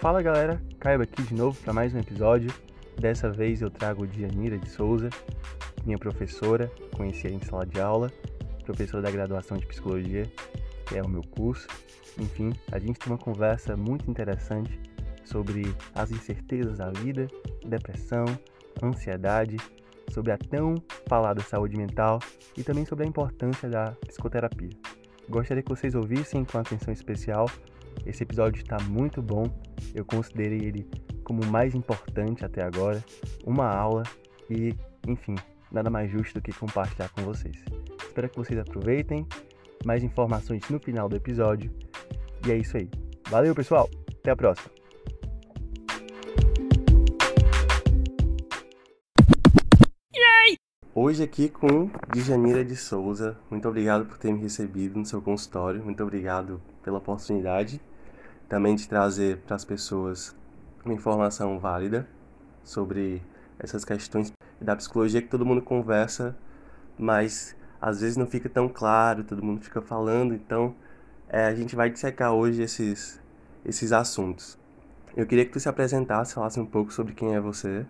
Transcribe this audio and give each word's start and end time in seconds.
Fala 0.00 0.22
galera, 0.22 0.58
Caio 0.78 1.02
aqui 1.02 1.22
de 1.22 1.34
novo 1.34 1.60
para 1.60 1.74
mais 1.74 1.94
um 1.94 1.98
episódio. 1.98 2.50
Dessa 2.98 3.30
vez 3.30 3.60
eu 3.60 3.70
trago 3.70 4.06
Dianira 4.06 4.56
de 4.56 4.66
Souza, 4.66 5.10
minha 5.84 5.98
professora, 5.98 6.72
conheci 6.96 7.28
em 7.28 7.38
sala 7.42 7.66
de 7.66 7.78
aula, 7.78 8.10
professora 8.64 9.02
da 9.02 9.10
graduação 9.10 9.58
de 9.58 9.66
psicologia, 9.66 10.22
que 10.86 10.96
é 10.96 11.02
o 11.02 11.08
meu 11.08 11.20
curso. 11.22 11.68
Enfim, 12.18 12.50
a 12.72 12.78
gente 12.78 12.98
tem 12.98 13.12
uma 13.12 13.18
conversa 13.18 13.76
muito 13.76 14.10
interessante 14.10 14.80
sobre 15.22 15.64
as 15.94 16.10
incertezas 16.10 16.78
da 16.78 16.90
vida, 16.90 17.26
depressão, 17.66 18.24
ansiedade, 18.82 19.58
sobre 20.10 20.32
a 20.32 20.38
tão 20.38 20.76
falada 21.08 21.42
saúde 21.42 21.76
mental 21.76 22.20
e 22.56 22.62
também 22.62 22.86
sobre 22.86 23.04
a 23.04 23.06
importância 23.06 23.68
da 23.68 23.90
psicoterapia. 24.06 24.70
Gostaria 25.28 25.62
que 25.62 25.68
vocês 25.68 25.94
ouvissem 25.94 26.42
com 26.42 26.56
atenção 26.56 26.90
especial. 26.90 27.50
Esse 28.06 28.22
episódio 28.22 28.60
está 28.60 28.78
muito 28.84 29.22
bom. 29.22 29.44
Eu 29.94 30.04
considerei 30.04 30.58
ele 30.58 30.88
como 31.24 31.42
o 31.42 31.46
mais 31.46 31.74
importante 31.74 32.44
até 32.44 32.62
agora, 32.62 33.04
uma 33.44 33.66
aula 33.66 34.02
e, 34.48 34.74
enfim, 35.06 35.36
nada 35.70 35.88
mais 35.88 36.10
justo 36.10 36.34
do 36.34 36.42
que 36.42 36.52
compartilhar 36.52 37.08
com 37.10 37.22
vocês. 37.22 37.56
Espero 38.02 38.28
que 38.28 38.36
vocês 38.36 38.58
aproveitem. 38.58 39.26
Mais 39.84 40.02
informações 40.02 40.68
no 40.68 40.78
final 40.78 41.08
do 41.08 41.16
episódio. 41.16 41.72
E 42.46 42.50
é 42.50 42.56
isso 42.56 42.76
aí. 42.76 42.90
Valeu, 43.30 43.54
pessoal. 43.54 43.88
Até 44.18 44.32
a 44.32 44.36
próxima. 44.36 44.79
Hoje 51.02 51.22
aqui 51.22 51.48
com 51.48 51.88
Djanira 52.12 52.62
de 52.62 52.76
Souza. 52.76 53.34
Muito 53.50 53.66
obrigado 53.66 54.04
por 54.04 54.18
ter 54.18 54.30
me 54.34 54.40
recebido 54.42 54.98
no 54.98 55.06
seu 55.06 55.22
consultório. 55.22 55.82
Muito 55.82 56.02
obrigado 56.02 56.60
pela 56.82 56.98
oportunidade 56.98 57.80
também 58.50 58.76
de 58.76 58.86
trazer 58.86 59.38
para 59.38 59.56
as 59.56 59.64
pessoas 59.64 60.36
uma 60.84 60.92
informação 60.92 61.58
válida 61.58 62.06
sobre 62.62 63.22
essas 63.58 63.82
questões 63.82 64.30
da 64.60 64.76
psicologia 64.76 65.22
que 65.22 65.28
todo 65.28 65.46
mundo 65.46 65.62
conversa, 65.62 66.36
mas 66.98 67.56
às 67.80 68.02
vezes 68.02 68.18
não 68.18 68.26
fica 68.26 68.50
tão 68.50 68.68
claro, 68.68 69.24
todo 69.24 69.42
mundo 69.42 69.62
fica 69.62 69.80
falando, 69.80 70.34
então 70.34 70.74
é, 71.30 71.46
a 71.46 71.54
gente 71.54 71.74
vai 71.74 71.88
dissecar 71.88 72.34
hoje 72.34 72.60
esses, 72.60 73.18
esses 73.64 73.90
assuntos. 73.90 74.58
Eu 75.16 75.26
queria 75.26 75.46
que 75.46 75.52
tu 75.52 75.60
se 75.60 75.68
apresentasse, 75.70 76.34
falasse 76.34 76.60
um 76.60 76.66
pouco 76.66 76.92
sobre 76.92 77.14
quem 77.14 77.34
é 77.34 77.40
você. 77.40 77.86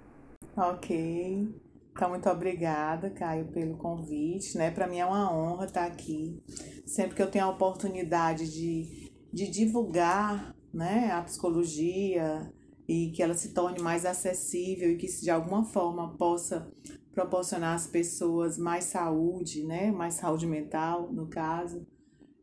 Ok. 0.56 1.69
Então, 1.92 2.10
muito 2.10 2.28
obrigada, 2.28 3.10
Caio, 3.10 3.46
pelo 3.52 3.76
convite, 3.76 4.56
né? 4.56 4.70
Para 4.70 4.86
mim 4.86 4.98
é 4.98 5.06
uma 5.06 5.34
honra 5.34 5.66
estar 5.66 5.84
aqui. 5.84 6.40
Sempre 6.86 7.16
que 7.16 7.22
eu 7.22 7.30
tenho 7.30 7.44
a 7.44 7.50
oportunidade 7.50 8.50
de, 8.50 9.10
de 9.32 9.50
divulgar, 9.50 10.54
né, 10.72 11.10
a 11.12 11.22
psicologia 11.22 12.52
e 12.88 13.10
que 13.10 13.22
ela 13.22 13.34
se 13.34 13.52
torne 13.52 13.80
mais 13.80 14.04
acessível 14.04 14.90
e 14.90 14.96
que 14.96 15.06
de 15.06 15.30
alguma 15.30 15.64
forma 15.64 16.16
possa 16.16 16.72
proporcionar 17.12 17.74
às 17.74 17.86
pessoas 17.86 18.56
mais 18.56 18.84
saúde, 18.84 19.64
né, 19.64 19.90
mais 19.90 20.14
saúde 20.14 20.46
mental, 20.46 21.12
no 21.12 21.28
caso, 21.28 21.86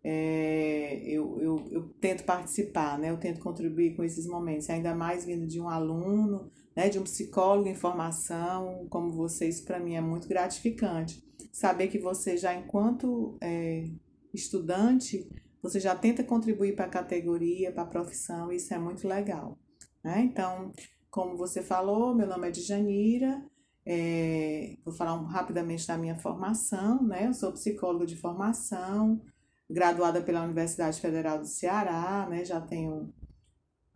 é, 0.03 1.01
eu, 1.05 1.39
eu, 1.41 1.67
eu 1.71 1.89
tento 1.99 2.23
participar, 2.23 2.99
né, 2.99 3.09
eu 3.09 3.17
tento 3.17 3.39
contribuir 3.39 3.95
com 3.95 4.03
esses 4.03 4.27
momentos, 4.27 4.69
ainda 4.69 4.93
mais 4.93 5.25
vindo 5.25 5.47
de 5.47 5.59
um 5.59 5.69
aluno, 5.69 6.51
né, 6.77 6.89
de 6.89 6.99
um 6.99 7.03
psicólogo 7.03 7.67
em 7.67 7.73
formação, 7.73 8.85
como 8.87 9.11
vocês, 9.11 9.59
para 9.59 9.79
mim 9.79 9.95
é 9.95 10.01
muito 10.01 10.27
gratificante. 10.27 11.23
Saber 11.51 11.87
que 11.87 11.97
você 11.97 12.37
já, 12.37 12.53
enquanto 12.53 13.35
é, 13.41 13.89
estudante, 14.31 15.27
você 15.59 15.79
já 15.79 15.95
tenta 15.95 16.23
contribuir 16.23 16.75
para 16.75 16.85
a 16.85 16.89
categoria, 16.89 17.71
para 17.71 17.81
a 17.81 17.87
profissão, 17.87 18.51
isso 18.51 18.71
é 18.75 18.77
muito 18.77 19.07
legal. 19.07 19.57
Né? 20.03 20.21
Então, 20.21 20.71
como 21.09 21.35
você 21.35 21.63
falou, 21.63 22.13
meu 22.13 22.27
nome 22.27 22.47
é 22.47 22.51
Djanira, 22.51 23.43
é, 23.83 24.77
vou 24.85 24.93
falar 24.93 25.15
um, 25.15 25.25
rapidamente 25.25 25.87
da 25.87 25.97
minha 25.97 26.15
formação, 26.19 27.01
né? 27.01 27.25
Eu 27.25 27.33
sou 27.33 27.53
psicóloga 27.53 28.05
de 28.05 28.17
formação, 28.17 29.19
graduada 29.67 30.21
pela 30.21 30.43
Universidade 30.43 30.99
Federal 30.99 31.39
do 31.39 31.47
Ceará, 31.47 32.27
né? 32.29 32.43
Já 32.45 32.61
tenho 32.61 33.13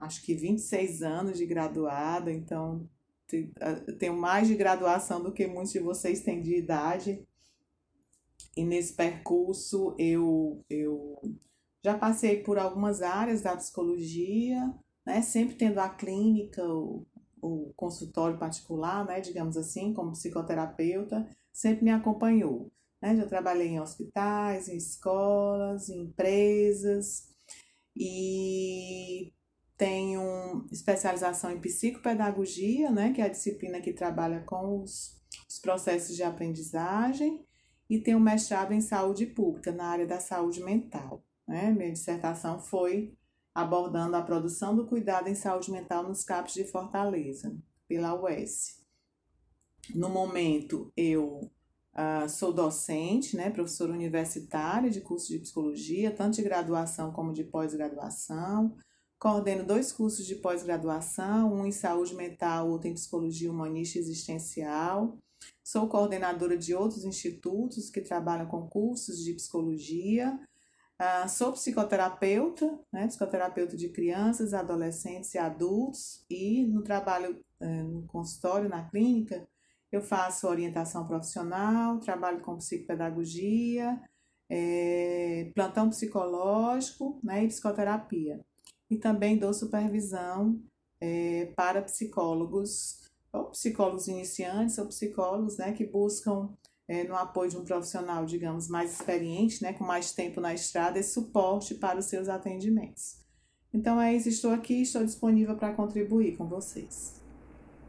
acho 0.01 0.23
que 0.23 0.33
26 0.33 1.03
anos 1.03 1.37
de 1.37 1.45
graduada, 1.45 2.31
então 2.31 2.89
tenho 3.97 4.17
mais 4.17 4.47
de 4.47 4.55
graduação 4.55 5.23
do 5.23 5.31
que 5.31 5.47
muitos 5.47 5.71
de 5.71 5.79
vocês 5.79 6.21
têm 6.21 6.41
de 6.41 6.55
idade. 6.57 7.25
E 8.57 8.65
nesse 8.65 8.93
percurso 8.93 9.95
eu, 9.97 10.65
eu 10.69 11.21
já 11.81 11.97
passei 11.97 12.43
por 12.43 12.57
algumas 12.57 13.01
áreas 13.01 13.41
da 13.41 13.55
psicologia, 13.55 14.73
né? 15.05 15.21
Sempre 15.21 15.55
tendo 15.55 15.79
a 15.79 15.87
clínica, 15.87 16.61
o, 16.65 17.05
o 17.41 17.71
consultório 17.75 18.37
particular, 18.37 19.05
né? 19.05 19.21
Digamos 19.21 19.55
assim, 19.55 19.93
como 19.93 20.11
psicoterapeuta, 20.11 21.29
sempre 21.53 21.85
me 21.85 21.91
acompanhou. 21.91 22.69
Né? 23.01 23.15
Já 23.15 23.25
trabalhei 23.25 23.69
em 23.69 23.79
hospitais, 23.79 24.67
em 24.67 24.75
escolas, 24.75 25.89
em 25.89 26.01
empresas 26.01 27.29
e 27.95 29.33
tenho 29.81 30.63
especialização 30.71 31.49
em 31.49 31.59
psicopedagogia, 31.59 32.91
né, 32.91 33.11
que 33.11 33.19
é 33.19 33.25
a 33.25 33.29
disciplina 33.29 33.81
que 33.81 33.91
trabalha 33.91 34.41
com 34.41 34.83
os, 34.83 35.19
os 35.49 35.57
processos 35.57 36.15
de 36.15 36.21
aprendizagem, 36.21 37.43
e 37.89 37.97
tenho 37.97 38.19
mestrado 38.19 38.73
em 38.73 38.79
saúde 38.79 39.25
pública, 39.25 39.71
na 39.71 39.87
área 39.87 40.05
da 40.05 40.19
saúde 40.19 40.63
mental. 40.63 41.25
Né? 41.47 41.71
Minha 41.71 41.91
dissertação 41.91 42.59
foi 42.59 43.17
abordando 43.55 44.15
a 44.15 44.21
produção 44.21 44.75
do 44.75 44.85
cuidado 44.85 45.27
em 45.27 45.33
saúde 45.33 45.71
mental 45.71 46.07
nos 46.07 46.23
CAPs 46.23 46.53
de 46.53 46.63
Fortaleza, 46.63 47.51
pela 47.87 48.13
UES. 48.13 48.85
No 49.95 50.09
momento, 50.09 50.93
eu 50.95 51.39
uh, 51.95 52.29
sou 52.29 52.53
docente, 52.53 53.35
né, 53.35 53.49
professora 53.49 53.91
universitária 53.91 54.91
de 54.91 55.01
curso 55.01 55.29
de 55.29 55.39
psicologia, 55.39 56.11
tanto 56.11 56.35
de 56.35 56.43
graduação 56.43 57.11
como 57.11 57.33
de 57.33 57.43
pós-graduação, 57.43 58.77
Coordeno 59.21 59.63
dois 59.63 59.91
cursos 59.91 60.25
de 60.25 60.33
pós-graduação, 60.33 61.53
um 61.53 61.63
em 61.63 61.71
saúde 61.71 62.15
mental, 62.15 62.67
outro 62.67 62.87
em 62.87 62.95
psicologia 62.95 63.51
humanista 63.51 63.99
existencial. 63.99 65.15
Sou 65.63 65.87
coordenadora 65.87 66.57
de 66.57 66.73
outros 66.73 67.05
institutos 67.05 67.91
que 67.91 68.01
trabalham 68.01 68.47
com 68.47 68.67
cursos 68.67 69.23
de 69.23 69.35
psicologia. 69.35 70.39
Uh, 70.99 71.29
sou 71.29 71.53
psicoterapeuta, 71.53 72.79
né, 72.91 73.05
psicoterapeuta 73.05 73.77
de 73.77 73.89
crianças, 73.89 74.55
adolescentes 74.55 75.35
e 75.35 75.37
adultos. 75.37 76.25
E 76.27 76.65
no 76.65 76.81
trabalho 76.81 77.39
uh, 77.59 77.83
no 77.83 78.07
consultório, 78.07 78.67
na 78.67 78.89
clínica, 78.89 79.47
eu 79.91 80.01
faço 80.01 80.47
orientação 80.47 81.05
profissional, 81.05 81.99
trabalho 81.99 82.41
com 82.41 82.57
psicopedagogia, 82.57 84.01
é, 84.49 85.51
plantão 85.53 85.91
psicológico 85.91 87.19
né, 87.23 87.43
e 87.43 87.47
psicoterapia 87.47 88.43
e 88.91 88.97
também 88.97 89.37
dou 89.37 89.53
supervisão 89.53 90.59
é, 90.99 91.49
para 91.55 91.81
psicólogos, 91.81 93.09
ou 93.31 93.45
psicólogos 93.45 94.09
iniciantes 94.09 94.77
ou 94.77 94.85
psicólogos 94.85 95.57
né, 95.57 95.71
que 95.71 95.85
buscam, 95.85 96.49
é, 96.89 97.05
no 97.05 97.15
apoio 97.15 97.49
de 97.49 97.57
um 97.57 97.63
profissional, 97.63 98.25
digamos, 98.25 98.67
mais 98.67 98.91
experiente, 98.91 99.63
né, 99.63 99.71
com 99.71 99.85
mais 99.85 100.11
tempo 100.11 100.41
na 100.41 100.53
estrada, 100.53 100.99
esse 100.99 101.13
suporte 101.13 101.75
para 101.75 101.99
os 101.99 102.05
seus 102.05 102.27
atendimentos. 102.27 103.21
Então 103.73 103.99
é 103.99 104.13
isso, 104.13 104.27
estou 104.27 104.51
aqui, 104.51 104.81
estou 104.81 105.05
disponível 105.05 105.55
para 105.55 105.73
contribuir 105.73 106.35
com 106.35 106.45
vocês. 106.45 107.21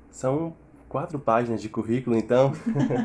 São 0.08 0.54
quatro 0.88 1.18
páginas 1.18 1.60
de 1.60 1.68
currículo, 1.68 2.16
então? 2.16 2.52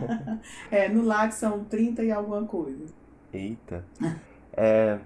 é, 0.70 0.88
no 0.88 1.02
LAC 1.02 1.32
são 1.32 1.66
30 1.66 2.04
e 2.04 2.12
alguma 2.12 2.46
coisa. 2.46 2.94
Eita. 3.34 3.84
É, 4.54 5.00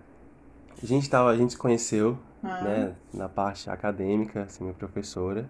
a 0.83 0.85
gente 0.85 1.09
tava, 1.09 1.29
a 1.29 1.37
gente 1.37 1.51
se 1.51 1.57
conheceu 1.57 2.19
ah. 2.43 2.61
né, 2.61 2.95
na 3.13 3.29
parte 3.29 3.69
acadêmica, 3.69 4.43
assim, 4.43 4.63
minha 4.63 4.73
professora. 4.75 5.49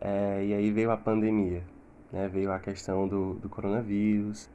É, 0.00 0.44
e 0.44 0.54
aí 0.54 0.70
veio 0.70 0.90
a 0.90 0.96
pandemia, 0.96 1.64
né, 2.12 2.28
veio 2.28 2.52
a 2.52 2.58
questão 2.58 3.08
do, 3.08 3.34
do 3.34 3.48
coronavírus. 3.48 4.48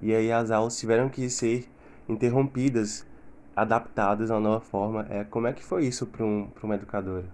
E 0.00 0.14
aí 0.14 0.32
as 0.32 0.50
aulas 0.50 0.78
tiveram 0.78 1.08
que 1.08 1.28
ser 1.30 1.68
interrompidas, 2.08 3.06
adaptadas 3.54 4.30
a 4.30 4.34
uma 4.34 4.48
nova 4.48 4.60
forma. 4.64 5.06
É, 5.08 5.24
como 5.24 5.46
é 5.46 5.52
que 5.52 5.64
foi 5.64 5.86
isso 5.86 6.06
para 6.06 6.24
um, 6.24 6.50
uma 6.62 6.74
educadora? 6.74 7.28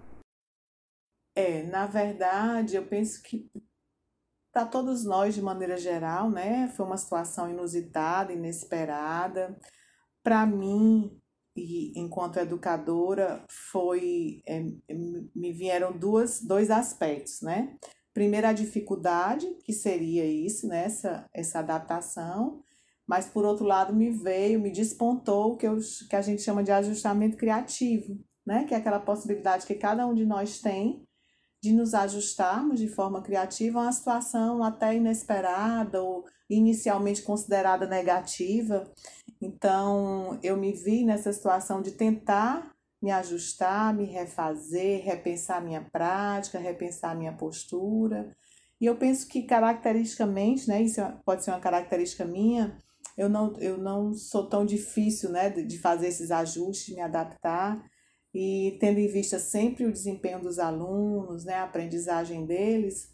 É, 1.35 1.63
na 1.63 1.85
verdade, 1.85 2.75
eu 2.75 2.85
penso 2.85 3.21
que 3.23 3.49
para 4.51 4.65
todos 4.65 5.05
nós, 5.05 5.35
de 5.35 5.41
maneira 5.41 5.77
geral, 5.77 6.29
né, 6.29 6.67
foi 6.75 6.85
uma 6.85 6.97
situação 6.97 7.49
inusitada, 7.49 8.33
inesperada. 8.33 9.57
Para 10.23 10.45
mim, 10.45 11.17
e 11.59 11.93
enquanto 11.95 12.37
educadora 12.37 13.45
foi 13.71 14.41
é, 14.47 14.63
me 15.35 15.51
vieram 15.51 15.97
duas, 15.97 16.41
dois 16.41 16.71
aspectos, 16.71 17.41
né? 17.41 17.75
Primeiro 18.13 18.47
a 18.47 18.53
dificuldade, 18.53 19.45
que 19.63 19.71
seria 19.71 20.25
isso, 20.25 20.67
né? 20.67 20.85
essa, 20.85 21.29
essa 21.33 21.59
adaptação, 21.59 22.61
mas 23.07 23.27
por 23.27 23.45
outro 23.45 23.65
lado 23.65 23.95
me 23.95 24.09
veio, 24.09 24.59
me 24.59 24.71
despontou 24.71 25.53
o 25.53 25.57
que, 25.57 25.67
eu, 25.67 25.77
que 26.09 26.15
a 26.15 26.21
gente 26.21 26.41
chama 26.41 26.63
de 26.63 26.71
ajustamento 26.71 27.37
criativo, 27.37 28.19
né? 28.45 28.65
Que 28.65 28.73
é 28.73 28.77
aquela 28.77 28.99
possibilidade 28.99 29.65
que 29.65 29.75
cada 29.75 30.05
um 30.07 30.13
de 30.13 30.25
nós 30.25 30.59
tem 30.59 31.03
de 31.61 31.73
nos 31.73 31.93
ajustarmos 31.93 32.79
de 32.79 32.87
forma 32.87 33.21
criativa 33.21 33.79
a 33.79 33.83
uma 33.83 33.91
situação 33.91 34.63
até 34.63 34.95
inesperada 34.95 36.01
ou 36.01 36.25
inicialmente 36.49 37.21
considerada 37.21 37.85
negativa. 37.85 38.89
Então, 39.41 40.39
eu 40.43 40.57
me 40.57 40.73
vi 40.73 41.05
nessa 41.05 41.31
situação 41.31 41.81
de 41.81 41.91
tentar 41.91 42.75
me 43.01 43.11
ajustar, 43.11 43.95
me 43.95 44.05
refazer, 44.05 45.03
repensar 45.03 45.63
minha 45.63 45.81
prática, 45.81 46.59
repensar 46.59 47.17
minha 47.17 47.31
postura. 47.31 48.35
E 48.79 48.85
eu 48.85 48.95
penso 48.97 49.27
que 49.27 49.43
caracteristicamente, 49.43 50.67
né, 50.67 50.81
isso 50.81 50.99
é, 50.99 51.17
pode 51.25 51.43
ser 51.43 51.51
uma 51.51 51.59
característica 51.59 52.25
minha, 52.25 52.77
eu 53.17 53.29
não, 53.29 53.53
eu 53.59 53.77
não 53.77 54.13
sou 54.13 54.47
tão 54.47 54.65
difícil 54.65 55.29
né, 55.29 55.49
de 55.49 55.77
fazer 55.79 56.07
esses 56.07 56.31
ajustes, 56.31 56.95
me 56.95 57.01
adaptar. 57.01 57.83
E 58.33 58.77
tendo 58.79 58.99
em 58.99 59.07
vista 59.07 59.39
sempre 59.39 59.85
o 59.85 59.91
desempenho 59.91 60.41
dos 60.41 60.59
alunos, 60.59 61.43
né, 61.45 61.55
a 61.55 61.63
aprendizagem 61.63 62.45
deles, 62.45 63.09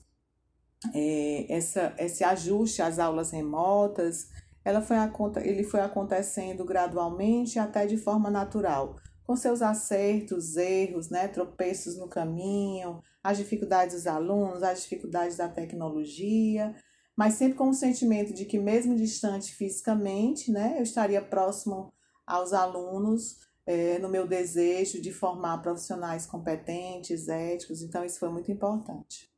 é, 0.93 1.51
essa, 1.51 1.95
esse 1.97 2.23
ajuste 2.23 2.81
às 2.81 2.99
aulas 2.99 3.31
remotas, 3.31 4.29
ela 4.65 4.81
foi, 4.81 4.97
ele 5.43 5.63
foi 5.63 5.79
acontecendo 5.79 6.65
gradualmente 6.65 7.59
até 7.59 7.85
de 7.85 7.95
forma 7.95 8.31
natural 8.31 8.95
com 9.25 9.35
seus 9.35 9.61
acertos, 9.61 10.55
erros, 10.55 11.09
né, 11.09 11.27
tropeços 11.27 11.97
no 11.97 12.07
caminho, 12.07 13.01
as 13.23 13.37
dificuldades 13.37 13.95
dos 13.95 14.07
alunos, 14.07 14.61
as 14.61 14.83
dificuldades 14.83 15.37
da 15.37 15.49
tecnologia, 15.49 16.75
mas 17.17 17.33
sempre 17.33 17.57
com 17.57 17.69
o 17.69 17.73
sentimento 17.73 18.33
de 18.33 18.45
que 18.45 18.59
mesmo 18.59 18.95
distante 18.95 19.53
fisicamente, 19.55 20.51
né, 20.51 20.75
eu 20.77 20.83
estaria 20.83 21.21
próximo 21.21 21.91
aos 22.25 22.53
alunos 22.53 23.37
é, 23.65 23.97
no 23.97 24.09
meu 24.09 24.27
desejo 24.27 25.01
de 25.01 25.11
formar 25.11 25.57
profissionais 25.59 26.27
competentes, 26.27 27.27
éticos, 27.27 27.81
então 27.81 28.05
isso 28.05 28.19
foi 28.19 28.29
muito 28.29 28.51
importante. 28.51 29.34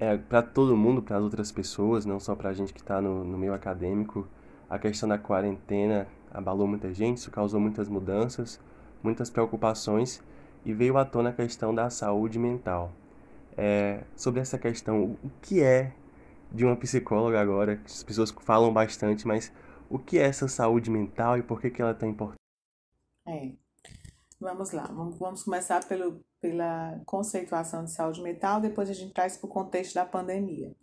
É, 0.00 0.16
para 0.16 0.42
todo 0.42 0.76
mundo, 0.76 1.02
para 1.02 1.16
as 1.16 1.22
outras 1.22 1.50
pessoas, 1.50 2.06
não 2.06 2.20
só 2.20 2.36
para 2.36 2.50
a 2.50 2.52
gente 2.52 2.72
que 2.72 2.80
está 2.80 3.00
no, 3.02 3.24
no 3.24 3.36
meio 3.36 3.52
acadêmico, 3.52 4.28
a 4.70 4.78
questão 4.78 5.08
da 5.08 5.18
quarentena 5.18 6.06
abalou 6.30 6.66
muita 6.66 6.92
gente, 6.94 7.18
isso 7.18 7.30
causou 7.30 7.58
muitas 7.58 7.88
mudanças, 7.88 8.60
muitas 9.02 9.28
preocupações 9.28 10.22
e 10.64 10.72
veio 10.72 10.96
à 10.98 11.04
tona 11.04 11.30
a 11.30 11.32
questão 11.32 11.74
da 11.74 11.90
saúde 11.90 12.38
mental. 12.38 12.92
É, 13.56 14.04
sobre 14.14 14.40
essa 14.40 14.56
questão, 14.56 15.16
o 15.24 15.30
que 15.42 15.62
é 15.62 15.92
de 16.52 16.64
uma 16.64 16.76
psicóloga 16.76 17.40
agora? 17.40 17.80
As 17.84 18.04
pessoas 18.04 18.30
falam 18.30 18.72
bastante, 18.72 19.26
mas 19.26 19.52
o 19.90 19.98
que 19.98 20.18
é 20.18 20.22
essa 20.22 20.46
saúde 20.46 20.90
mental 20.90 21.38
e 21.38 21.42
por 21.42 21.60
que, 21.60 21.70
que 21.70 21.82
ela 21.82 21.90
é 21.90 21.94
tão 21.94 22.08
importante? 22.08 22.38
É. 23.26 23.52
Vamos 24.40 24.70
lá, 24.70 24.86
vamos 24.86 25.42
começar 25.42 25.84
pelo, 25.88 26.20
pela 26.40 27.00
conceituação 27.04 27.84
de 27.84 27.92
saúde 27.92 28.22
mental, 28.22 28.60
depois 28.60 28.88
a 28.88 28.92
gente 28.92 29.12
traz 29.12 29.36
para 29.36 29.46
o 29.46 29.50
contexto 29.50 29.94
da 29.94 30.04
pandemia. 30.04 30.74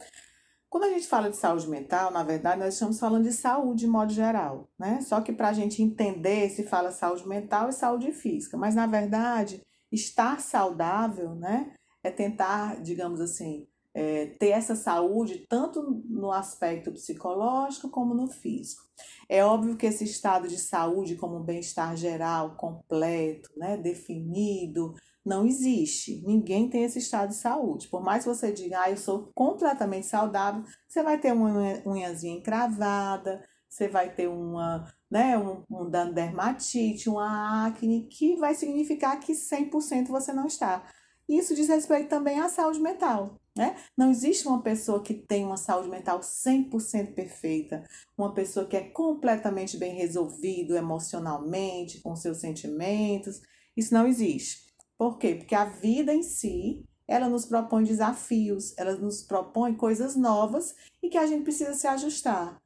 Quando 0.69 0.85
a 0.85 0.89
gente 0.89 1.07
fala 1.07 1.29
de 1.29 1.37
saúde 1.37 1.69
mental, 1.69 2.11
na 2.11 2.23
verdade, 2.23 2.59
nós 2.59 2.73
estamos 2.73 2.99
falando 2.99 3.23
de 3.23 3.31
saúde 3.31 3.81
de 3.81 3.87
modo 3.87 4.11
geral, 4.11 4.69
né? 4.77 4.99
Só 5.01 5.21
que 5.21 5.31
para 5.31 5.49
a 5.49 5.53
gente 5.53 5.81
entender 5.81 6.49
se 6.49 6.63
fala 6.63 6.91
saúde 6.91 7.27
mental 7.27 7.69
e 7.69 7.73
saúde 7.73 8.11
física, 8.11 8.57
mas 8.57 8.75
na 8.75 8.85
verdade, 8.85 9.61
estar 9.91 10.41
saudável, 10.41 11.33
né? 11.35 11.73
É 12.03 12.11
tentar, 12.11 12.81
digamos 12.81 13.21
assim, 13.21 13.65
é, 13.95 14.25
ter 14.37 14.49
essa 14.49 14.75
saúde 14.75 15.45
tanto 15.47 15.81
no 16.09 16.29
aspecto 16.29 16.91
psicológico 16.91 17.89
como 17.89 18.13
no 18.13 18.27
físico. 18.27 18.83
É 19.29 19.43
óbvio 19.43 19.77
que 19.77 19.85
esse 19.85 20.03
estado 20.03 20.49
de 20.49 20.57
saúde, 20.57 21.15
como 21.15 21.39
bem-estar 21.39 21.95
geral, 21.95 22.57
completo, 22.57 23.49
né, 23.55 23.77
definido, 23.77 24.93
não 25.25 25.45
existe. 25.45 26.21
Ninguém 26.25 26.69
tem 26.69 26.83
esse 26.83 26.99
estado 26.99 27.29
de 27.29 27.35
saúde. 27.35 27.87
Por 27.87 28.03
mais 28.03 28.23
que 28.23 28.29
você 28.29 28.51
diga, 28.51 28.81
ah, 28.81 28.91
eu 28.91 28.97
sou 28.97 29.31
completamente 29.33 30.05
saudável, 30.05 30.63
você 30.87 31.01
vai 31.01 31.19
ter 31.19 31.33
uma 31.33 31.81
unhazinha 31.85 32.37
encravada, 32.37 33.43
você 33.67 33.87
vai 33.87 34.13
ter 34.13 34.27
uma, 34.27 34.85
né, 35.09 35.37
um, 35.37 35.63
um 35.69 35.89
dermatite, 35.89 37.09
uma 37.09 37.65
acne, 37.65 38.07
que 38.07 38.35
vai 38.35 38.53
significar 38.53 39.19
que 39.19 39.33
100% 39.33 40.07
você 40.07 40.31
não 40.31 40.45
está. 40.45 40.85
Isso 41.27 41.55
diz 41.55 41.67
respeito 41.67 42.07
também 42.07 42.39
à 42.39 42.47
saúde 42.47 42.79
mental. 42.79 43.39
Né? 43.57 43.75
Não 43.97 44.11
existe 44.11 44.47
uma 44.47 44.61
pessoa 44.61 45.01
que 45.01 45.13
tem 45.13 45.45
uma 45.45 45.57
saúde 45.57 45.89
mental 45.89 46.19
100% 46.19 47.15
perfeita, 47.15 47.83
uma 48.17 48.33
pessoa 48.33 48.67
que 48.67 48.75
é 48.75 48.89
completamente 48.89 49.77
bem 49.77 49.95
resolvido 49.95 50.75
emocionalmente, 50.75 52.01
com 52.01 52.15
seus 52.15 52.37
sentimentos. 52.37 53.41
Isso 53.75 53.93
não 53.93 54.05
existe. 54.05 54.64
Por 54.97 55.17
quê? 55.17 55.35
Porque 55.35 55.55
a 55.55 55.65
vida 55.65 56.13
em 56.13 56.23
si, 56.23 56.83
ela 57.07 57.27
nos 57.27 57.45
propõe 57.45 57.83
desafios, 57.83 58.73
ela 58.77 58.95
nos 58.95 59.21
propõe 59.21 59.75
coisas 59.75 60.15
novas 60.15 60.75
e 61.01 61.09
que 61.09 61.17
a 61.17 61.27
gente 61.27 61.43
precisa 61.43 61.73
se 61.73 61.87
ajustar. 61.87 62.61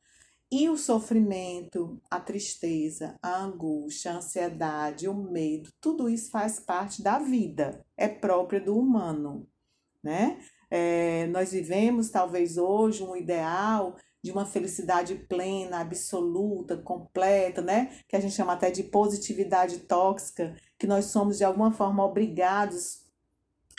E 0.52 0.68
o 0.68 0.78
sofrimento, 0.78 2.02
a 2.10 2.20
tristeza, 2.20 3.16
a 3.22 3.40
angústia, 3.40 4.12
a 4.12 4.16
ansiedade, 4.16 5.08
o 5.08 5.14
medo, 5.14 5.70
tudo 5.80 6.10
isso 6.10 6.32
faz 6.32 6.60
parte 6.60 7.04
da 7.04 7.20
vida, 7.20 7.86
é 7.96 8.08
próprio 8.08 8.64
do 8.64 8.76
humano, 8.76 9.48
né? 10.04 10.40
É, 10.72 11.28
nós 11.28 11.52
vivemos 11.52 12.10
talvez 12.10 12.58
hoje 12.58 13.04
um 13.04 13.16
ideal 13.16 13.96
de 14.24 14.32
uma 14.32 14.46
felicidade 14.46 15.16
plena, 15.16 15.82
absoluta, 15.82 16.78
completa, 16.78 17.62
né? 17.62 18.00
Que 18.08 18.16
a 18.16 18.20
gente 18.20 18.34
chama 18.34 18.54
até 18.54 18.72
de 18.72 18.84
positividade 18.84 19.80
tóxica, 19.80 20.56
que 20.80 20.88
nós 20.88 21.06
somos 21.06 21.38
de 21.38 21.44
alguma 21.44 21.72
forma 21.72 22.04
obrigados 22.04 23.02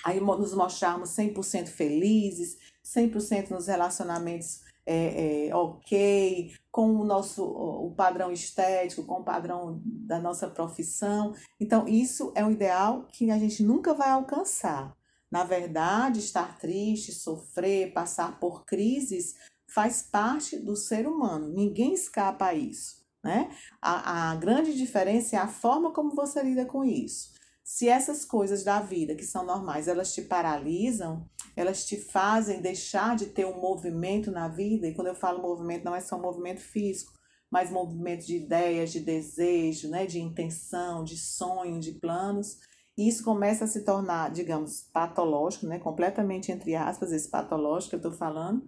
a 0.05 0.15
nos 0.15 0.55
mostrarmos 0.55 1.11
100% 1.11 1.69
felizes, 1.69 2.59
100% 2.85 3.51
nos 3.51 3.67
relacionamentos 3.67 4.61
é, 4.87 5.49
é, 5.49 5.55
ok, 5.55 6.53
com 6.71 6.97
o 6.97 7.05
nosso 7.05 7.45
o 7.45 7.95
padrão 7.95 8.31
estético, 8.31 9.05
com 9.05 9.21
o 9.21 9.25
padrão 9.25 9.81
da 9.85 10.19
nossa 10.19 10.49
profissão. 10.49 11.35
Então, 11.59 11.87
isso 11.89 12.33
é 12.35 12.45
um 12.45 12.51
ideal 12.51 13.07
que 13.13 13.31
a 13.31 13.39
gente 13.39 13.63
nunca 13.63 13.95
vai 13.95 14.11
alcançar. 14.11 14.97
Na 15.31 15.45
verdade, 15.45 16.19
estar 16.19 16.59
triste, 16.59 17.13
sofrer, 17.13 17.93
passar 17.93 18.39
por 18.41 18.65
crises 18.65 19.37
faz 19.69 20.03
parte 20.03 20.59
do 20.59 20.75
ser 20.75 21.07
humano, 21.07 21.49
ninguém 21.49 21.95
escapa 21.95 22.47
a 22.47 22.55
isso. 22.55 23.00
Né? 23.23 23.51
A, 23.81 24.31
a 24.31 24.37
grande 24.37 24.77
diferença 24.77 25.37
é 25.37 25.39
a 25.39 25.49
forma 25.49 25.93
como 25.93 26.15
você 26.15 26.43
lida 26.43 26.65
com 26.65 26.85
isso. 26.85 27.33
Se 27.63 27.89
essas 27.89 28.25
coisas 28.25 28.65
da 28.65 28.81
vida 28.81 29.15
que 29.15 29.25
são 29.25 29.45
normais, 29.45 29.87
elas 29.87 30.13
te 30.13 30.23
paralisam, 30.23 31.29
elas 31.55 31.85
te 31.85 31.97
fazem 31.97 32.61
deixar 32.61 33.15
de 33.15 33.27
ter 33.27 33.47
um 33.47 33.61
movimento 33.61 34.31
na 34.31 34.49
vida, 34.49 34.89
e 34.89 34.95
quando 34.95 35.09
eu 35.09 35.15
falo 35.15 35.43
movimento, 35.43 35.85
não 35.85 35.95
é 35.95 36.01
só 36.01 36.17
um 36.17 36.23
movimento 36.23 36.61
físico, 36.61 37.13
mas 37.51 37.71
movimento 37.71 38.27
de 38.27 38.37
ideias, 38.37 38.91
de 38.91 39.01
desejo, 39.01 39.89
né, 39.89 40.07
de 40.07 40.21
intenção, 40.21 41.05
de 41.05 41.17
sonho, 41.17 41.79
de 41.79 41.93
planos, 41.93 42.59
e 42.97 43.09
isso 43.09 43.25
começa 43.25 43.65
a 43.65 43.69
se 43.69 43.85
tornar, 43.85 44.31
digamos, 44.31 44.89
patológico, 44.93 45.67
né, 45.67 45.79
completamente 45.79 46.51
entre 46.51 46.75
aspas, 46.75 47.13
esse 47.13 47.29
patológico 47.29 47.91
que 47.91 47.97
eu 47.97 48.11
estou 48.11 48.13
falando, 48.13 48.67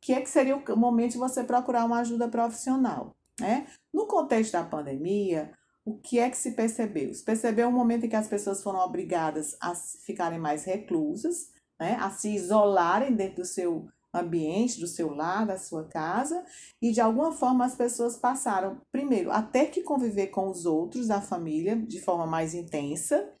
que 0.00 0.12
é 0.12 0.20
que 0.20 0.30
seria 0.30 0.56
o 0.56 0.76
momento 0.76 1.12
de 1.12 1.18
você 1.18 1.44
procurar 1.44 1.84
uma 1.84 2.00
ajuda 2.00 2.28
profissional. 2.28 3.14
Né? 3.38 3.66
No 3.92 4.06
contexto 4.06 4.52
da 4.52 4.64
pandemia, 4.64 5.52
o 5.84 5.98
que 5.98 6.18
é 6.18 6.28
que 6.30 6.36
se 6.36 6.52
percebeu? 6.52 7.12
Se 7.12 7.24
percebeu 7.24 7.68
um 7.68 7.72
momento 7.72 8.06
em 8.06 8.08
que 8.08 8.16
as 8.16 8.28
pessoas 8.28 8.62
foram 8.62 8.80
obrigadas 8.80 9.56
a 9.60 9.74
ficarem 9.74 10.38
mais 10.38 10.64
reclusas, 10.64 11.50
né? 11.80 11.96
a 12.00 12.10
se 12.10 12.34
isolarem 12.34 13.14
dentro 13.14 13.36
do 13.36 13.44
seu 13.44 13.88
ambiente, 14.12 14.80
do 14.80 14.86
seu 14.86 15.14
lar, 15.14 15.46
da 15.46 15.56
sua 15.56 15.84
casa, 15.84 16.44
e 16.82 16.90
de 16.90 17.00
alguma 17.00 17.32
forma 17.32 17.64
as 17.64 17.76
pessoas 17.76 18.16
passaram, 18.16 18.80
primeiro, 18.90 19.30
a 19.30 19.40
ter 19.40 19.66
que 19.66 19.82
conviver 19.82 20.28
com 20.28 20.48
os 20.50 20.66
outros 20.66 21.06
da 21.06 21.20
família 21.20 21.76
de 21.76 22.00
forma 22.00 22.26
mais 22.26 22.52
intensa, 22.52 23.32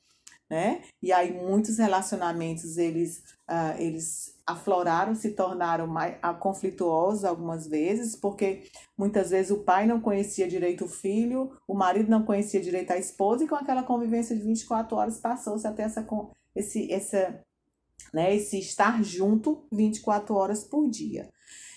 né? 0.48 0.82
E 1.02 1.12
aí 1.12 1.32
muitos 1.32 1.78
relacionamentos 1.78 2.76
eles, 2.76 3.18
uh, 3.48 3.78
eles 3.78 4.36
afloraram, 4.50 5.14
se 5.14 5.30
tornaram 5.30 5.86
mais 5.86 6.16
uh, 6.16 6.36
conflituosos 6.38 7.24
algumas 7.24 7.66
vezes, 7.66 8.16
porque 8.16 8.64
muitas 8.96 9.30
vezes 9.30 9.50
o 9.50 9.64
pai 9.64 9.86
não 9.86 10.00
conhecia 10.00 10.48
direito 10.48 10.84
o 10.84 10.88
filho, 10.88 11.52
o 11.66 11.74
marido 11.74 12.10
não 12.10 12.24
conhecia 12.24 12.60
direito 12.60 12.92
a 12.92 12.98
esposa, 12.98 13.44
e 13.44 13.48
com 13.48 13.54
aquela 13.54 13.82
convivência 13.82 14.36
de 14.36 14.42
24 14.42 14.96
horas 14.96 15.18
passou-se 15.18 15.66
até 15.66 15.84
essa, 15.84 16.06
esse, 16.54 16.92
essa, 16.92 17.42
né, 18.12 18.34
esse 18.34 18.58
estar 18.58 19.02
junto 19.02 19.66
24 19.72 20.34
horas 20.34 20.64
por 20.64 20.88
dia. 20.88 21.28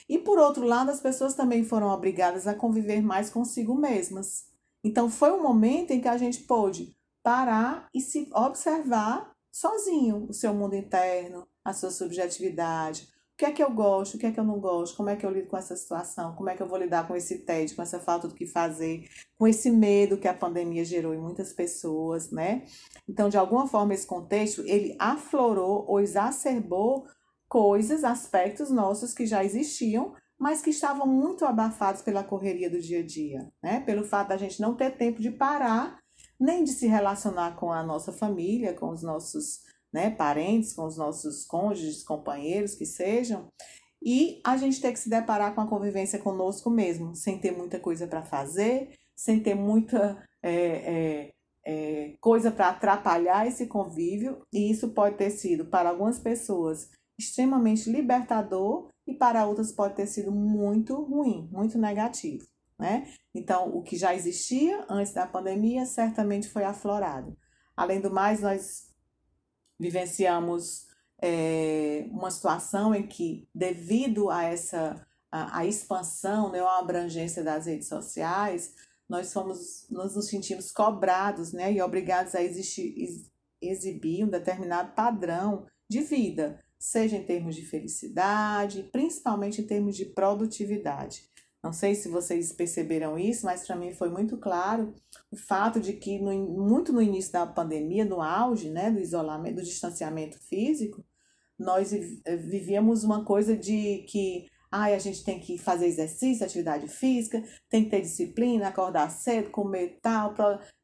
E 0.08 0.18
por 0.18 0.38
outro 0.38 0.66
lado, 0.66 0.92
as 0.92 1.00
pessoas 1.00 1.34
também 1.34 1.64
foram 1.64 1.88
obrigadas 1.88 2.46
a 2.48 2.54
conviver 2.54 3.02
mais 3.02 3.30
consigo 3.30 3.76
mesmas. 3.76 4.46
Então 4.84 5.10
foi 5.10 5.32
um 5.32 5.42
momento 5.42 5.92
em 5.92 6.02
que 6.02 6.08
a 6.08 6.18
gente 6.18 6.42
pôde 6.42 6.96
parar 7.24 7.88
e 7.94 8.02
se 8.02 8.30
observar 8.34 9.33
sozinho 9.54 10.26
o 10.28 10.34
seu 10.34 10.52
mundo 10.52 10.76
interno, 10.76 11.48
a 11.64 11.72
sua 11.72 11.92
subjetividade. 11.92 13.08
O 13.34 13.38
que 13.38 13.46
é 13.46 13.52
que 13.52 13.64
eu 13.64 13.72
gosto, 13.72 14.16
o 14.16 14.18
que 14.20 14.26
é 14.26 14.32
que 14.32 14.40
eu 14.40 14.44
não 14.44 14.60
gosto, 14.60 14.96
como 14.96 15.10
é 15.10 15.16
que 15.16 15.26
eu 15.26 15.32
lido 15.32 15.48
com 15.48 15.58
essa 15.58 15.76
situação, 15.76 16.36
como 16.36 16.50
é 16.50 16.56
que 16.56 16.62
eu 16.62 16.68
vou 16.68 16.78
lidar 16.78 17.08
com 17.08 17.16
esse 17.16 17.40
tédio, 17.40 17.76
com 17.76 17.82
essa 17.82 18.00
falta 18.00 18.28
do 18.28 18.36
que 18.36 18.46
fazer, 18.46 19.08
com 19.38 19.48
esse 19.48 19.72
medo 19.72 20.18
que 20.18 20.28
a 20.28 20.34
pandemia 20.34 20.86
gerou 20.86 21.14
em 21.14 21.20
muitas 21.20 21.52
pessoas, 21.52 22.32
né? 22.32 22.66
Então, 23.08 23.30
de 23.30 23.38
alguma 23.38 23.68
forma, 23.68 23.94
esse 23.94 24.06
contexto, 24.06 24.62
ele 24.68 24.96
aflorou 25.00 25.84
ou 25.88 26.00
exacerbou 26.00 27.08
coisas, 27.48 28.04
aspectos 28.04 28.70
nossos 28.70 29.14
que 29.14 29.26
já 29.26 29.44
existiam, 29.44 30.14
mas 30.38 30.62
que 30.62 30.70
estavam 30.70 31.08
muito 31.08 31.44
abafados 31.44 32.02
pela 32.02 32.24
correria 32.24 32.70
do 32.70 32.80
dia 32.80 33.00
a 33.00 33.06
dia, 33.06 33.52
né? 33.64 33.80
Pelo 33.80 34.04
fato 34.06 34.30
da 34.30 34.38
gente 34.38 34.62
não 34.62 34.76
ter 34.76 34.92
tempo 34.92 35.22
de 35.22 35.32
parar, 35.32 36.03
nem 36.44 36.66
de 36.66 36.72
se 36.72 36.88
relacionar 36.88 37.56
com 37.56 37.72
a 37.72 37.82
nossa 37.82 38.12
família, 38.12 38.74
com 38.74 38.90
os 38.90 39.02
nossos 39.02 39.62
né, 39.94 40.10
parentes, 40.10 40.74
com 40.74 40.86
os 40.86 40.98
nossos 40.98 41.46
cônjuges, 41.46 42.04
companheiros 42.04 42.76
que 42.76 42.86
sejam, 42.86 43.48
e 44.02 44.42
a 44.44 44.58
gente 44.58 44.82
ter 44.82 44.92
que 44.92 45.00
se 45.00 45.10
deparar 45.10 45.56
com 45.56 45.62
a 45.62 45.68
convivência 45.68 46.20
conosco 46.20 46.70
mesmo, 46.70 47.16
sem 47.16 47.40
ter 47.40 47.52
muita 47.52 47.80
coisa 47.80 48.06
para 48.06 48.26
fazer, 48.26 48.92
sem 49.16 49.40
ter 49.40 49.56
muita 49.56 50.22
é, 50.42 50.56
é, 50.56 51.34
é, 51.66 52.14
coisa 52.20 52.52
para 52.52 52.70
atrapalhar 52.70 53.48
esse 53.48 53.68
convívio, 53.68 54.42
e 54.52 54.70
isso 54.70 54.90
pode 54.90 55.16
ter 55.16 55.30
sido, 55.30 55.66
para 55.68 55.90
algumas 55.90 56.20
pessoas, 56.20 56.90
extremamente 57.18 57.90
libertador 57.90 58.90
e 59.08 59.14
para 59.14 59.46
outras 59.46 59.72
pode 59.72 59.96
ter 59.96 60.08
sido 60.08 60.32
muito 60.32 60.96
ruim, 60.96 61.48
muito 61.50 61.78
negativo. 61.78 62.46
Né? 62.78 63.08
Então, 63.34 63.76
o 63.76 63.82
que 63.82 63.98
já 63.98 64.14
existia 64.14 64.86
antes 64.90 65.14
da 65.14 65.26
pandemia 65.26 65.86
certamente 65.86 66.48
foi 66.48 66.64
aflorado. 66.64 67.36
Além 67.76 68.00
do 68.00 68.12
mais, 68.12 68.42
nós 68.42 68.90
vivenciamos 69.80 70.88
é, 71.22 72.06
uma 72.12 72.30
situação 72.30 72.94
em 72.94 73.08
que, 73.08 73.48
devido 73.54 74.30
a 74.30 74.44
essa 74.44 75.06
a, 75.32 75.60
a 75.60 75.66
expansão, 75.66 76.52
né, 76.52 76.60
a 76.60 76.78
abrangência 76.78 77.44
das 77.44 77.66
redes 77.66 77.88
sociais, 77.88 78.76
nós 79.10 79.34
fomos, 79.34 79.88
nós 79.90 80.16
nos 80.16 80.28
sentimos 80.28 80.72
cobrados, 80.72 81.52
né, 81.52 81.74
e 81.74 81.82
obrigados 81.82 82.36
a 82.36 82.44
existir, 82.44 82.96
exibir 83.60 84.24
um 84.24 84.30
determinado 84.30 84.94
padrão 84.94 85.66
de 85.90 86.02
vida, 86.02 86.64
seja 86.78 87.16
em 87.16 87.24
termos 87.24 87.56
de 87.56 87.66
felicidade, 87.66 88.84
principalmente 88.92 89.62
em 89.62 89.66
termos 89.66 89.96
de 89.96 90.06
produtividade. 90.06 91.24
Não 91.64 91.72
sei 91.72 91.96
se 91.96 92.10
vocês 92.10 92.52
perceberam 92.52 93.18
isso, 93.18 93.46
mas 93.46 93.66
para 93.66 93.78
mim 93.78 93.94
foi 93.94 94.10
muito 94.10 94.38
claro 94.38 94.94
o 95.32 95.38
fato 95.38 95.80
de 95.80 95.94
que 95.94 96.20
no, 96.20 96.34
muito 96.66 96.92
no 96.92 97.02
início 97.02 97.32
da 97.32 97.48
pandemia, 97.48 98.04
no 98.04 98.22
auge, 98.22 98.70
né, 98.70 98.92
do 98.92 99.00
isolamento, 99.00 99.56
do 99.56 99.64
distanciamento 99.64 100.38
físico, 100.40 101.04
nós 101.58 101.94
eh, 101.94 102.36
vivíamos 102.36 103.06
uma 103.06 103.24
coisa 103.24 103.56
de 103.56 104.06
que 104.10 104.48
ai, 104.74 104.96
a 104.96 105.00
gente 105.00 105.24
tem 105.24 105.40
que 105.40 105.56
fazer 105.56 105.86
exercício, 105.86 106.44
atividade 106.44 106.88
física, 106.88 107.44
tem 107.70 107.84
que 107.84 107.92
ter 107.92 108.02
disciplina, 108.02 108.68
acordar 108.68 109.08
cedo, 109.12 109.52
comer 109.52 110.00
tal, 110.02 110.34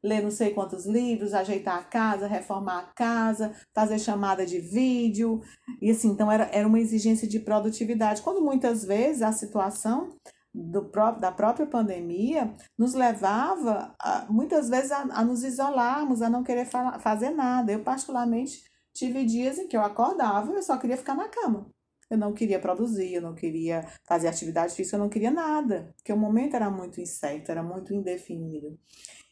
ler 0.00 0.22
não 0.22 0.30
sei 0.30 0.54
quantos 0.54 0.86
livros, 0.86 1.34
ajeitar 1.34 1.76
a 1.76 1.82
casa, 1.82 2.28
reformar 2.28 2.78
a 2.78 2.92
casa, 2.94 3.52
fazer 3.74 3.98
chamada 3.98 4.46
de 4.46 4.60
vídeo. 4.60 5.40
E 5.82 5.90
assim, 5.90 6.10
então 6.10 6.30
era, 6.30 6.44
era 6.52 6.68
uma 6.68 6.78
exigência 6.78 7.26
de 7.26 7.40
produtividade. 7.40 8.22
Quando 8.22 8.40
muitas 8.40 8.84
vezes 8.84 9.22
a 9.22 9.32
situação 9.32 10.16
do 10.52 10.84
próprio, 10.86 11.20
da 11.20 11.30
própria 11.32 11.66
pandemia 11.66 12.54
nos 12.76 12.94
levava 12.94 13.94
a, 13.98 14.26
muitas 14.28 14.68
vezes 14.68 14.90
a, 14.90 15.02
a, 15.02 15.24
nos 15.24 15.44
isolarmos, 15.44 16.22
a 16.22 16.28
não 16.28 16.42
querer 16.42 16.66
fa 16.66 16.98
fazer 16.98 17.30
nada. 17.30 17.72
Eu, 17.72 17.82
particularmente, 17.82 18.64
tive 18.92 19.24
dias 19.24 19.58
em 19.58 19.68
que 19.68 19.76
eu 19.76 19.82
acordava 19.82 20.52
e 20.52 20.56
eu 20.56 20.62
só 20.62 20.76
queria 20.76 20.96
ficar 20.96 21.14
na 21.14 21.28
cama. 21.28 21.70
Eu 22.10 22.18
não 22.18 22.32
queria 22.32 22.58
produzir, 22.58 23.14
eu 23.14 23.22
não 23.22 23.34
queria 23.34 23.86
fazer 24.04 24.26
atividade 24.26 24.74
física, 24.74 24.96
eu 24.96 25.00
não 25.00 25.08
queria 25.08 25.30
nada, 25.30 25.94
porque 25.96 26.12
o 26.12 26.16
momento 26.16 26.56
era 26.56 26.68
muito 26.68 27.00
incerto, 27.00 27.52
era 27.52 27.62
muito 27.62 27.94
indefinido. 27.94 28.76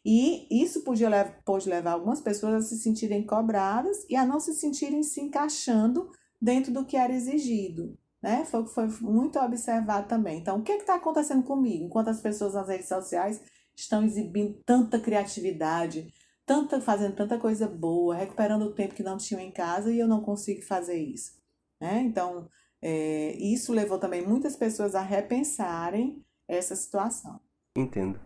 E 0.05 0.47
isso 0.63 0.85
podia 0.85 1.11
pode 1.45 1.69
levar 1.69 1.93
algumas 1.93 2.21
pessoas 2.21 2.55
a 2.55 2.61
se 2.61 2.79
sentirem 2.79 3.27
cobradas 3.27 4.07
e 4.09 4.15
a 4.15 4.25
não 4.25 4.39
se 4.39 4.55
sentirem 4.55 5.03
se 5.03 5.21
encaixando 5.21 6.09
dentro 6.41 6.73
do 6.73 6.87
que 6.87 6.97
era 6.97 7.13
exigido 7.13 7.99
né? 8.23 8.45
Foi 8.45 8.67
foi 8.67 8.87
muito 9.01 9.39
observado 9.39 10.09
também. 10.09 10.39
Então, 10.39 10.59
o 10.59 10.63
que 10.63 10.73
é 10.73 10.77
está 10.77 10.95
acontecendo 10.95 11.43
comigo? 11.43 11.85
Enquanto 11.85 12.09
as 12.09 12.21
pessoas 12.21 12.55
nas 12.55 12.69
redes 12.69 12.89
sociais 12.89 13.41
estão 13.77 14.03
exibindo 14.05 14.61
tanta 14.65 14.99
criatividade, 14.99 16.13
tanta 16.45 16.81
fazendo 16.81 17.15
tanta 17.15 17.39
coisa 17.39 17.69
boa, 17.69 18.17
recuperando 18.17 18.63
o 18.63 18.75
tempo 18.75 18.95
que 18.95 19.03
não 19.03 19.17
tinham 19.17 19.41
em 19.41 19.53
casa 19.53 19.93
e 19.93 19.99
eu 19.99 20.09
não 20.09 20.21
consigo 20.21 20.63
fazer 20.63 20.99
isso, 20.99 21.33
né? 21.81 22.01
Então, 22.03 22.49
é, 22.83 23.33
isso 23.37 23.73
levou 23.73 23.99
também 23.99 24.27
muitas 24.27 24.57
pessoas 24.57 24.95
a 24.95 25.03
repensarem 25.03 26.25
essa 26.49 26.75
situação. 26.75 27.41
Entendo. 27.77 28.19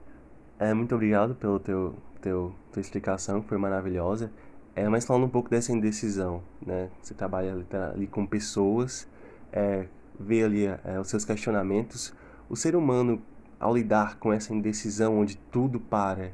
É, 0.59 0.73
muito 0.73 0.95
obrigado 0.95 1.35
pelo 1.35 1.59
teu, 1.59 1.97
teu 2.21 2.55
tua 2.71 2.81
explicação, 2.81 3.43
que 3.43 3.49
foi 3.49 3.59
maravilhosa. 3.59 4.33
É, 4.75 4.89
mas 4.89 5.05
falando 5.05 5.25
um 5.27 5.31
pouco 5.31 5.51
dessa 5.51 5.73
indecisão, 5.73 6.43
né? 6.65 6.91
Você 7.03 7.13
trabalha 7.13 7.53
ali, 7.53 7.65
tá 7.65 7.91
ali 7.91 8.07
com 8.07 8.27
pessoas 8.27 9.07
é, 9.53 9.87
ver 10.19 10.45
ali 10.45 10.67
é, 10.67 10.99
os 11.01 11.09
seus 11.09 11.25
questionamentos, 11.25 12.13
o 12.49 12.57
ser 12.57 12.75
humano, 12.75 13.23
ao 13.61 13.75
lidar 13.75 14.19
com 14.19 14.33
essa 14.33 14.53
indecisão 14.53 15.19
onde 15.19 15.37
tudo 15.37 15.79
para, 15.79 16.33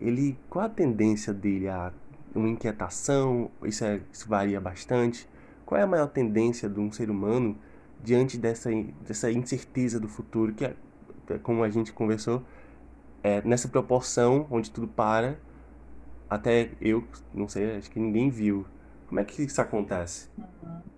ele 0.00 0.38
qual 0.48 0.64
a 0.64 0.68
tendência 0.68 1.32
dele 1.32 1.68
a 1.68 1.92
uma 2.34 2.48
inquietação? 2.48 3.50
Isso, 3.62 3.84
é, 3.84 4.00
isso 4.10 4.28
varia 4.28 4.60
bastante. 4.60 5.28
Qual 5.66 5.78
é 5.78 5.84
a 5.84 5.86
maior 5.86 6.08
tendência 6.08 6.68
de 6.68 6.80
um 6.80 6.90
ser 6.90 7.10
humano 7.10 7.56
diante 8.02 8.38
dessa, 8.38 8.70
dessa 9.06 9.30
incerteza 9.30 10.00
do 10.00 10.08
futuro, 10.08 10.52
que 10.52 10.64
é 10.64 10.74
como 11.42 11.62
a 11.62 11.70
gente 11.70 11.92
conversou, 11.92 12.42
é, 13.22 13.40
nessa 13.42 13.68
proporção 13.68 14.46
onde 14.50 14.70
tudo 14.70 14.88
para, 14.88 15.38
até 16.28 16.70
eu, 16.80 17.04
não 17.32 17.48
sei, 17.48 17.76
acho 17.76 17.90
que 17.90 18.00
ninguém 18.00 18.28
viu. 18.28 18.66
Como 19.06 19.20
é 19.20 19.24
que 19.24 19.42
isso 19.42 19.60
acontece? 19.60 20.28
Uhum. 20.36 20.91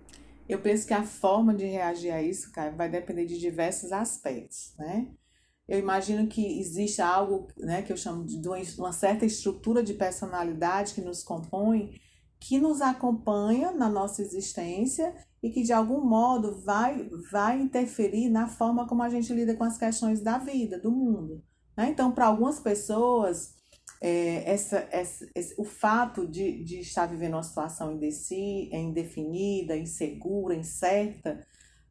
Eu 0.47 0.61
penso 0.61 0.85
que 0.87 0.93
a 0.93 1.03
forma 1.03 1.53
de 1.53 1.65
reagir 1.65 2.11
a 2.11 2.21
isso, 2.21 2.51
cara, 2.51 2.71
vai 2.71 2.89
depender 2.89 3.25
de 3.25 3.39
diversos 3.39 3.91
aspectos, 3.91 4.73
né? 4.77 5.07
Eu 5.67 5.79
imagino 5.79 6.27
que 6.27 6.59
existe 6.59 7.01
algo, 7.01 7.47
né, 7.57 7.81
que 7.81 7.91
eu 7.91 7.97
chamo 7.97 8.23
de 8.23 8.39
uma 8.77 8.93
certa 8.93 9.25
estrutura 9.25 9.81
de 9.81 9.95
personalidade 9.95 10.93
que 10.93 11.01
nos 11.01 11.23
compõe, 11.23 11.99
que 12.39 12.59
nos 12.59 12.81
acompanha 12.81 13.71
na 13.71 13.89
nossa 13.89 14.21
existência 14.21 15.15
e 15.41 15.49
que 15.49 15.63
de 15.63 15.73
algum 15.73 16.01
modo 16.01 16.61
vai 16.61 17.09
vai 17.31 17.59
interferir 17.59 18.29
na 18.29 18.47
forma 18.47 18.87
como 18.87 19.01
a 19.01 19.09
gente 19.09 19.33
lida 19.33 19.55
com 19.55 19.63
as 19.63 19.77
questões 19.77 20.21
da 20.21 20.37
vida, 20.37 20.79
do 20.79 20.91
mundo. 20.91 21.43
Né? 21.75 21.89
Então, 21.89 22.11
para 22.11 22.27
algumas 22.27 22.59
pessoas, 22.59 23.54
é, 24.01 24.49
essa, 24.51 24.87
essa, 24.91 25.27
esse, 25.33 25.55
o 25.57 25.63
fato 25.63 26.27
de, 26.27 26.63
de 26.63 26.79
estar 26.79 27.05
vivendo 27.05 27.33
uma 27.33 27.43
situação 27.43 27.97
indefinida, 28.71 29.77
insegura, 29.77 30.55
incerta, 30.55 31.45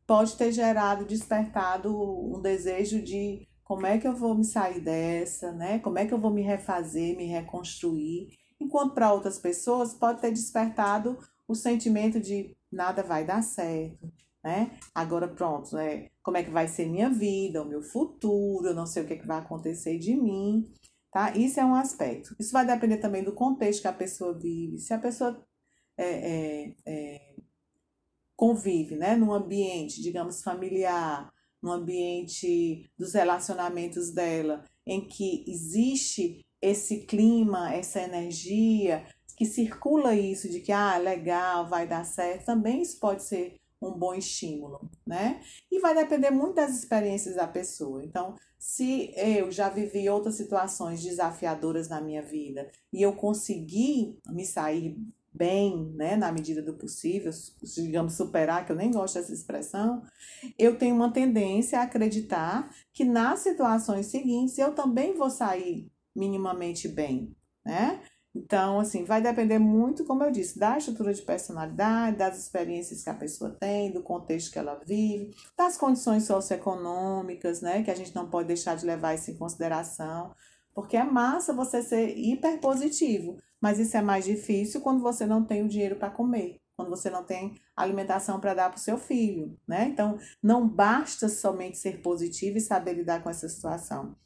pode 0.06 0.36
ter 0.36 0.52
gerado, 0.52 1.04
despertado 1.04 1.90
um 1.90 2.40
desejo 2.40 3.02
de 3.02 3.48
como 3.62 3.86
é 3.86 3.98
que 3.98 4.06
eu 4.06 4.14
vou 4.14 4.34
me 4.34 4.44
sair 4.44 4.80
dessa, 4.80 5.50
né? 5.52 5.78
Como 5.78 5.98
é 5.98 6.04
que 6.06 6.12
eu 6.12 6.20
vou 6.20 6.30
me 6.30 6.42
refazer, 6.42 7.16
me 7.16 7.26
reconstruir. 7.26 8.28
Enquanto 8.60 8.94
para 8.94 9.12
outras 9.12 9.38
pessoas 9.38 9.94
pode 9.94 10.20
ter 10.20 10.30
despertado 10.30 11.18
o 11.48 11.54
sentimento 11.54 12.20
de 12.20 12.56
nada 12.70 13.02
vai 13.02 13.24
dar 13.24 13.42
certo, 13.42 14.12
né? 14.42 14.78
Agora 14.94 15.28
pronto, 15.28 15.74
né? 15.76 16.08
Como 16.22 16.36
é 16.36 16.42
que 16.42 16.50
vai 16.50 16.68
ser 16.68 16.86
minha 16.86 17.08
vida, 17.08 17.62
o 17.62 17.68
meu 17.68 17.82
futuro, 17.82 18.68
eu 18.68 18.74
não 18.74 18.86
sei 18.86 19.02
o 19.02 19.06
que, 19.06 19.14
é 19.14 19.18
que 19.18 19.26
vai 19.26 19.38
acontecer 19.38 19.98
de 19.98 20.14
mim. 20.14 20.70
Tá? 21.14 21.30
Isso 21.36 21.60
é 21.60 21.64
um 21.64 21.76
aspecto. 21.76 22.34
Isso 22.40 22.50
vai 22.50 22.66
depender 22.66 22.96
também 22.96 23.22
do 23.22 23.32
contexto 23.32 23.82
que 23.82 23.86
a 23.86 23.92
pessoa 23.92 24.36
vive. 24.36 24.80
Se 24.80 24.92
a 24.92 24.98
pessoa 24.98 25.46
é, 25.96 26.04
é, 26.06 26.74
é, 26.84 27.36
convive 28.34 28.96
né, 28.96 29.14
num 29.14 29.32
ambiente, 29.32 30.02
digamos, 30.02 30.42
familiar, 30.42 31.32
num 31.62 31.70
ambiente 31.70 32.90
dos 32.98 33.14
relacionamentos 33.14 34.10
dela, 34.12 34.64
em 34.84 35.06
que 35.06 35.44
existe 35.46 36.44
esse 36.60 37.06
clima, 37.06 37.72
essa 37.72 38.00
energia, 38.00 39.06
que 39.36 39.46
circula 39.46 40.16
isso 40.16 40.48
de 40.48 40.58
que, 40.58 40.72
ah, 40.72 40.98
legal, 40.98 41.68
vai 41.68 41.86
dar 41.86 42.02
certo, 42.02 42.46
também 42.46 42.82
isso 42.82 42.98
pode 42.98 43.22
ser 43.22 43.54
um 43.80 43.92
bom 43.92 44.14
estímulo, 44.14 44.90
né? 45.06 45.40
E 45.70 45.78
vai 45.78 45.94
depender 45.94 46.30
muito 46.30 46.56
das 46.56 46.76
experiências 46.76 47.36
da 47.36 47.46
pessoa. 47.46 48.04
Então, 48.04 48.34
se 48.64 49.12
eu 49.14 49.52
já 49.52 49.68
vivi 49.68 50.08
outras 50.08 50.36
situações 50.36 51.02
desafiadoras 51.02 51.86
na 51.90 52.00
minha 52.00 52.22
vida 52.22 52.70
e 52.90 53.02
eu 53.02 53.12
consegui 53.12 54.18
me 54.26 54.46
sair 54.46 54.96
bem, 55.30 55.92
né, 55.94 56.16
na 56.16 56.32
medida 56.32 56.62
do 56.62 56.72
possível, 56.72 57.30
digamos, 57.76 58.14
superar, 58.14 58.64
que 58.64 58.72
eu 58.72 58.76
nem 58.76 58.90
gosto 58.90 59.16
dessa 59.16 59.34
expressão, 59.34 60.02
eu 60.58 60.78
tenho 60.78 60.94
uma 60.94 61.12
tendência 61.12 61.78
a 61.78 61.82
acreditar 61.82 62.74
que 62.90 63.04
nas 63.04 63.40
situações 63.40 64.06
seguintes 64.06 64.56
eu 64.56 64.74
também 64.74 65.12
vou 65.14 65.28
sair 65.28 65.86
minimamente 66.16 66.88
bem, 66.88 67.36
né? 67.66 68.00
Então, 68.34 68.80
assim, 68.80 69.04
vai 69.04 69.22
depender 69.22 69.60
muito, 69.60 70.04
como 70.04 70.24
eu 70.24 70.30
disse, 70.30 70.58
da 70.58 70.76
estrutura 70.76 71.14
de 71.14 71.22
personalidade, 71.22 72.16
das 72.16 72.36
experiências 72.36 73.04
que 73.04 73.10
a 73.10 73.14
pessoa 73.14 73.50
tem, 73.50 73.92
do 73.92 74.02
contexto 74.02 74.50
que 74.52 74.58
ela 74.58 74.80
vive, 74.84 75.32
das 75.56 75.76
condições 75.76 76.24
socioeconômicas, 76.24 77.60
né? 77.60 77.84
Que 77.84 77.92
a 77.92 77.94
gente 77.94 78.14
não 78.14 78.28
pode 78.28 78.48
deixar 78.48 78.74
de 78.74 78.84
levar 78.84 79.14
isso 79.14 79.30
em 79.30 79.36
consideração. 79.36 80.34
Porque 80.74 80.96
é 80.96 81.04
massa 81.04 81.52
você 81.52 81.80
ser 81.80 82.08
hiper 82.18 82.58
positivo, 82.58 83.38
mas 83.60 83.78
isso 83.78 83.96
é 83.96 84.02
mais 84.02 84.24
difícil 84.24 84.80
quando 84.80 85.00
você 85.00 85.24
não 85.24 85.44
tem 85.44 85.62
o 85.62 85.68
dinheiro 85.68 85.94
para 85.94 86.10
comer, 86.10 86.60
quando 86.76 86.90
você 86.90 87.08
não 87.08 87.22
tem 87.22 87.54
alimentação 87.76 88.40
para 88.40 88.54
dar 88.54 88.68
para 88.68 88.78
o 88.78 88.80
seu 88.80 88.98
filho, 88.98 89.56
né? 89.68 89.86
Então, 89.86 90.18
não 90.42 90.68
basta 90.68 91.28
somente 91.28 91.78
ser 91.78 92.02
positivo 92.02 92.58
e 92.58 92.60
saber 92.60 92.94
lidar 92.94 93.22
com 93.22 93.30
essa 93.30 93.48
situação. 93.48 94.16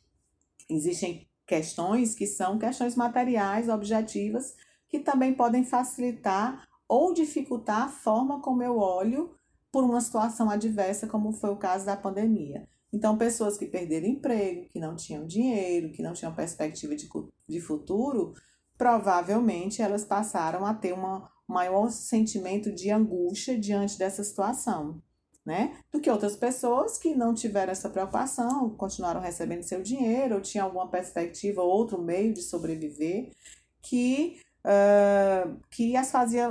Existem 0.71 1.28
questões 1.49 2.14
que 2.14 2.26
são 2.26 2.59
questões 2.59 2.95
materiais, 2.95 3.71
objetivas, 3.71 4.55
que 4.87 4.99
também 4.99 5.33
podem 5.33 5.64
facilitar 5.64 6.69
ou 6.87 7.14
dificultar 7.14 7.85
a 7.85 7.88
forma 7.88 8.40
como 8.40 8.62
eu 8.62 8.78
olho 8.78 9.35
por 9.73 9.83
uma 9.83 10.00
situação 10.00 10.50
adversa, 10.50 11.07
como 11.07 11.33
foi 11.33 11.50
o 11.50 11.57
caso 11.57 11.87
da 11.87 11.97
pandemia. 11.97 12.69
Então, 12.93 13.19
pessoas 13.19 13.57
que 13.57 13.67
perderam 13.67 14.07
emprego, 14.07 14.69
que 14.69 14.78
não 14.78 14.95
tinham 14.95 15.26
dinheiro, 15.26 15.90
que 15.90 16.02
não 16.02 16.12
tinham 16.12 16.35
perspectiva 16.35 16.95
de, 16.95 17.09
de 17.49 17.61
futuro, 17.61 18.35
provavelmente 18.76 19.83
elas 19.83 20.05
passaram 20.05 20.64
a 20.64 20.75
ter 20.75 20.95
um 20.95 21.23
maior 21.47 21.90
sentimento 21.90 22.73
de 22.73 22.90
angústia 22.90 23.59
diante 23.59 23.99
dessa 23.99 24.23
situação, 24.23 25.02
né? 25.49 25.78
Do 25.90 25.99
que 25.99 26.11
outras 26.11 26.37
pessoas 26.37 26.99
que 26.99 27.14
não 27.14 27.33
tiveram 27.33 27.73
essa 27.73 27.88
preocupação, 27.88 28.69
continuaram 28.76 29.19
recebendo 29.19 29.62
seu 29.62 29.83
dinheiro, 29.83 30.35
ou 30.35 30.43
tinham 30.43 30.67
alguma 30.67 30.88
perspectiva, 30.90 31.62
outro 31.62 31.99
meio 31.99 32.35
de 32.35 32.43
sobreviver, 32.43 33.31
que 33.81 34.43
uh, 34.59 35.59
que 35.71 35.97
as 35.97 36.11
fazia, 36.11 36.50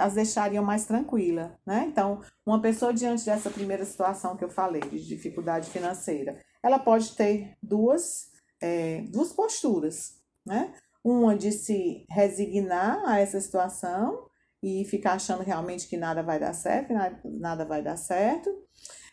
as 0.00 0.14
deixariam 0.14 0.64
mais 0.64 0.86
tranquila, 0.86 1.58
né? 1.66 1.84
Então, 1.86 2.22
uma 2.46 2.62
pessoa 2.62 2.94
diante 2.94 3.26
dessa 3.26 3.50
primeira 3.50 3.84
situação 3.84 4.38
que 4.38 4.44
eu 4.44 4.48
falei, 4.48 4.80
de 4.80 5.06
dificuldade 5.06 5.68
financeira, 5.68 6.40
ela 6.62 6.78
pode 6.78 7.14
ter 7.14 7.58
duas, 7.62 8.30
é, 8.58 9.02
duas 9.10 9.34
posturas, 9.34 10.14
né? 10.46 10.72
Uma 11.04 11.36
de 11.36 11.52
se 11.52 12.06
resignar 12.08 13.06
a 13.06 13.20
essa 13.20 13.38
situação 13.38 14.29
e 14.62 14.84
ficar 14.84 15.14
achando 15.14 15.42
realmente 15.42 15.88
que 15.88 15.96
nada 15.96 16.22
vai 16.22 16.38
dar 16.38 16.52
certo, 16.52 16.92
nada 17.24 17.64
vai 17.64 17.82
dar 17.82 17.96
certo, 17.96 18.50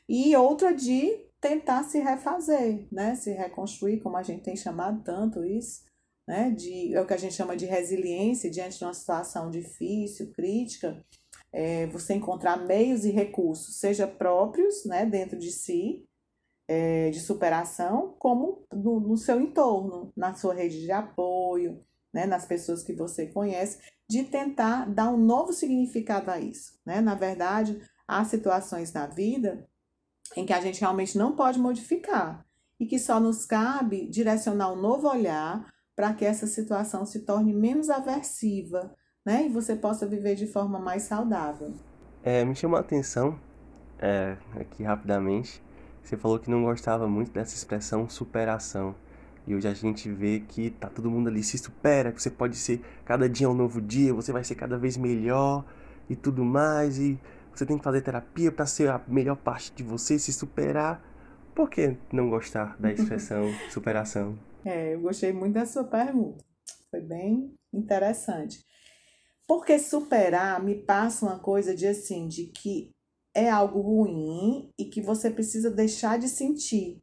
e 0.08 0.36
outra 0.36 0.74
de 0.74 1.26
tentar 1.40 1.84
se 1.84 2.00
refazer, 2.00 2.88
né? 2.92 3.16
Se 3.16 3.32
reconstruir, 3.32 4.00
como 4.02 4.18
a 4.18 4.24
gente 4.24 4.44
tem 4.44 4.56
chamado 4.56 5.04
tanto 5.04 5.44
isso, 5.46 5.88
né, 6.28 6.52
de, 6.52 6.94
é 6.94 7.02
o 7.02 7.06
que 7.08 7.14
a 7.14 7.18
gente 7.18 7.34
chama 7.34 7.56
de 7.56 7.66
resiliência 7.66 8.52
diante 8.52 8.78
de 8.78 8.84
uma 8.84 8.94
situação 8.94 9.50
difícil, 9.50 10.34
crítica, 10.34 11.02
é, 11.54 11.88
você 11.88 12.14
encontrar 12.14 12.58
meios 12.58 13.06
e 13.06 13.12
recursos, 13.12 13.80
seja 13.80 14.06
próprios, 14.06 14.84
né, 14.86 15.06
dentro 15.06 15.40
de 15.40 15.52
si, 15.52 16.06
é, 16.68 17.10
de 17.12 17.22
superação, 17.22 18.14
como 18.20 18.66
no, 18.74 19.00
no, 19.00 19.16
seu 19.16 19.40
entorno, 19.40 20.12
na 20.18 20.34
sua 20.34 20.54
rede 20.54 20.82
de 20.82 20.92
apoio, 20.92 21.82
né, 22.18 22.26
nas 22.26 22.48
pessoas 22.48 22.82
que 22.82 22.94
você 22.94 23.28
conhece, 23.28 23.78
de 24.10 24.24
tentar 24.24 24.90
dar 24.90 25.12
um 25.12 25.18
novo 25.18 25.54
significado 25.54 26.32
a 26.32 26.40
isso. 26.40 26.74
Né? 26.84 27.00
Na 27.00 27.14
verdade, 27.14 27.80
há 28.08 28.26
situações 28.26 28.92
na 28.92 29.06
vida 29.06 29.70
em 30.36 30.44
que 30.44 30.52
a 30.52 30.60
gente 30.60 30.82
realmente 30.82 31.16
não 31.16 31.36
pode 31.36 31.60
modificar 31.60 32.44
e 32.80 32.88
que 32.88 32.98
só 32.98 33.20
nos 33.20 33.46
cabe 33.46 34.08
direcionar 34.08 34.74
um 34.74 34.82
novo 34.82 35.08
olhar 35.08 35.72
para 35.96 36.12
que 36.12 36.26
essa 36.26 36.48
situação 36.48 37.06
se 37.06 37.20
torne 37.20 37.54
menos 37.54 37.88
aversiva, 37.88 38.96
né? 39.24 39.46
E 39.46 39.50
você 39.50 39.76
possa 39.76 40.08
viver 40.08 40.34
de 40.34 40.48
forma 40.48 40.80
mais 40.80 41.04
saudável. 41.04 41.72
É, 42.24 42.44
me 42.44 42.56
chamou 42.56 42.78
a 42.78 42.82
atenção, 42.82 43.40
é, 44.00 44.38
aqui 44.60 44.82
rapidamente, 44.82 45.62
você 46.04 46.18
falou 46.18 46.40
que 46.40 46.50
não 46.50 46.64
gostava 46.64 47.08
muito 47.08 47.32
dessa 47.32 47.56
expressão 47.56 48.10
superação. 48.10 48.96
E 49.48 49.56
hoje 49.56 49.68
a 49.68 49.74
gente 49.74 50.12
vê 50.12 50.42
que 50.42 50.72
tá 50.72 50.90
todo 50.90 51.10
mundo 51.10 51.30
ali 51.30 51.42
se 51.42 51.58
supera, 51.58 52.12
que 52.12 52.22
você 52.22 52.30
pode 52.30 52.58
ser 52.58 52.82
cada 53.06 53.30
dia 53.30 53.50
um 53.50 53.54
novo 53.54 53.82
dia, 53.82 54.14
você 54.14 54.34
vai 54.34 54.44
ser 54.44 54.56
cada 54.56 54.78
vez 54.78 54.98
melhor 54.98 55.66
e 56.10 56.16
tudo 56.18 56.44
mais, 56.44 57.00
e 57.00 57.18
você 57.56 57.66
tem 57.66 57.78
que 57.78 57.84
fazer 57.84 58.02
terapia 58.02 58.52
para 58.52 58.66
ser 58.66 58.90
a 58.90 59.02
melhor 59.08 59.38
parte 59.38 59.72
de 59.74 59.84
você, 59.84 60.20
se 60.20 60.34
superar. 60.34 61.02
Por 61.56 61.70
que 61.70 61.96
não 62.12 62.30
gostar 62.30 62.76
da 62.78 62.92
expressão 62.92 63.46
superação? 63.72 64.38
É, 64.66 64.94
eu 64.94 65.00
gostei 65.00 65.32
muito 65.32 65.54
da 65.54 65.66
sua 65.66 65.86
pergunta. 65.86 66.44
Foi 66.92 67.00
bem 67.00 67.54
interessante. 67.74 68.66
Porque 69.48 69.80
superar 69.80 70.62
me 70.62 70.76
passa 70.76 71.26
uma 71.26 71.40
coisa 71.40 71.74
de 71.74 71.88
assim, 71.88 72.28
de 72.28 72.48
que 72.48 72.92
é 73.34 73.50
algo 73.50 73.80
ruim 73.80 74.70
e 74.78 74.86
que 74.86 75.02
você 75.02 75.32
precisa 75.32 75.72
deixar 75.72 76.20
de 76.20 76.28
sentir. 76.28 77.02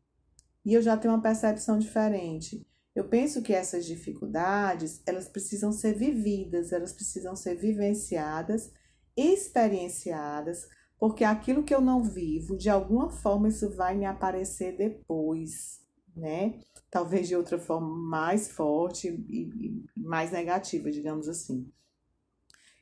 E 0.64 0.74
eu 0.74 0.83
já 0.83 0.96
tenho 0.96 1.14
uma 1.14 1.22
percepção 1.22 1.79
diferente. 1.79 2.66
Eu 2.94 3.09
penso 3.09 3.42
que 3.42 3.53
essas 3.53 3.85
dificuldades, 3.85 5.03
elas 5.07 5.29
precisam 5.29 5.72
ser 5.72 5.94
vividas, 5.94 6.72
elas 6.72 6.92
precisam 6.92 7.35
ser 7.35 7.57
vivenciadas, 7.57 8.72
experienciadas, 9.16 10.68
porque 10.98 11.24
aquilo 11.24 11.64
que 11.64 11.74
eu 11.74 11.81
não 11.81 12.03
vivo, 12.03 12.57
de 12.57 12.70
alguma 12.70 13.11
forma 13.11 13.48
isso 13.48 13.68
vai 13.70 13.96
me 13.96 14.07
aparecer 14.07 14.77
depois, 14.77 15.81
né? 16.16 16.61
talvez 16.94 17.27
de 17.27 17.35
outra 17.35 17.59
forma 17.59 17.88
mais 17.88 18.48
forte 18.53 19.09
e, 19.29 19.85
mais 19.96 20.31
negativa, 20.31 20.92
digamos 20.92 21.29
assim. 21.29 21.68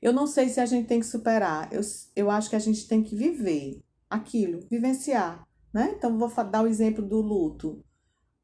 Eu 0.02 0.12
não 0.12 0.26
sei 0.26 0.50
se 0.50 0.60
a 0.60 0.66
gente 0.66 0.86
tem 0.86 1.00
que 1.00 1.06
superar, 1.06 1.72
eu, 1.72 1.80
eu 2.14 2.30
acho 2.30 2.50
que 2.50 2.56
a 2.56 2.58
gente 2.58 2.86
tem 2.86 3.02
que 3.02 3.16
viver 3.16 3.82
aquilo, 4.10 4.60
vivenciar, 4.68 5.48
né? 5.72 5.94
Então, 5.96 6.18
vou 6.18 6.28
dar 6.44 6.62
o 6.62 6.66
exemplo 6.66 7.04
do 7.06 7.20
luto. 7.20 7.84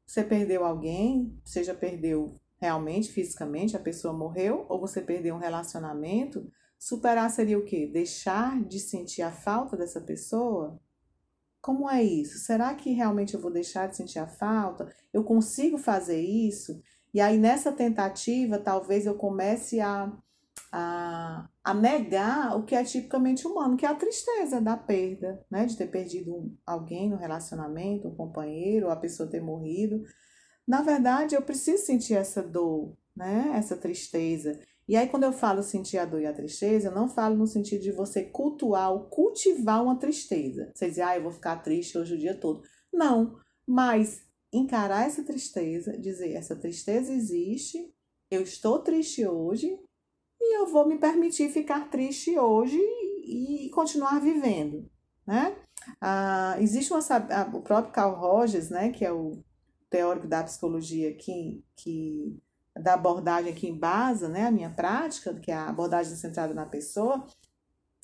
Você 0.05 0.23
perdeu 0.23 0.65
alguém, 0.65 1.39
seja 1.45 1.73
perdeu 1.73 2.35
realmente, 2.59 3.11
fisicamente, 3.11 3.77
a 3.77 3.79
pessoa 3.79 4.13
morreu, 4.13 4.65
ou 4.67 4.79
você 4.79 5.01
perdeu 5.01 5.35
um 5.35 5.39
relacionamento, 5.39 6.51
superar 6.77 7.29
seria 7.29 7.57
o 7.57 7.65
quê? 7.65 7.87
Deixar 7.87 8.61
de 8.63 8.79
sentir 8.79 9.21
a 9.21 9.31
falta 9.31 9.77
dessa 9.77 10.01
pessoa? 10.01 10.79
Como 11.61 11.89
é 11.89 12.03
isso? 12.03 12.39
Será 12.39 12.73
que 12.73 12.91
realmente 12.91 13.33
eu 13.33 13.39
vou 13.39 13.51
deixar 13.51 13.87
de 13.87 13.97
sentir 13.97 14.19
a 14.19 14.27
falta? 14.27 14.93
Eu 15.13 15.23
consigo 15.23 15.77
fazer 15.77 16.21
isso? 16.21 16.81
E 17.13 17.19
aí, 17.19 17.37
nessa 17.37 17.71
tentativa, 17.71 18.57
talvez 18.59 19.05
eu 19.05 19.15
comece 19.15 19.79
a, 19.79 20.11
a, 20.71 21.49
a 21.63 21.73
negar 21.73 22.57
o 22.57 22.63
que 22.63 22.75
é 22.75 22.83
tipicamente 22.83 23.47
humano, 23.47 23.75
que 23.75 23.85
é 23.85 23.89
a 23.89 23.95
tristeza 23.95 24.61
da 24.61 24.77
perda, 24.77 25.43
né? 25.49 25.65
De 25.65 25.75
ter 25.75 25.87
perdido 25.87 26.55
alguém 26.65 27.09
no 27.09 27.17
relacionamento, 27.17 28.07
um 28.07 28.15
companheiro, 28.15 28.89
a 28.89 28.95
pessoa 28.95 29.29
ter 29.29 29.41
morrido. 29.41 30.03
Na 30.67 30.81
verdade, 30.81 31.35
eu 31.35 31.41
preciso 31.41 31.85
sentir 31.85 32.13
essa 32.13 32.43
dor, 32.43 32.95
né? 33.15 33.51
Essa 33.55 33.75
tristeza. 33.75 34.59
E 34.87 34.95
aí, 34.95 35.07
quando 35.07 35.23
eu 35.23 35.31
falo 35.31 35.61
sentir 35.61 35.97
a 35.97 36.05
dor 36.05 36.21
e 36.21 36.25
a 36.25 36.33
tristeza, 36.33 36.87
eu 36.87 36.95
não 36.95 37.07
falo 37.07 37.35
no 37.35 37.45
sentido 37.45 37.81
de 37.81 37.91
você 37.91 38.23
cultuar 38.23 38.91
ou 38.91 39.01
cultivar 39.09 39.83
uma 39.83 39.99
tristeza. 39.99 40.71
Você 40.73 40.89
dizer, 40.89 41.03
ah, 41.03 41.15
eu 41.15 41.23
vou 41.23 41.31
ficar 41.31 41.57
triste 41.57 41.97
hoje 41.97 42.15
o 42.15 42.17
dia 42.17 42.33
todo. 42.33 42.63
Não, 42.91 43.37
mas 43.67 44.23
encarar 44.51 45.05
essa 45.05 45.23
tristeza, 45.23 45.97
dizer, 45.97 46.33
essa 46.33 46.55
tristeza 46.55 47.13
existe, 47.13 47.93
eu 48.31 48.41
estou 48.41 48.79
triste 48.79 49.25
hoje 49.27 49.79
e 50.39 50.57
eu 50.57 50.67
vou 50.67 50.87
me 50.87 50.97
permitir 50.97 51.49
ficar 51.49 51.89
triste 51.89 52.37
hoje 52.37 52.79
e, 53.23 53.69
continuar 53.73 54.19
vivendo, 54.19 54.89
né? 55.25 55.55
Ah, 56.01 56.55
existe 56.59 56.91
uma, 56.91 56.99
o 57.53 57.61
próprio 57.61 57.93
Carl 57.93 58.15
Rogers, 58.15 58.69
né, 58.69 58.89
que 58.89 59.05
é 59.05 59.11
o 59.11 59.43
teórico 59.89 60.27
da 60.27 60.43
psicologia 60.43 61.13
que, 61.15 61.63
que 61.75 62.37
da 62.75 62.93
abordagem 62.93 63.53
que 63.53 63.67
embasa 63.67 64.29
né, 64.29 64.45
a 64.45 64.51
minha 64.51 64.69
prática, 64.69 65.33
que 65.33 65.51
é 65.51 65.55
a 65.55 65.69
abordagem 65.69 66.15
centrada 66.15 66.53
na 66.53 66.65
pessoa, 66.65 67.25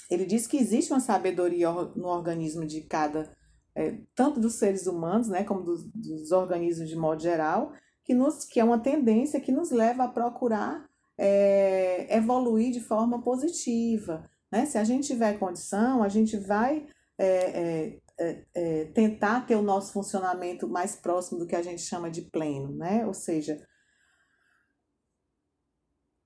ele 0.09 0.25
diz 0.25 0.47
que 0.47 0.57
existe 0.57 0.91
uma 0.91 0.99
sabedoria 0.99 1.71
no 1.71 2.07
organismo 2.07 2.65
de 2.65 2.81
cada, 2.81 3.31
é, 3.73 3.97
tanto 4.13 4.39
dos 4.39 4.55
seres 4.55 4.87
humanos, 4.87 5.27
né, 5.27 5.43
como 5.43 5.61
dos, 5.61 5.83
dos, 5.83 6.31
organismos 6.31 6.89
de 6.89 6.95
modo 6.95 7.21
geral, 7.21 7.73
que, 8.03 8.13
nos, 8.13 8.45
que 8.45 8.59
é 8.59 8.63
uma 8.63 8.79
tendência 8.79 9.41
que 9.41 9.51
nos 9.51 9.71
leva 9.71 10.03
a 10.03 10.07
procurar 10.07 10.87
é, 11.17 12.15
evoluir 12.15 12.71
de 12.71 12.81
forma 12.81 13.21
positiva. 13.21 14.29
Né? 14.51 14.65
Se 14.65 14.77
a 14.77 14.83
gente 14.83 15.07
tiver 15.07 15.39
condição, 15.39 16.03
a 16.03 16.09
gente 16.09 16.37
vai 16.37 16.87
é, 17.17 17.27
é, 17.27 17.99
é, 18.19 18.45
é 18.53 18.85
tentar 18.85 19.45
ter 19.45 19.55
o 19.55 19.61
nosso 19.61 19.93
funcionamento 19.93 20.67
mais 20.67 20.95
próximo 20.95 21.39
do 21.39 21.47
que 21.47 21.55
a 21.55 21.61
gente 21.61 21.81
chama 21.81 22.09
de 22.09 22.23
pleno, 22.23 22.75
né? 22.75 23.05
ou 23.05 23.13
seja, 23.13 23.65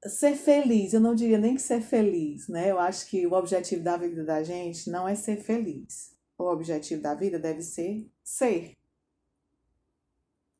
ser 0.05 0.35
feliz, 0.35 0.93
eu 0.93 0.99
não 0.99 1.13
diria 1.13 1.37
nem 1.37 1.55
que 1.55 1.61
ser 1.61 1.81
feliz, 1.81 2.47
né? 2.47 2.71
Eu 2.71 2.79
acho 2.79 3.09
que 3.09 3.27
o 3.27 3.33
objetivo 3.33 3.83
da 3.83 3.97
vida 3.97 4.23
da 4.23 4.41
gente 4.43 4.89
não 4.89 5.07
é 5.07 5.13
ser 5.13 5.37
feliz. 5.37 6.15
O 6.37 6.45
objetivo 6.45 7.01
da 7.01 7.13
vida 7.13 7.37
deve 7.37 7.61
ser 7.61 8.09
ser. 8.23 8.77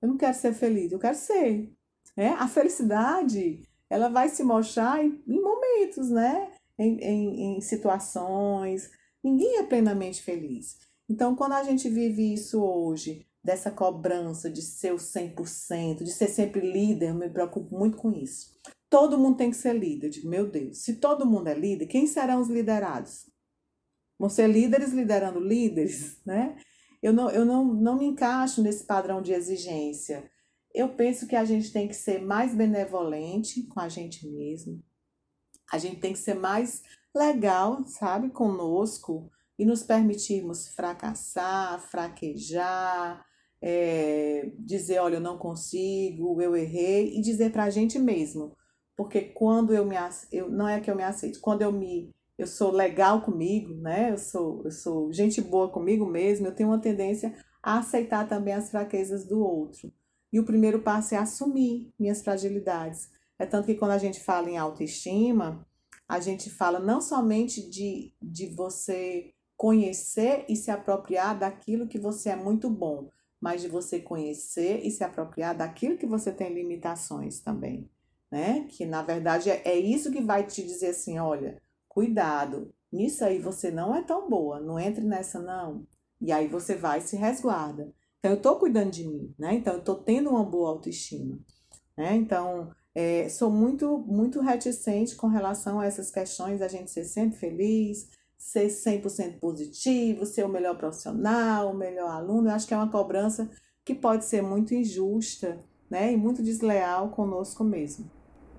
Eu 0.02 0.10
não 0.10 0.18
quero 0.18 0.36
ser 0.36 0.54
feliz, 0.54 0.92
eu 0.92 1.00
quero 1.00 1.16
ser. 1.16 1.72
Né? 2.18 2.30
A 2.38 2.48
felicidade 2.48 3.64
ela 3.90 4.10
vai 4.10 4.30
se 4.30 4.44
mostrar 4.44 5.04
em, 5.04 5.22
em 5.28 5.42
momentos, 5.42 6.10
né? 6.10 6.52
Em, 6.78 6.98
em, 7.00 7.58
em 7.58 7.62
situações. 7.62 8.90
Ninguém 9.24 9.58
é 9.58 9.64
plenamente 9.64 10.22
feliz. 10.22 10.78
Então, 11.10 11.36
quando 11.36 11.54
a 11.54 11.64
gente 11.64 11.90
vive 11.90 12.34
isso 12.34 12.62
hoje, 12.62 13.26
dessa 13.44 13.72
cobrança 13.72 14.50
de 14.50 14.62
ser 14.62 14.94
o 14.94 14.98
100%, 14.98 16.04
de 16.04 16.12
ser 16.12 16.28
sempre 16.28 16.72
líder, 16.72 17.10
eu 17.10 17.16
me 17.16 17.30
preocupo 17.30 17.76
muito 17.76 17.98
com 17.98 18.12
isso. 18.12 18.52
Todo 18.90 19.18
mundo 19.18 19.38
tem 19.38 19.50
que 19.50 19.58
ser 19.58 19.74
líder. 19.74 20.08
Eu 20.08 20.12
digo, 20.12 20.30
meu 20.30 20.50
Deus, 20.50 20.80
se 20.80 20.96
todo 20.96 21.26
mundo 21.26 21.48
é 21.48 21.54
líder, 21.54 21.88
quem 21.88 22.06
serão 22.06 22.42
os 22.42 22.48
liderados? 22.48 23.30
Vão 24.18 24.30
ser 24.30 24.48
líderes 24.48 24.92
liderando 24.92 25.40
líderes, 25.40 26.20
né? 26.26 26.58
Eu 27.02 27.14
não, 27.14 27.30
eu 27.30 27.46
não, 27.46 27.64
não 27.66 27.98
me 27.98 28.06
encaixo 28.06 28.62
nesse 28.62 28.84
padrão 28.84 29.22
de 29.22 29.32
exigência. 29.32 30.30
Eu 30.80 30.88
penso 30.88 31.28
que 31.28 31.36
a 31.36 31.44
gente 31.44 31.74
tem 31.74 31.90
que 31.90 31.94
ser 31.94 32.22
mais 32.22 32.56
benevolente 32.56 33.64
com 33.64 33.82
a 33.82 33.90
gente 33.90 34.26
mesmo. 34.26 34.82
A 35.70 35.78
gente 35.78 36.00
tem 36.00 36.14
que 36.14 36.20
ser 36.20 36.36
mais 36.36 36.82
legal, 37.14 37.86
sabe, 37.86 38.30
conosco 38.30 39.30
e 39.58 39.66
nos 39.66 39.84
permitirmos 39.84 40.70
fracassar, 40.70 41.82
fraquejar, 41.82 43.26
é, 43.62 44.54
dizer, 44.58 45.00
olha, 45.00 45.16
eu 45.16 45.20
não 45.20 45.38
consigo, 45.38 46.42
eu 46.42 46.56
errei, 46.56 47.14
e 47.18 47.20
dizer 47.20 47.52
para 47.52 47.66
a 47.66 47.70
gente 47.70 48.00
mesmo. 48.00 48.56
Porque 48.96 49.20
quando 49.20 49.74
eu 49.74 49.86
me 49.86 49.98
eu 50.32 50.50
não 50.50 50.66
é 50.66 50.80
que 50.80 50.90
eu 50.90 50.96
me 50.96 51.04
aceito, 51.04 51.42
quando 51.42 51.62
eu 51.62 51.74
me 51.74 52.10
eu 52.38 52.48
sou 52.48 52.72
legal 52.72 53.22
comigo, 53.22 53.74
né? 53.82 54.12
Eu 54.12 54.18
sou, 54.18 54.64
eu 54.64 54.72
sou 54.72 55.12
gente 55.12 55.42
boa 55.42 55.70
comigo 55.70 56.06
mesmo, 56.06 56.48
eu 56.48 56.56
tenho 56.56 56.70
uma 56.70 56.80
tendência 56.80 57.36
a 57.62 57.80
aceitar 57.80 58.30
também 58.30 58.54
as 58.54 58.72
fraquezas 58.72 59.28
do 59.28 59.42
outro. 59.44 59.92
E 60.32 60.40
o 60.40 60.46
primeiro 60.46 60.82
passo 60.82 61.16
é 61.16 61.18
assumir 61.18 61.92
minhas 61.98 62.22
fragilidades. 62.22 63.10
É 63.38 63.46
tanto 63.46 63.66
que 63.66 63.76
quando 63.76 63.92
a 63.92 63.98
gente 63.98 64.20
fala 64.20 64.50
em 64.50 64.58
autoestima, 64.58 65.66
a 66.08 66.20
gente 66.20 66.50
fala 66.50 66.80
não 66.80 67.02
somente 67.02 67.68
de, 67.70 68.14
de 68.22 68.48
você 68.48 69.34
conhecer 69.56 70.46
e 70.48 70.56
se 70.56 70.72
apropriar 70.72 71.38
daquilo 71.38 71.88
que 71.88 72.00
você 72.00 72.30
é 72.30 72.36
muito 72.36 72.70
bom, 72.70 73.10
mas 73.40 73.62
de 73.62 73.68
você 73.68 74.00
conhecer 74.00 74.86
e 74.86 74.92
se 74.92 75.04
apropriar 75.04 75.56
daquilo 75.56 75.98
que 75.98 76.06
você 76.06 76.32
tem 76.32 76.54
limitações 76.54 77.40
também, 77.40 77.90
né? 78.32 78.66
Que 78.70 78.86
na 78.86 79.02
verdade 79.02 79.50
é, 79.50 79.62
é 79.66 79.78
isso 79.78 80.12
que 80.12 80.22
vai 80.22 80.46
te 80.46 80.64
dizer 80.64 80.90
assim, 80.90 81.20
olha, 81.20 81.62
Cuidado, 81.90 82.72
nisso 82.92 83.26
aí 83.26 83.40
você 83.40 83.72
não 83.72 83.96
é 83.96 84.04
tão 84.04 84.30
boa, 84.30 84.60
não 84.60 84.80
entre 84.80 85.04
nessa 85.04 85.40
não. 85.40 85.88
E 86.22 86.32
aí 86.32 86.48
você 86.48 86.76
vai 86.76 87.00
e 87.00 87.02
se 87.02 87.18
resguarda. 87.18 87.92
Então 88.20 88.32
eu 88.32 88.38
estou 88.38 88.58
cuidando 88.58 88.92
de 88.92 89.08
mim, 89.08 89.34
né? 89.38 89.56
Então 89.56 89.74
eu 89.74 89.80
estou 89.80 89.96
tendo 89.96 90.30
uma 90.30 90.44
boa 90.44 90.70
autoestima, 90.70 91.40
né? 91.98 92.16
Então 92.16 92.72
é, 92.94 93.30
sou 93.30 93.50
muito 93.50 94.00
muito 94.00 94.42
reticente 94.42 95.16
com 95.16 95.28
relação 95.28 95.80
a 95.80 95.86
essas 95.86 96.12
questões 96.12 96.60
da 96.60 96.68
gente 96.68 96.92
ser 96.92 97.06
sempre 97.06 97.40
feliz, 97.40 98.10
ser 98.38 98.68
100% 98.68 99.40
positivo, 99.40 100.26
ser 100.26 100.44
o 100.46 100.50
melhor 100.50 100.78
profissional, 100.78 101.72
o 101.72 101.78
melhor 101.78 102.10
aluno. 102.10 102.50
Eu 102.50 102.54
acho 102.54 102.68
que 102.68 102.74
é 102.74 102.78
uma 102.78 102.92
cobrança 102.92 103.50
que 103.86 103.96
pode 103.96 104.26
ser 104.26 104.42
muito 104.42 104.74
injusta, 104.74 105.60
né? 105.90 106.12
E 106.12 106.18
muito 106.18 106.44
desleal 106.44 107.10
conosco 107.10 107.64
mesmo. 107.64 108.10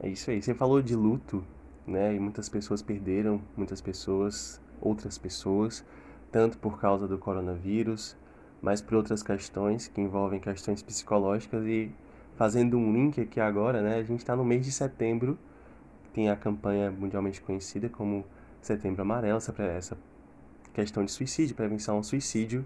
É 0.01 0.09
isso 0.09 0.31
aí. 0.31 0.43
Você 0.43 0.55
falou 0.55 0.81
de 0.81 0.97
luto 0.97 1.45
né? 1.91 2.15
E 2.15 2.21
muitas 2.21 2.49
pessoas 2.49 2.81
perderam, 2.81 3.43
muitas 3.57 3.81
pessoas, 3.81 4.61
outras 4.81 5.19
pessoas, 5.19 5.85
tanto 6.31 6.57
por 6.59 6.81
causa 6.81 7.07
do 7.09 7.19
coronavírus, 7.19 8.17
mas 8.63 8.81
por 8.81 8.95
outras 8.95 9.23
questões 9.23 9.89
que 9.89 10.01
envolvem 10.01 10.41
questões 10.41 10.83
psicológicas 10.83 11.65
e 11.67 11.91
fazendo 12.37 12.79
um 12.79 12.93
link 12.93 13.21
aqui 13.21 13.41
agora, 13.41 13.83
né? 13.83 13.97
A 13.97 14.03
gente 14.03 14.21
está 14.21 14.35
no 14.35 14.45
mês 14.45 14.65
de 14.65 14.73
setembro, 14.73 15.39
tem 16.13 16.29
a 16.29 16.37
campanha 16.37 16.91
mundialmente 16.91 17.41
conhecida 17.41 17.89
como 17.89 18.25
Setembro 18.61 19.03
Amarelo, 19.03 19.39
essa, 19.39 19.97
questão 20.73 21.05
de 21.05 21.11
suicídio, 21.11 21.57
prevenção 21.57 21.97
ao 21.97 22.03
suicídio, 22.03 22.65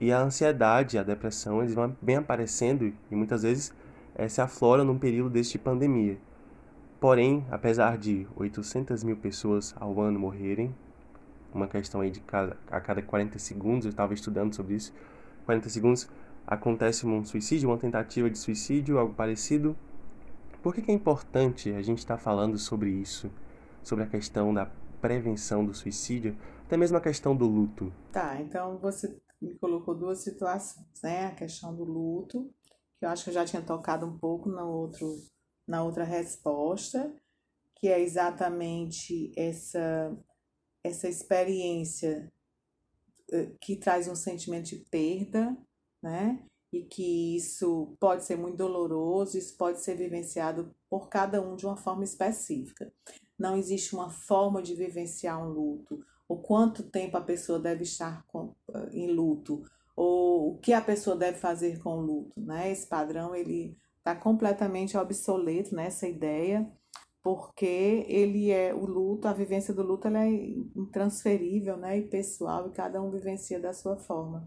e 0.00 0.12
a 0.12 0.20
ansiedade, 0.20 0.98
a 0.98 1.02
depressão, 1.02 1.60
eles 1.60 1.74
vão 1.74 1.96
bem 2.00 2.16
aparecendo 2.16 2.92
e 3.10 3.14
muitas 3.14 3.42
vezes 3.42 3.72
é, 4.14 4.28
se 4.28 4.40
afloram 4.40 4.84
num 4.84 4.98
período 4.98 5.30
deste 5.30 5.58
pandemia. 5.58 6.18
Porém, 7.00 7.44
apesar 7.50 7.98
de 7.98 8.26
800 8.36 9.04
mil 9.04 9.16
pessoas 9.16 9.74
ao 9.78 10.00
ano 10.00 10.18
morrerem, 10.18 10.74
uma 11.52 11.68
questão 11.68 12.00
aí 12.00 12.10
de 12.10 12.20
cada, 12.20 12.56
a 12.70 12.80
cada 12.80 13.02
40 13.02 13.38
segundos, 13.38 13.84
eu 13.86 13.90
estava 13.90 14.12
estudando 14.14 14.54
sobre 14.54 14.74
isso, 14.74 14.92
40 15.44 15.68
segundos 15.68 16.08
acontece 16.46 17.06
um 17.06 17.24
suicídio, 17.24 17.70
uma 17.70 17.78
tentativa 17.78 18.28
de 18.28 18.38
suicídio, 18.38 18.98
algo 18.98 19.14
parecido. 19.14 19.76
Por 20.62 20.74
que, 20.74 20.82
que 20.82 20.90
é 20.90 20.94
importante 20.94 21.70
a 21.70 21.82
gente 21.82 21.98
estar 21.98 22.16
tá 22.16 22.22
falando 22.22 22.58
sobre 22.58 22.90
isso? 22.90 23.30
Sobre 23.82 24.04
a 24.04 24.06
questão 24.06 24.52
da 24.52 24.66
prevenção 25.00 25.64
do 25.64 25.74
suicídio, 25.74 26.36
até 26.64 26.76
mesmo 26.76 26.96
a 26.96 27.00
questão 27.00 27.36
do 27.36 27.46
luto. 27.46 27.92
Tá, 28.10 28.40
então 28.40 28.78
você 28.78 29.14
me 29.40 29.54
colocou 29.54 29.94
duas 29.94 30.18
situações, 30.24 30.86
né? 31.02 31.26
A 31.26 31.30
questão 31.32 31.74
do 31.74 31.84
luto, 31.84 32.50
que 32.98 33.04
eu 33.04 33.10
acho 33.10 33.24
que 33.24 33.30
eu 33.30 33.34
já 33.34 33.44
tinha 33.44 33.60
tocado 33.60 34.06
um 34.06 34.18
pouco 34.18 34.48
no 34.48 34.66
outro 34.66 35.06
na 35.66 35.82
outra 35.82 36.04
resposta, 36.04 37.14
que 37.76 37.88
é 37.88 38.00
exatamente 38.00 39.32
essa, 39.36 40.16
essa 40.82 41.08
experiência 41.08 42.30
que 43.60 43.76
traz 43.76 44.08
um 44.08 44.14
sentimento 44.14 44.66
de 44.66 44.76
perda, 44.90 45.56
né? 46.02 46.42
E 46.72 46.82
que 46.82 47.36
isso 47.36 47.96
pode 48.00 48.24
ser 48.24 48.36
muito 48.36 48.56
doloroso, 48.56 49.38
isso 49.38 49.56
pode 49.56 49.80
ser 49.80 49.96
vivenciado 49.96 50.74
por 50.90 51.08
cada 51.08 51.40
um 51.40 51.56
de 51.56 51.66
uma 51.66 51.76
forma 51.76 52.04
específica. 52.04 52.92
Não 53.38 53.56
existe 53.56 53.94
uma 53.94 54.10
forma 54.10 54.62
de 54.62 54.74
vivenciar 54.74 55.40
um 55.40 55.50
luto, 55.50 56.04
ou 56.28 56.40
quanto 56.42 56.82
tempo 56.82 57.16
a 57.16 57.20
pessoa 57.20 57.58
deve 57.58 57.84
estar 57.84 58.24
com, 58.26 58.54
eh, 58.72 58.88
em 58.92 59.10
luto, 59.10 59.62
ou 59.96 60.54
o 60.54 60.58
que 60.58 60.72
a 60.72 60.80
pessoa 60.80 61.16
deve 61.16 61.38
fazer 61.38 61.80
com 61.80 61.98
o 61.98 62.00
luto, 62.00 62.40
né? 62.40 62.70
Esse 62.70 62.86
padrão 62.86 63.34
ele 63.34 63.76
está 63.98 64.14
completamente 64.14 64.96
obsoleto 64.96 65.74
nessa 65.74 66.06
ideia, 66.06 66.70
porque 67.24 68.04
ele 68.06 68.50
é 68.50 68.74
o 68.74 68.84
luto, 68.84 69.26
a 69.26 69.32
vivência 69.32 69.72
do 69.72 69.82
luto 69.82 70.06
ela 70.06 70.26
é 70.26 70.30
intransferível 70.76 71.74
né, 71.74 71.96
e 71.96 72.02
pessoal, 72.02 72.68
e 72.68 72.72
cada 72.72 73.00
um 73.00 73.10
vivencia 73.10 73.58
da 73.58 73.72
sua 73.72 73.96
forma. 73.96 74.46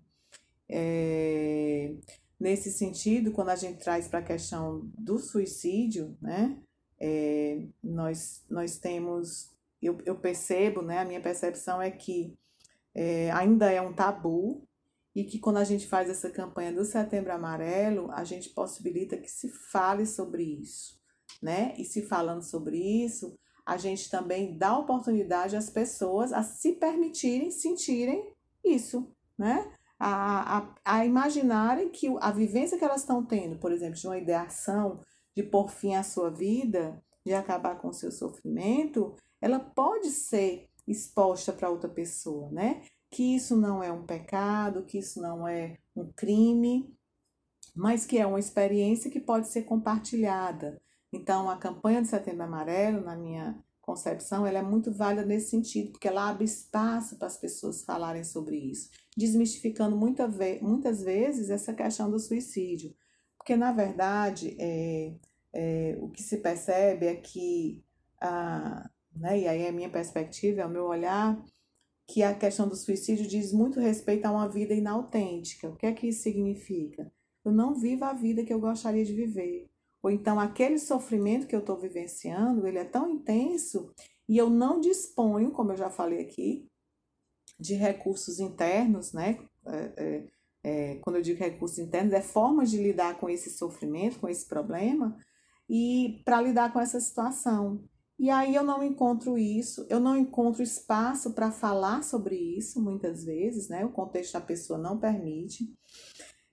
É, 0.70 1.96
nesse 2.40 2.72
sentido, 2.72 3.32
quando 3.32 3.50
a 3.50 3.56
gente 3.56 3.80
traz 3.80 4.08
para 4.08 4.20
a 4.20 4.24
questão 4.24 4.88
do 4.96 5.18
suicídio, 5.18 6.16
né, 6.22 6.56
é, 7.00 7.64
nós, 7.84 8.46
nós 8.48 8.78
temos, 8.78 9.50
eu, 9.82 9.98
eu 10.06 10.16
percebo, 10.16 10.84
né, 10.84 11.00
a 11.00 11.06
minha 11.06 11.20
percepção 11.20 11.82
é 11.82 11.90
que 11.90 12.38
é, 12.94 13.32
ainda 13.32 13.72
é 13.72 13.82
um 13.82 13.92
tabu 13.92 14.68
e 15.16 15.24
que 15.24 15.40
quando 15.40 15.58
a 15.58 15.64
gente 15.64 15.88
faz 15.88 16.12
essa 16.12 16.30
campanha 16.30 16.72
do 16.72 16.86
Setembro 16.86 17.34
Amarelo, 17.34 18.12
a 18.12 18.24
gente 18.24 18.50
possibilita 18.50 19.18
que 19.18 19.32
se 19.32 19.50
fale 19.50 20.06
sobre 20.06 20.44
isso, 20.44 21.02
né? 21.42 21.74
E 21.78 21.86
se 21.86 22.02
falando 22.04 22.42
sobre 22.42 22.78
isso, 22.78 23.38
a 23.66 23.78
gente 23.78 24.10
também 24.10 24.58
dá 24.58 24.78
oportunidade 24.78 25.56
às 25.56 25.70
pessoas 25.70 26.32
a 26.32 26.44
se 26.44 26.74
permitirem 26.74 27.52
sentirem 27.52 28.32
isso, 28.64 29.12
né? 29.38 29.72
A, 30.00 30.58
a, 30.58 30.76
a 30.86 31.06
imaginarem 31.06 31.90
que 31.90 32.08
a 32.22 32.32
vivência 32.32 32.78
que 32.78 32.86
elas 32.86 33.02
estão 33.02 33.26
tendo, 33.26 33.58
por 33.58 33.72
exemplo, 33.72 33.96
de 33.96 34.08
uma 34.08 34.18
ideação, 34.18 35.02
de 35.36 35.44
pôr 35.44 35.70
fim 35.70 35.96
à 35.96 36.04
sua 36.04 36.30
vida, 36.30 37.02
de 37.26 37.34
acabar 37.34 37.80
com 37.80 37.90
o 37.90 37.94
seu 37.94 38.12
sofrimento, 38.12 39.16
ela 39.42 39.60
pode 39.60 40.10
ser 40.12 40.68
exposta 40.88 41.52
para 41.52 41.70
outra 41.70 41.90
pessoa, 41.90 42.50
né? 42.52 42.84
que 43.10 43.36
isso 43.36 43.56
não 43.56 43.82
é 43.82 43.92
um 43.92 44.06
pecado, 44.06 44.84
que 44.84 44.98
isso 44.98 45.22
não 45.22 45.48
é 45.48 45.78
um 45.96 46.12
crime, 46.12 46.94
mas 47.76 48.06
que 48.06 48.18
é 48.18 48.26
uma 48.26 48.40
experiência 48.40 49.10
que 49.12 49.20
pode 49.20 49.48
ser 49.48 49.64
compartilhada. 49.64 50.82
Então, 51.12 51.50
a 51.50 51.58
campanha 51.58 52.02
de 52.02 52.08
Setembro 52.08 52.44
Amarelo, 52.44 53.02
na 53.02 53.16
minha 53.16 53.58
concepção, 53.82 54.46
ela 54.46 54.60
é 54.60 54.62
muito 54.62 54.92
válida 54.92 55.26
nesse 55.26 55.50
sentido, 55.50 55.92
porque 55.92 56.08
ela 56.08 56.30
abre 56.30 56.44
espaço 56.44 57.18
para 57.18 57.28
as 57.28 57.38
pessoas 57.38 57.84
falarem 57.84 58.24
sobre 58.24 58.58
isso, 58.58 58.90
desmistificando 59.16 59.96
muita 59.96 60.28
ve 60.28 60.60
muitas 60.62 61.02
vezes 61.02 61.50
essa 61.50 61.74
questão 61.74 62.12
do 62.12 62.20
suicídio. 62.20 62.94
Porque, 63.38 63.56
na 63.56 63.72
verdade, 63.72 64.58
é, 64.60 65.14
é, 65.54 65.98
o 66.02 66.10
que 66.10 66.22
se 66.22 66.38
percebe 66.38 67.06
é 67.06 67.16
que, 67.16 67.82
a, 68.20 68.90
né, 69.16 69.40
e 69.40 69.48
aí 69.48 69.62
é 69.62 69.70
a 69.70 69.74
minha 69.74 69.90
perspectiva, 69.90 70.62
é 70.62 70.66
o 70.66 70.70
meu 70.70 70.86
olhar, 70.86 71.42
que 72.06 72.24
a 72.24 72.34
questão 72.34 72.68
do 72.68 72.76
suicídio 72.76 73.26
diz 73.26 73.54
muito 73.54 73.80
respeito 73.80 74.26
a 74.26 74.32
uma 74.32 74.50
vida 74.50 74.74
inautêntica. 74.74 75.70
O 75.70 75.76
que 75.78 75.86
é 75.86 75.94
que 75.94 76.08
isso 76.08 76.24
significa? 76.24 77.10
Eu 77.44 77.54
não 77.54 77.74
vivo 77.74 78.04
a 78.04 78.14
vida 78.14 78.44
que 78.44 78.54
eu 78.54 78.60
gostaria 78.60 79.06
de 79.06 79.14
viver. 79.14 79.70
Ou 80.08 80.12
então 80.12 80.40
aquele 80.40 80.80
sofrimento 80.80 81.46
que 81.46 81.54
eu 81.54 81.60
estou 81.60 81.76
vivenciando, 81.76 82.66
ele 82.66 82.78
é 82.78 82.86
tão 82.86 83.10
intenso 83.10 83.94
e 84.26 84.38
eu 84.38 84.50
não 84.50 84.80
disponho, 84.80 85.52
como 85.52 85.74
eu 85.74 85.76
já 85.76 85.90
falei 85.90 86.22
aqui, 86.22 86.66
de 87.60 87.74
recursos 87.74 88.40
internos, 88.40 89.12
né? 89.12 89.38
É, 89.66 89.94
é, 89.98 90.28
é, 90.64 90.96
quando 91.00 91.18
eu 91.18 91.22
digo 91.22 91.38
recursos 91.38 91.78
internos, 91.78 92.14
é 92.14 92.22
formas 92.22 92.72
de 92.72 92.78
lidar 92.78 93.20
com 93.20 93.30
esse 93.30 93.50
sofrimento, 93.50 94.20
com 94.20 94.30
esse 94.30 94.46
problema, 94.46 95.18
e 95.70 96.22
para 96.24 96.42
lidar 96.42 96.72
com 96.72 96.80
essa 96.80 97.02
situação. 97.02 97.84
E 98.18 98.30
aí 98.30 98.56
eu 98.56 98.64
não 98.64 98.82
encontro 98.82 99.38
isso, 99.38 99.86
eu 99.90 100.00
não 100.00 100.16
encontro 100.16 100.64
espaço 100.64 101.34
para 101.34 101.52
falar 101.52 102.02
sobre 102.02 102.38
isso 102.38 102.82
muitas 102.82 103.26
vezes, 103.26 103.68
né? 103.68 103.84
O 103.84 103.92
contexto 103.92 104.32
da 104.32 104.42
pessoa 104.42 104.80
não 104.80 104.98
permite. 104.98 105.70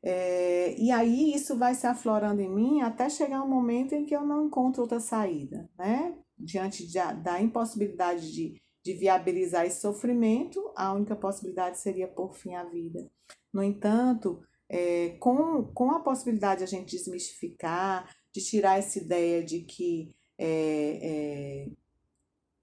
É, 0.06 0.78
e 0.78 0.90
aí 0.90 1.32
isso 1.34 1.56
vai 1.56 1.74
se 1.74 1.86
aflorando 1.86 2.42
em 2.42 2.54
mim 2.54 2.82
até 2.82 3.08
chegar 3.08 3.42
um 3.42 3.48
momento 3.48 3.94
em 3.94 4.04
que 4.04 4.14
eu 4.14 4.20
não 4.20 4.46
encontro 4.46 4.82
outra 4.82 5.00
saída, 5.00 5.66
né? 5.78 6.14
Diante 6.38 6.86
de, 6.86 6.98
da 7.22 7.40
impossibilidade 7.40 8.30
de, 8.30 8.60
de 8.84 8.92
viabilizar 8.92 9.64
esse 9.64 9.80
sofrimento, 9.80 10.70
a 10.76 10.92
única 10.92 11.16
possibilidade 11.16 11.78
seria 11.78 12.06
por 12.06 12.34
fim 12.34 12.54
à 12.54 12.64
vida. 12.64 13.10
No 13.50 13.62
entanto, 13.62 14.42
é, 14.68 15.16
com, 15.20 15.64
com 15.72 15.90
a 15.90 16.00
possibilidade 16.00 16.58
de 16.58 16.64
a 16.64 16.66
gente 16.66 16.96
desmistificar, 16.96 18.14
de 18.30 18.44
tirar 18.44 18.78
essa 18.78 18.98
ideia 18.98 19.42
de 19.42 19.60
que 19.60 20.14
é, 20.36 21.66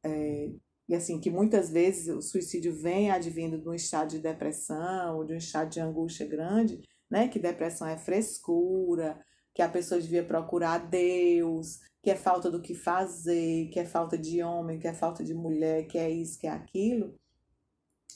é, 0.03 0.09
é, 0.09 0.51
e 0.87 0.93
assim 0.93 1.19
que 1.19 1.31
muitas 1.31 1.71
vezes 1.71 2.07
o 2.07 2.21
suicídio 2.21 2.75
vem 2.75 3.09
advindo 3.09 3.57
de 3.57 3.67
um 3.67 3.73
estado 3.73 4.09
de 4.09 4.19
depressão 4.19 5.17
ou 5.17 5.23
de 5.23 5.33
um 5.33 5.37
estado 5.37 5.69
de 5.69 5.79
angústia 5.79 6.27
grande, 6.27 6.81
né? 7.11 7.27
Que 7.27 7.37
depressão 7.37 7.85
é 7.85 7.97
frescura, 7.97 9.19
que 9.53 9.61
a 9.61 9.67
pessoa 9.67 9.99
devia 9.99 10.23
procurar 10.23 10.77
Deus, 10.77 11.79
que 12.01 12.09
é 12.09 12.15
falta 12.15 12.49
do 12.49 12.61
que 12.61 12.73
fazer, 12.73 13.69
que 13.69 13.79
é 13.79 13.85
falta 13.85 14.17
de 14.17 14.41
homem, 14.41 14.79
que 14.79 14.87
é 14.87 14.93
falta 14.93 15.23
de 15.23 15.33
mulher, 15.33 15.85
que 15.87 15.97
é 15.97 16.09
isso, 16.09 16.39
que 16.39 16.47
é 16.47 16.51
aquilo. 16.51 17.13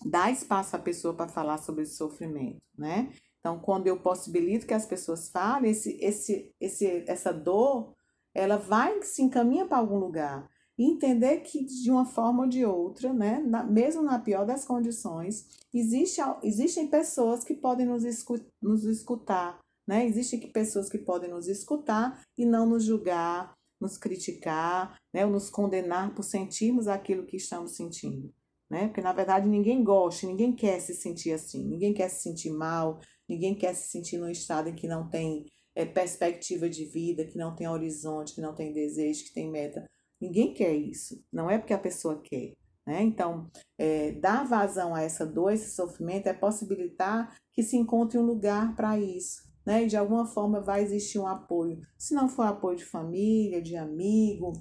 Dá 0.05 0.31
espaço 0.31 0.75
à 0.75 0.79
pessoa 0.79 1.13
para 1.13 1.27
falar 1.27 1.57
sobre 1.57 1.83
esse 1.83 1.95
sofrimento, 1.95 2.61
né? 2.77 3.11
Então, 3.39 3.59
quando 3.59 3.85
eu 3.85 3.99
possibilito 3.99 4.65
que 4.65 4.73
as 4.73 4.85
pessoas 4.85 5.29
falem, 5.29 5.69
esse, 5.69 5.97
esse, 6.01 6.51
esse, 6.59 7.03
essa 7.07 7.31
dor, 7.31 7.93
ela 8.33 8.57
vai 8.57 9.03
se 9.03 9.21
encaminha 9.21 9.67
para 9.67 9.77
algum 9.77 9.97
lugar. 9.99 10.49
Entender 10.77 11.37
que, 11.41 11.63
de 11.63 11.89
uma 11.89 12.05
forma 12.05 12.43
ou 12.43 12.49
de 12.49 12.65
outra, 12.65 13.13
né, 13.13 13.39
na, 13.39 13.63
mesmo 13.63 14.01
na 14.01 14.19
pior 14.19 14.45
das 14.45 14.65
condições, 14.65 15.47
existe, 15.73 16.21
existem 16.43 16.87
pessoas 16.87 17.43
que 17.43 17.53
podem 17.53 17.85
nos, 17.85 18.03
escu, 18.03 18.35
nos 18.61 18.83
escutar. 18.83 19.59
Né? 19.87 20.05
Existem 20.05 20.51
pessoas 20.51 20.89
que 20.89 20.97
podem 20.97 21.29
nos 21.29 21.47
escutar 21.47 22.21
e 22.37 22.45
não 22.45 22.65
nos 22.67 22.83
julgar, 22.83 23.53
nos 23.79 23.97
criticar, 23.97 24.97
né? 25.13 25.25
ou 25.25 25.31
nos 25.31 25.49
condenar 25.49 26.13
por 26.13 26.23
sentirmos 26.23 26.87
aquilo 26.87 27.25
que 27.25 27.37
estamos 27.37 27.75
sentindo. 27.75 28.33
Né? 28.69 28.87
Porque, 28.87 29.01
na 29.01 29.13
verdade, 29.13 29.47
ninguém 29.47 29.83
gosta, 29.83 30.27
ninguém 30.27 30.53
quer 30.53 30.79
se 30.79 30.93
sentir 30.93 31.31
assim, 31.31 31.63
ninguém 31.63 31.93
quer 31.93 32.09
se 32.09 32.23
sentir 32.23 32.51
mal, 32.51 32.99
Ninguém 33.27 33.55
quer 33.55 33.73
se 33.75 33.89
sentir 33.89 34.17
num 34.17 34.29
estado 34.29 34.69
em 34.69 34.75
que 34.75 34.87
não 34.87 35.09
tem 35.09 35.45
é, 35.75 35.85
perspectiva 35.85 36.69
de 36.69 36.85
vida, 36.85 37.25
que 37.25 37.37
não 37.37 37.55
tem 37.55 37.67
horizonte, 37.67 38.33
que 38.33 38.41
não 38.41 38.53
tem 38.53 38.71
desejo, 38.71 39.25
que 39.25 39.33
tem 39.33 39.49
meta. 39.49 39.83
Ninguém 40.25 40.53
quer 40.53 40.73
isso. 40.73 41.23
Não 41.31 41.49
é 41.49 41.57
porque 41.57 41.73
a 41.73 41.79
pessoa 41.79 42.19
quer. 42.21 42.53
Né? 42.85 43.03
Então, 43.03 43.49
é, 43.77 44.11
dar 44.13 44.43
vazão 44.43 44.95
a 44.95 45.01
essa 45.01 45.25
dor, 45.25 45.53
esse 45.53 45.75
sofrimento, 45.75 46.27
é 46.27 46.33
possibilitar 46.33 47.35
que 47.53 47.61
se 47.61 47.77
encontre 47.77 48.17
um 48.17 48.25
lugar 48.25 48.75
para 48.75 48.99
isso. 48.99 49.43
Né? 49.65 49.83
E 49.83 49.87
de 49.87 49.97
alguma 49.97 50.25
forma 50.25 50.61
vai 50.61 50.83
existir 50.83 51.19
um 51.19 51.27
apoio. 51.27 51.81
Se 51.97 52.13
não 52.13 52.27
for 52.27 52.43
apoio 52.43 52.77
de 52.77 52.85
família, 52.85 53.61
de 53.61 53.75
amigo, 53.75 54.53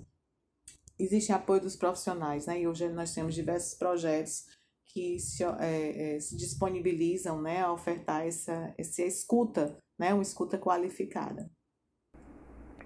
existe 0.99 1.33
apoio 1.33 1.63
dos 1.63 1.77
profissionais. 1.77 2.47
Né? 2.47 2.61
E 2.61 2.69
hoje 2.69 2.89
nós 2.91 3.15
temos 3.15 3.35
diversos 3.35 3.75
projetos 3.75 4.47
que 4.87 5.19
se, 5.19 5.43
é, 5.43 6.17
é, 6.17 6.21
se 6.21 6.37
disponibilizam 6.37 7.43
né, 7.43 7.63
a 7.63 7.73
ofertar 7.73 8.27
essa, 8.27 8.73
essa 8.79 9.03
escuta, 9.03 9.77
né, 9.99 10.15
uma 10.15 10.23
escuta 10.23 10.57
qualificada. 10.57 11.51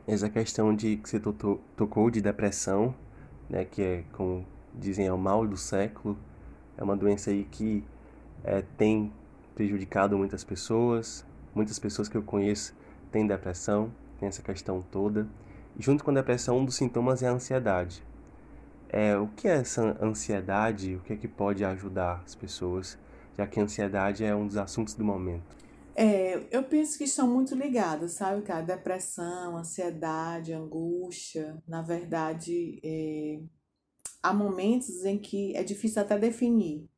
Essa 0.08 0.30
questão 0.30 0.74
de 0.74 0.96
que 0.96 1.06
você 1.06 1.20
tocou, 1.20 2.10
de 2.10 2.22
depressão, 2.22 2.94
né, 3.46 3.66
que 3.66 3.82
é, 3.82 4.04
como 4.14 4.42
dizem, 4.74 5.06
é 5.06 5.12
o 5.12 5.18
mal 5.18 5.46
do 5.46 5.54
século, 5.58 6.16
é 6.78 6.82
uma 6.82 6.96
doença 6.96 7.30
aí 7.30 7.44
que 7.44 7.84
é, 8.42 8.62
tem 8.78 9.12
prejudicado 9.54 10.16
muitas 10.16 10.42
pessoas, 10.42 11.26
muitas 11.54 11.78
pessoas 11.78 12.08
que 12.08 12.16
eu 12.16 12.22
conheço 12.22 12.74
têm 13.12 13.26
depressão, 13.26 13.92
tem 14.18 14.30
essa 14.30 14.40
questão 14.40 14.82
toda. 14.90 15.28
E 15.78 15.82
junto 15.82 16.02
com 16.02 16.10
a 16.10 16.14
depressão, 16.14 16.56
um 16.56 16.64
dos 16.64 16.76
sintomas 16.76 17.22
é 17.22 17.28
a 17.28 17.32
ansiedade. 17.32 18.02
É, 18.88 19.14
o 19.18 19.26
que 19.26 19.46
é 19.46 19.56
essa 19.56 19.94
ansiedade? 20.02 20.94
O 20.94 21.00
que 21.00 21.12
é 21.12 21.16
que 21.16 21.28
pode 21.28 21.62
ajudar 21.66 22.22
as 22.24 22.34
pessoas, 22.34 22.98
já 23.36 23.46
que 23.46 23.60
a 23.60 23.62
ansiedade 23.62 24.24
é 24.24 24.34
um 24.34 24.46
dos 24.46 24.56
assuntos 24.56 24.94
do 24.94 25.04
momento? 25.04 25.54
É, 26.00 26.46
eu 26.52 26.62
penso 26.62 26.96
que 26.96 27.02
estão 27.02 27.26
muito 27.26 27.56
ligados, 27.56 28.12
sabe, 28.12 28.42
cara? 28.42 28.62
Depressão, 28.62 29.56
ansiedade, 29.56 30.52
angústia. 30.52 31.60
Na 31.66 31.82
verdade, 31.82 32.80
é, 32.84 33.40
há 34.22 34.32
momentos 34.32 35.04
em 35.04 35.18
que 35.18 35.56
é 35.56 35.64
difícil 35.64 36.00
até 36.00 36.16
definir 36.16 36.88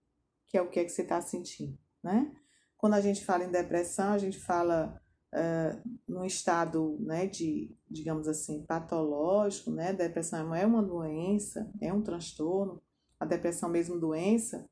que 0.47 0.59
é 0.59 0.61
o 0.63 0.69
que 0.69 0.81
é 0.81 0.85
que 0.85 0.91
você 0.91 1.03
está 1.03 1.21
sentindo, 1.23 1.79
né? 2.03 2.31
Quando 2.77 2.95
a 2.95 3.01
gente 3.01 3.25
fala 3.25 3.45
em 3.45 3.51
depressão, 3.51 4.13
a 4.13 4.19
gente 4.19 4.39
fala 4.39 5.01
uh, 5.33 5.91
num 6.09 6.25
estado 6.25 6.99
né, 7.01 7.27
de, 7.27 7.75
digamos 7.89 8.27
assim, 8.27 8.67
patológico, 8.67 9.71
né? 9.71 9.93
Depressão 9.93 10.55
é 10.55 10.67
uma 10.67 10.83
doença, 10.83 11.71
é 11.81 11.93
um 11.93 12.03
transtorno, 12.03 12.83
a 13.19 13.25
depressão 13.25 13.69
mesmo 13.69 13.99
doença, 13.99 14.69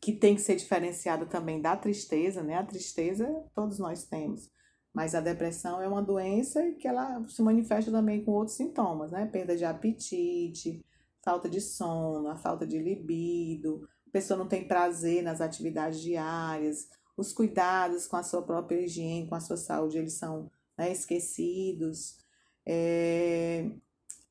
que 0.00 0.12
tem 0.12 0.34
que 0.34 0.40
ser 0.40 0.56
diferenciada 0.56 1.26
também 1.26 1.60
da 1.60 1.76
tristeza, 1.76 2.42
né? 2.42 2.54
A 2.54 2.64
tristeza 2.64 3.26
todos 3.54 3.78
nós 3.78 4.04
temos, 4.04 4.50
mas 4.92 5.14
a 5.14 5.20
depressão 5.20 5.80
é 5.80 5.88
uma 5.88 6.02
doença 6.02 6.62
que 6.72 6.88
ela 6.88 7.26
se 7.28 7.42
manifesta 7.42 7.90
também 7.90 8.24
com 8.24 8.32
outros 8.32 8.56
sintomas, 8.56 9.10
né? 9.12 9.26
Perda 9.26 9.56
de 9.56 9.64
apetite, 9.64 10.84
falta 11.22 11.48
de 11.48 11.60
sono, 11.60 12.28
a 12.28 12.36
falta 12.36 12.66
de 12.66 12.78
libido, 12.78 13.88
a 14.08 14.10
pessoa 14.10 14.38
não 14.38 14.48
tem 14.48 14.66
prazer 14.66 15.22
nas 15.22 15.40
atividades 15.40 16.00
diárias, 16.00 16.88
os 17.16 17.32
cuidados 17.32 18.06
com 18.06 18.16
a 18.16 18.22
sua 18.22 18.42
própria 18.42 18.80
higiene, 18.80 19.28
com 19.28 19.34
a 19.34 19.40
sua 19.40 19.56
saúde, 19.56 19.98
eles 19.98 20.14
são 20.14 20.50
né, 20.76 20.90
esquecidos. 20.90 22.18
É... 22.66 23.70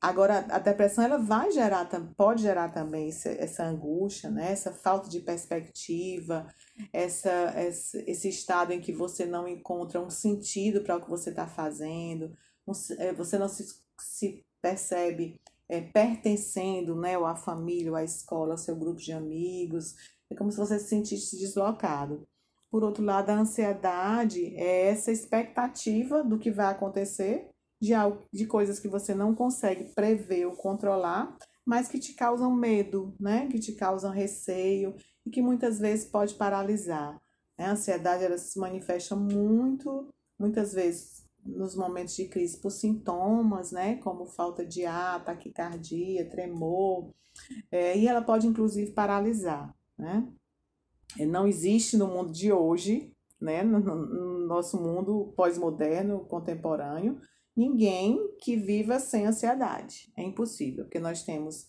Agora, 0.00 0.46
a 0.48 0.58
depressão 0.58 1.04
ela 1.04 1.18
vai 1.18 1.50
gerar, 1.50 1.86
pode 2.16 2.42
gerar 2.42 2.70
também 2.70 3.08
essa, 3.08 3.28
essa 3.28 3.64
angústia, 3.64 4.30
né? 4.30 4.50
essa 4.50 4.72
falta 4.72 5.10
de 5.10 5.20
perspectiva, 5.20 6.46
essa, 6.90 7.52
esse 7.58 8.28
estado 8.28 8.72
em 8.72 8.80
que 8.80 8.92
você 8.92 9.26
não 9.26 9.46
encontra 9.46 10.00
um 10.00 10.08
sentido 10.08 10.82
para 10.82 10.96
o 10.96 11.02
que 11.02 11.10
você 11.10 11.28
está 11.28 11.46
fazendo, 11.46 12.34
é, 12.98 13.12
você 13.12 13.36
não 13.36 13.48
se, 13.48 13.66
se 13.98 14.42
percebe 14.62 15.38
é, 15.68 15.82
pertencendo 15.82 16.96
né, 16.96 17.18
ou 17.18 17.26
à 17.26 17.36
família, 17.36 17.90
ou 17.90 17.96
à 17.96 18.02
escola, 18.02 18.52
ao 18.52 18.58
seu 18.58 18.74
grupo 18.74 19.00
de 19.00 19.12
amigos. 19.12 19.94
É 20.30 20.34
como 20.34 20.50
se 20.50 20.56
você 20.56 20.78
se 20.78 20.88
sentisse 20.88 21.38
deslocado. 21.38 22.26
Por 22.70 22.84
outro 22.84 23.04
lado, 23.04 23.30
a 23.30 23.34
ansiedade 23.34 24.54
é 24.56 24.86
essa 24.88 25.12
expectativa 25.12 26.22
do 26.22 26.38
que 26.38 26.50
vai 26.50 26.66
acontecer, 26.66 27.49
de, 27.80 27.94
algo, 27.94 28.22
de 28.32 28.46
coisas 28.46 28.78
que 28.78 28.88
você 28.88 29.14
não 29.14 29.34
consegue 29.34 29.92
prever 29.94 30.46
ou 30.46 30.52
controlar, 30.52 31.36
mas 31.64 31.88
que 31.88 31.98
te 31.98 32.14
causam 32.14 32.54
medo, 32.54 33.14
né? 33.18 33.48
que 33.48 33.58
te 33.58 33.72
causam 33.72 34.10
receio 34.10 34.94
e 35.24 35.30
que 35.30 35.40
muitas 35.40 35.78
vezes 35.78 36.04
pode 36.04 36.34
paralisar. 36.34 37.20
Né? 37.58 37.66
A 37.66 37.72
ansiedade 37.72 38.24
ela 38.24 38.38
se 38.38 38.58
manifesta 38.58 39.16
muito, 39.16 40.08
muitas 40.38 40.72
vezes 40.72 41.24
nos 41.44 41.74
momentos 41.74 42.14
de 42.14 42.28
crise 42.28 42.60
por 42.60 42.70
sintomas, 42.70 43.72
né, 43.72 43.96
como 43.96 44.26
falta 44.26 44.64
de 44.64 44.84
ar, 44.84 45.24
taquicardia, 45.24 46.28
tremor, 46.28 47.10
é, 47.70 47.96
e 47.96 48.06
ela 48.06 48.22
pode 48.22 48.46
inclusive 48.46 48.92
paralisar, 48.92 49.74
né? 49.98 50.28
Não 51.18 51.46
existe 51.46 51.96
no 51.96 52.06
mundo 52.06 52.30
de 52.30 52.52
hoje, 52.52 53.12
né, 53.40 53.62
no, 53.62 53.80
no 53.80 54.46
nosso 54.46 54.80
mundo 54.80 55.32
pós-moderno, 55.36 56.20
contemporâneo, 56.26 57.20
ninguém 57.60 58.18
que 58.40 58.56
viva 58.56 58.98
sem 58.98 59.26
ansiedade. 59.26 60.10
É 60.16 60.22
impossível, 60.22 60.84
porque 60.84 60.98
nós 60.98 61.22
temos 61.22 61.68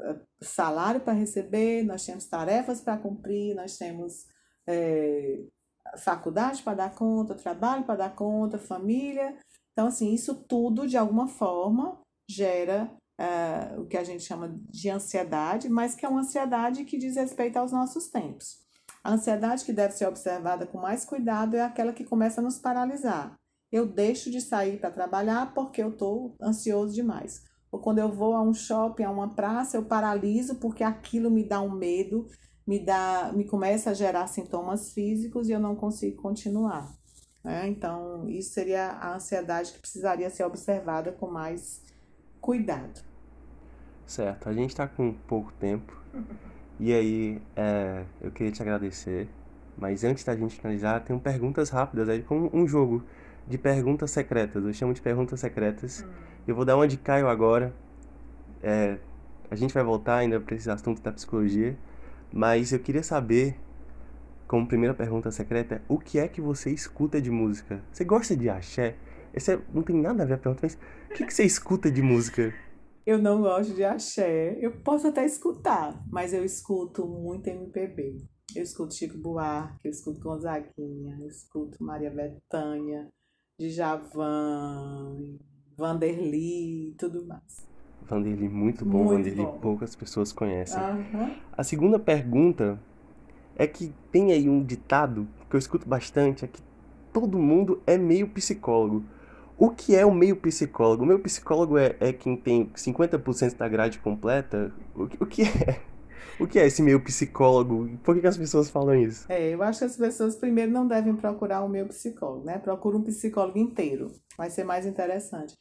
eh, 0.00 0.20
salário 0.40 1.00
para 1.00 1.12
receber, 1.12 1.82
nós 1.82 2.06
temos 2.06 2.26
tarefas 2.26 2.80
para 2.80 2.96
cumprir, 2.96 3.56
nós 3.56 3.76
temos 3.76 4.26
é, 4.68 5.42
faculdade 5.98 6.62
para 6.62 6.74
dar 6.74 6.94
conta, 6.94 7.34
trabalho 7.34 7.84
para 7.84 7.96
dar 7.96 8.14
conta, 8.14 8.56
família. 8.56 9.36
Então, 9.72 9.88
assim, 9.88 10.14
isso 10.14 10.34
tudo, 10.44 10.86
de 10.86 10.96
alguma 10.96 11.26
forma, 11.26 12.00
gera 12.30 12.88
uh, 13.20 13.80
o 13.80 13.86
que 13.86 13.96
a 13.96 14.04
gente 14.04 14.22
chama 14.22 14.56
de 14.70 14.88
ansiedade, 14.90 15.68
mas 15.68 15.94
que 15.94 16.06
é 16.06 16.08
uma 16.08 16.20
ansiedade 16.20 16.84
que 16.84 16.96
diz 16.96 17.16
respeito 17.16 17.56
aos 17.56 17.72
nossos 17.72 18.08
tempos. 18.08 18.64
A 19.02 19.12
ansiedade 19.12 19.64
que 19.64 19.72
deve 19.72 19.92
ser 19.92 20.06
observada 20.06 20.66
com 20.66 20.78
mais 20.78 21.04
cuidado 21.04 21.56
é 21.56 21.62
aquela 21.62 21.92
que 21.92 22.04
começa 22.04 22.40
a 22.40 22.44
nos 22.44 22.58
paralisar. 22.58 23.36
Eu 23.70 23.86
deixo 23.86 24.30
de 24.30 24.40
sair 24.40 24.78
para 24.78 24.90
trabalhar 24.90 25.52
porque 25.52 25.82
eu 25.82 25.90
estou 25.90 26.36
ansioso 26.40 26.94
demais. 26.94 27.44
Ou 27.70 27.80
quando 27.80 27.98
eu 27.98 28.10
vou 28.10 28.34
a 28.34 28.42
um 28.42 28.54
shopping, 28.54 29.02
a 29.02 29.10
uma 29.10 29.34
praça, 29.34 29.76
eu 29.76 29.84
paraliso 29.84 30.56
porque 30.56 30.84
aquilo 30.84 31.30
me 31.30 31.44
dá 31.44 31.60
um 31.60 31.70
medo, 31.70 32.26
me 32.66 32.78
dá, 32.78 33.32
me 33.34 33.44
começa 33.44 33.90
a 33.90 33.94
gerar 33.94 34.26
sintomas 34.28 34.92
físicos 34.92 35.48
e 35.48 35.52
eu 35.52 35.60
não 35.60 35.74
consigo 35.74 36.22
continuar. 36.22 36.94
Né? 37.44 37.68
Então, 37.68 38.28
isso 38.28 38.52
seria 38.52 38.88
a 38.92 39.14
ansiedade 39.14 39.72
que 39.72 39.78
precisaria 39.78 40.30
ser 40.30 40.44
observada 40.44 41.12
com 41.12 41.30
mais 41.30 41.82
cuidado. 42.40 43.04
Certo, 44.06 44.48
a 44.48 44.52
gente 44.52 44.70
está 44.70 44.86
com 44.86 45.12
pouco 45.12 45.52
tempo 45.54 45.96
e 46.78 46.92
aí 46.92 47.42
é, 47.56 48.04
eu 48.20 48.30
queria 48.30 48.52
te 48.52 48.62
agradecer, 48.62 49.28
mas 49.76 50.04
antes 50.04 50.22
da 50.24 50.36
gente 50.36 50.56
finalizar, 50.56 51.04
tem 51.04 51.18
perguntas 51.18 51.70
rápidas 51.70 52.08
aí, 52.08 52.22
como 52.22 52.48
um 52.52 52.66
jogo 52.66 53.04
de 53.46 53.58
perguntas 53.58 54.10
secretas, 54.10 54.64
eu 54.64 54.72
chamo 54.72 54.92
de 54.92 55.00
perguntas 55.00 55.40
secretas. 55.40 56.02
Hum. 56.02 56.10
Eu 56.48 56.54
vou 56.54 56.64
dar 56.64 56.76
uma 56.76 56.86
de 56.86 56.96
Caio 56.96 57.28
agora. 57.28 57.74
É, 58.62 58.98
a 59.50 59.54
gente 59.54 59.72
vai 59.72 59.82
voltar 59.82 60.16
ainda 60.16 60.40
para 60.40 60.54
esse 60.54 60.70
assunto 60.70 61.00
da 61.02 61.12
psicologia, 61.12 61.76
mas 62.32 62.72
eu 62.72 62.78
queria 62.78 63.02
saber 63.02 63.56
como 64.46 64.66
primeira 64.66 64.94
pergunta 64.94 65.30
secreta, 65.30 65.82
o 65.88 65.98
que 65.98 66.18
é 66.18 66.28
que 66.28 66.40
você 66.40 66.70
escuta 66.70 67.20
de 67.20 67.30
música? 67.30 67.82
Você 67.92 68.04
gosta 68.04 68.36
de 68.36 68.48
axé? 68.48 68.96
Esse 69.34 69.54
é, 69.54 69.60
não 69.72 69.82
tem 69.82 69.96
nada 69.96 70.22
a 70.22 70.26
ver 70.26 70.34
a 70.34 70.38
pergunta, 70.38 70.60
mas 70.62 70.78
o 71.10 71.14
que, 71.14 71.26
que 71.26 71.34
você 71.34 71.44
escuta 71.44 71.90
de 71.90 72.02
música? 72.02 72.54
Eu 73.04 73.18
não 73.18 73.40
gosto 73.40 73.72
de 73.72 73.84
axé. 73.84 74.58
Eu 74.60 74.80
posso 74.80 75.06
até 75.06 75.24
escutar, 75.24 76.02
mas 76.10 76.32
eu 76.32 76.44
escuto 76.44 77.06
muito 77.06 77.46
MPB. 77.46 78.16
Eu 78.52 78.64
escuto 78.64 78.96
Chico 78.96 79.16
Buarque, 79.16 79.78
eu 79.84 79.92
escuto 79.92 80.18
Gonzaguinha, 80.18 81.16
eu 81.20 81.28
escuto 81.28 81.76
Maria 81.80 82.10
Bethânia, 82.10 83.08
Djavan, 83.58 85.38
Vanderly 85.76 86.90
e 86.90 86.94
tudo 86.98 87.24
mais. 87.26 87.66
Vanderly, 88.02 88.48
muito 88.48 88.84
bom. 88.84 89.04
Muito 89.04 89.16
Vanderly, 89.16 89.44
bom. 89.44 89.58
poucas 89.58 89.96
pessoas 89.96 90.32
conhecem. 90.32 90.80
Uhum. 90.82 91.34
A 91.52 91.64
segunda 91.64 91.98
pergunta 91.98 92.78
é 93.56 93.66
que 93.66 93.92
tem 94.12 94.32
aí 94.32 94.48
um 94.48 94.62
ditado 94.62 95.26
que 95.48 95.56
eu 95.56 95.58
escuto 95.58 95.88
bastante, 95.88 96.44
é 96.44 96.48
que 96.48 96.60
todo 97.12 97.38
mundo 97.38 97.82
é 97.86 97.96
meio 97.96 98.28
psicólogo. 98.28 99.04
O 99.58 99.70
que 99.70 99.96
é 99.96 100.04
o 100.04 100.12
meio 100.12 100.36
psicólogo? 100.36 101.02
O 101.02 101.06
meu 101.06 101.18
psicólogo 101.18 101.78
é, 101.78 101.96
é 101.98 102.12
quem 102.12 102.36
tem 102.36 102.66
50% 102.66 103.56
da 103.56 103.66
grade 103.66 103.98
completa? 104.00 104.70
O, 104.94 105.04
o 105.04 105.26
que 105.26 105.42
é? 105.42 105.80
O 106.38 106.46
que 106.46 106.58
é 106.58 106.66
esse 106.66 106.82
meio 106.82 107.02
psicólogo? 107.02 107.88
Por 108.04 108.14
que, 108.14 108.20
que, 108.20 108.26
as 108.26 108.36
pessoas 108.36 108.70
falam 108.70 108.94
isso? 108.94 109.26
É, 109.28 109.50
eu 109.50 109.62
acho 109.62 109.80
que 109.80 109.84
as 109.84 109.96
pessoas 109.96 110.36
primeiro 110.36 110.70
não 110.70 110.86
devem 110.86 111.14
procurar 111.16 111.64
um 111.64 111.68
meio 111.68 111.86
psicólogo, 111.86 112.44
né? 112.44 112.58
Procura 112.58 112.96
um 112.96 113.02
psicólogo 113.02 113.58
inteiro. 113.58 114.12
Vai 114.36 114.50
ser 114.50 114.64
mais 114.64 114.86
interessante. 114.86 115.56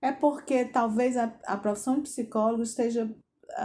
É 0.00 0.12
porque 0.12 0.64
talvez 0.64 1.16
a, 1.16 1.32
a 1.46 1.56
profissão 1.56 1.96
de 1.96 2.02
psicólogo 2.02 2.62
esteja 2.62 3.08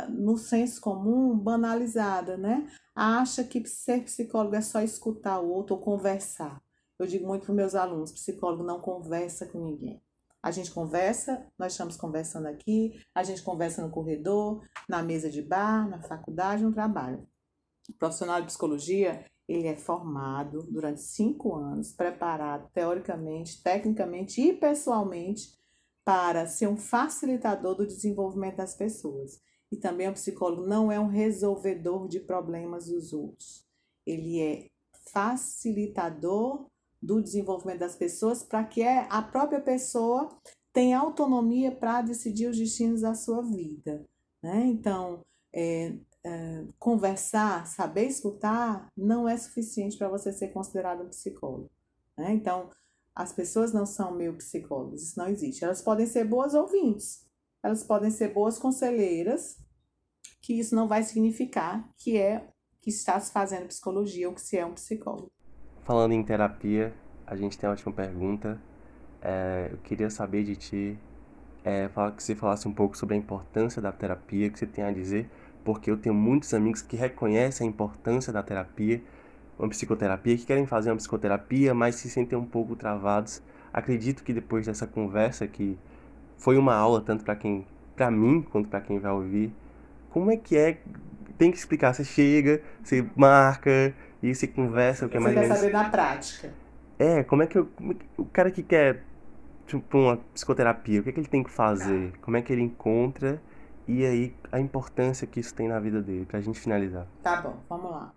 no 0.10 0.38
senso 0.38 0.80
comum, 0.80 1.38
banalizada, 1.38 2.38
né? 2.38 2.68
Acha 2.96 3.44
que 3.44 3.66
ser 3.68 4.04
psicólogo 4.04 4.56
é 4.56 4.62
só 4.62 4.82
escutar 4.82 5.40
o 5.40 5.50
outro 5.50 5.76
ou 5.76 5.82
conversar. 5.82 6.62
Eu 6.98 7.08
digo 7.08 7.28
muito 7.28 7.46
para 7.46 7.56
meus 7.56 7.76
alunos, 7.76 8.12
psicólogo 8.12 8.64
não 8.64 8.80
conversa 8.80 9.46
com 9.46 9.60
ninguém. 9.60 10.02
A 10.42 10.50
gente 10.50 10.72
conversa, 10.72 11.46
nós 11.58 11.74
estamos 11.74 11.96
conversando 11.96 12.48
aqui, 12.48 13.00
a 13.14 13.22
gente 13.22 13.44
conversa 13.44 13.82
no 13.86 13.92
corredor, 13.92 14.64
na 14.90 15.04
mesa 15.04 15.30
de 15.30 15.42
bar, 15.42 15.88
na 15.88 16.02
faculdade, 16.02 16.64
no 16.64 16.74
trabalho. 16.74 17.28
O 17.88 17.94
profissional 17.94 18.40
de 18.40 18.48
psicologia, 18.48 19.24
ele 19.48 19.68
é 19.68 19.76
formado 19.76 20.64
durante 20.64 21.02
cinco 21.02 21.56
anos, 21.56 21.92
preparado 21.92 22.70
teoricamente, 22.74 23.62
tecnicamente 23.62 24.42
e 24.42 24.54
pessoalmente 24.54 25.54
para 26.04 26.48
ser 26.48 26.68
um 26.68 26.78
facilitador 26.78 27.76
do 27.76 27.86
desenvolvimento 27.86 28.58
das 28.58 28.74
pessoas. 28.74 29.40
E 29.72 29.78
também 29.78 30.10
o 30.10 30.14
psicólogo 30.14 30.66
não 30.66 30.92
é 30.92 31.00
um 31.00 31.08
resolvedor 31.08 32.08
de 32.08 32.20
problemas 32.20 32.88
dos 32.88 33.14
outros. 33.14 33.66
Ele 34.06 34.42
é 34.42 34.70
facilitador 35.14 36.71
do 37.02 37.22
desenvolvimento 37.22 37.80
das 37.80 37.96
pessoas 37.96 38.44
para 38.44 38.64
que 38.64 38.82
é, 38.82 39.08
a 39.10 39.22
própria 39.22 39.60
pessoa 39.60 40.30
tenha 40.72 41.00
autonomia 41.00 41.72
para 41.72 42.02
decidir 42.02 42.48
os 42.48 42.58
destinos 42.58 43.02
da 43.02 43.14
sua 43.14 43.42
vida. 43.42 44.06
Né? 44.42 44.66
Então, 44.68 45.26
é, 45.54 45.94
é, 46.24 46.66
conversar, 46.78 47.66
saber 47.66 48.06
escutar, 48.06 48.88
não 48.96 49.28
é 49.28 49.36
suficiente 49.36 49.98
para 49.98 50.10
você 50.10 50.32
ser 50.32 50.50
considerado 50.50 51.04
um 51.04 51.10
psicólogo. 51.10 51.70
Né? 52.18 52.32
Então, 52.34 52.70
as 53.16 53.34
pessoas 53.34 53.74
não 53.74 53.86
são 53.86 54.16
meio 54.16 54.38
psicólogos, 54.38 55.04
isso 55.04 55.20
não 55.20 55.28
existe. 55.28 55.64
Elas 55.64 55.82
podem 55.82 56.06
ser 56.06 56.24
boas 56.24 56.54
ouvintes, 56.54 57.26
elas 57.64 57.84
podem 57.84 58.10
ser 58.10 58.34
boas 58.34 58.58
conselheiras, 58.58 59.58
que 60.42 60.54
isso 60.54 60.76
não 60.76 60.88
vai 60.88 61.04
significar 61.04 61.88
que 61.98 62.18
é 62.18 62.48
que 62.82 62.90
está 62.90 63.20
se 63.20 63.32
fazendo 63.32 63.68
psicologia 63.68 64.28
ou 64.28 64.34
que 64.34 64.42
se 64.42 64.58
é 64.58 64.66
um 64.66 64.74
psicólogo. 64.74 65.32
Falando 65.84 66.12
em 66.12 66.22
terapia, 66.22 66.94
a 67.26 67.36
gente 67.36 67.58
tem 67.58 67.68
uma 67.68 67.74
última 67.74 67.92
pergunta. 67.92 68.60
É, 69.22 69.70
eu 69.72 69.78
queria 69.78 70.10
saber 70.12 70.44
de 70.44 70.56
ti, 70.56 71.00
é, 71.66 71.90
que 72.16 72.24
você 72.24 72.36
falasse 72.36 72.68
um 72.68 72.74
pouco 72.74 72.96
sobre 72.96 73.16
a 73.16 73.18
importância 73.18 73.82
da 73.82 73.92
terapia, 73.92 74.50
que 74.50 74.60
você 74.60 74.68
tem 74.68 74.84
a 74.84 74.92
dizer, 74.92 75.28
porque 75.64 75.90
eu 75.90 75.98
tenho 75.98 76.14
muitos 76.14 76.54
amigos 76.54 76.82
que 76.84 76.96
reconhecem 76.96 77.68
a 77.68 77.70
importância 77.70 78.32
da 78.32 78.44
terapia, 78.44 79.02
uma 79.58 79.70
psicoterapia, 79.70 80.38
que 80.38 80.46
querem 80.46 80.66
fazer 80.68 80.92
uma 80.92 80.98
psicoterapia, 80.98 81.74
mas 81.74 81.96
se 81.96 82.10
sentem 82.10 82.38
um 82.38 82.46
pouco 82.46 82.76
travados. 82.76 83.42
Acredito 83.74 84.24
que 84.24 84.34
depois 84.34 84.68
dessa 84.68 84.86
conversa, 84.86 85.48
que 85.48 85.78
foi 86.38 86.58
uma 86.58 86.76
aula 86.76 87.02
tanto 87.02 87.24
para 87.24 87.36
quem, 87.36 87.66
para 87.96 88.12
mim, 88.12 88.42
quanto 88.44 88.70
para 88.70 88.82
quem 88.82 89.00
vai 89.00 89.12
ouvir, 89.12 89.54
como 90.12 90.32
é 90.32 90.38
que 90.38 90.58
é? 90.58 90.78
Tem 91.38 91.52
que 91.52 91.58
explicar. 91.58 91.94
Você 91.94 92.04
chega, 92.04 92.62
você 92.84 93.06
marca 93.16 93.94
e 94.22 94.34
você 94.34 94.48
conversa, 94.48 95.06
o 95.06 95.10
que 95.10 95.18
é 95.18 95.20
mais 95.20 95.36
Você 95.36 95.48
quer 95.48 95.56
saber 95.56 95.72
na 95.72 95.90
prática. 95.90 96.54
É, 97.00 97.24
como 97.24 97.44
é 97.44 97.48
que, 97.48 97.58
eu, 97.58 97.68
é 97.82 97.96
o 98.18 98.26
cara 98.26 98.52
que 98.52 98.62
quer 98.62 99.04
tipo, 99.66 99.98
uma 99.98 100.18
psicoterapia, 100.18 101.00
o 101.00 101.04
que, 101.04 101.10
é 101.10 101.14
que 101.14 101.20
ele 101.20 101.28
tem 101.28 101.44
que 101.44 101.52
fazer? 101.52 102.12
Tá. 102.12 102.18
Como 102.22 102.38
é 102.38 102.42
que 102.42 102.52
ele 102.52 102.62
encontra? 102.62 103.42
E 103.88 104.06
aí, 104.06 104.36
a 104.52 104.60
importância 104.60 105.26
que 105.26 105.40
isso 105.40 105.54
tem 105.56 105.68
na 105.68 105.80
vida 105.80 106.02
dele, 106.02 106.26
pra 106.26 106.42
gente 106.42 106.60
finalizar. 106.60 107.08
Tá 107.22 107.42
bom, 107.42 107.58
vamos 107.68 107.92
lá. 107.92 108.14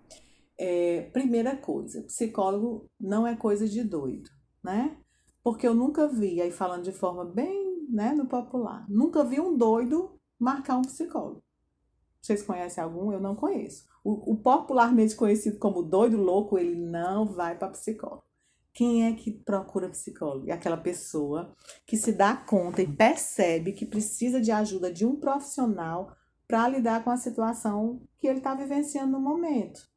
É, 0.58 1.08
primeira 1.12 1.56
coisa, 1.56 2.02
psicólogo 2.02 2.86
não 3.00 3.26
é 3.26 3.34
coisa 3.34 3.66
de 3.66 3.82
doido, 3.82 4.30
né? 4.62 4.96
Porque 5.42 5.66
eu 5.66 5.74
nunca 5.74 6.06
vi, 6.06 6.40
aí 6.40 6.50
falando 6.50 6.84
de 6.84 6.92
forma 6.92 7.24
bem, 7.24 7.88
né, 7.90 8.12
no 8.12 8.26
popular, 8.26 8.86
nunca 8.88 9.24
vi 9.24 9.40
um 9.40 9.56
doido 9.56 10.18
marcar 10.38 10.76
um 10.76 10.82
psicólogo. 10.82 11.42
Vocês 12.20 12.42
conhecem 12.42 12.82
algum? 12.82 13.12
Eu 13.12 13.20
não 13.20 13.34
conheço. 13.34 13.84
O, 14.04 14.32
o 14.32 14.36
popularmente 14.36 15.16
conhecido 15.16 15.58
como 15.58 15.82
doido 15.82 16.18
louco, 16.18 16.58
ele 16.58 16.76
não 16.76 17.24
vai 17.24 17.56
para 17.56 17.70
psicólogo. 17.70 18.22
Quem 18.74 19.06
é 19.06 19.14
que 19.14 19.30
procura 19.30 19.88
psicólogo? 19.88 20.50
É 20.50 20.52
aquela 20.52 20.76
pessoa 20.76 21.54
que 21.86 21.96
se 21.96 22.12
dá 22.12 22.36
conta 22.36 22.82
e 22.82 22.92
percebe 22.92 23.72
que 23.72 23.86
precisa 23.86 24.40
de 24.40 24.52
ajuda 24.52 24.92
de 24.92 25.06
um 25.06 25.16
profissional 25.16 26.14
para 26.46 26.68
lidar 26.68 27.02
com 27.02 27.10
a 27.10 27.16
situação 27.16 28.02
que 28.18 28.26
ele 28.26 28.38
está 28.38 28.54
vivenciando 28.54 29.12
no 29.12 29.20
momento. 29.20 29.88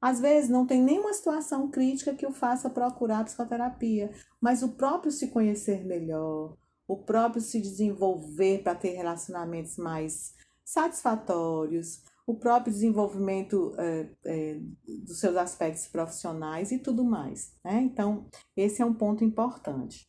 Às 0.00 0.18
vezes 0.18 0.50
não 0.50 0.66
tem 0.66 0.82
nenhuma 0.82 1.12
situação 1.12 1.70
crítica 1.70 2.12
que 2.12 2.26
o 2.26 2.32
faça 2.32 2.68
procurar 2.68 3.24
psicoterapia, 3.24 4.10
mas 4.40 4.62
o 4.62 4.70
próprio 4.70 5.12
se 5.12 5.28
conhecer 5.28 5.84
melhor, 5.84 6.56
o 6.88 6.96
próprio 6.96 7.40
se 7.40 7.60
desenvolver 7.60 8.64
para 8.64 8.74
ter 8.74 8.90
relacionamentos 8.90 9.76
mais 9.76 10.34
satisfatórios, 10.64 12.02
o 12.26 12.34
próprio 12.34 12.72
desenvolvimento 12.72 13.74
é, 13.78 14.08
é, 14.24 14.60
dos 15.04 15.18
seus 15.18 15.36
aspectos 15.36 15.86
profissionais 15.88 16.70
e 16.70 16.78
tudo 16.78 17.04
mais. 17.04 17.54
Né? 17.64 17.82
Então, 17.82 18.26
esse 18.56 18.80
é 18.80 18.84
um 18.86 18.94
ponto 18.94 19.24
importante. 19.24 20.08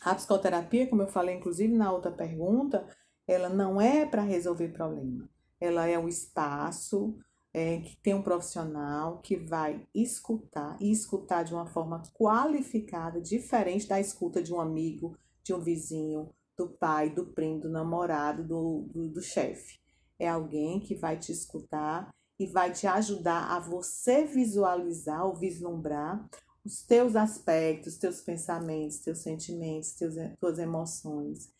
A 0.00 0.14
psicoterapia, 0.14 0.86
como 0.86 1.02
eu 1.02 1.08
falei 1.08 1.36
inclusive 1.36 1.72
na 1.74 1.92
outra 1.92 2.10
pergunta, 2.10 2.86
ela 3.26 3.48
não 3.48 3.80
é 3.80 4.06
para 4.06 4.22
resolver 4.22 4.68
problema. 4.68 5.28
Ela 5.60 5.86
é 5.86 5.98
um 5.98 6.08
espaço 6.08 7.16
é, 7.52 7.80
que 7.80 7.96
tem 7.96 8.14
um 8.14 8.22
profissional 8.22 9.18
que 9.18 9.36
vai 9.36 9.86
escutar 9.94 10.76
e 10.80 10.90
escutar 10.90 11.42
de 11.42 11.52
uma 11.52 11.66
forma 11.66 12.02
qualificada, 12.14 13.20
diferente 13.20 13.88
da 13.88 14.00
escuta 14.00 14.42
de 14.42 14.52
um 14.52 14.60
amigo, 14.60 15.16
de 15.42 15.52
um 15.52 15.60
vizinho, 15.60 16.30
do 16.56 16.68
pai, 16.68 17.10
do 17.10 17.26
primo, 17.26 17.60
do 17.60 17.68
namorado, 17.68 18.42
do, 18.42 18.88
do, 18.92 19.08
do 19.08 19.22
chefe. 19.22 19.78
É 20.18 20.28
alguém 20.28 20.80
que 20.80 20.94
vai 20.94 21.18
te 21.18 21.32
escutar 21.32 22.08
e 22.38 22.46
vai 22.46 22.72
te 22.72 22.86
ajudar 22.86 23.50
a 23.50 23.58
você 23.58 24.24
visualizar 24.24 25.26
ou 25.26 25.34
vislumbrar 25.34 26.28
os 26.64 26.82
teus 26.82 27.16
aspectos, 27.16 27.96
teus 27.96 28.20
pensamentos, 28.20 28.98
teus 28.98 29.18
sentimentos, 29.18 29.92
teus, 29.92 30.14
tuas 30.38 30.58
emoções. 30.58 31.50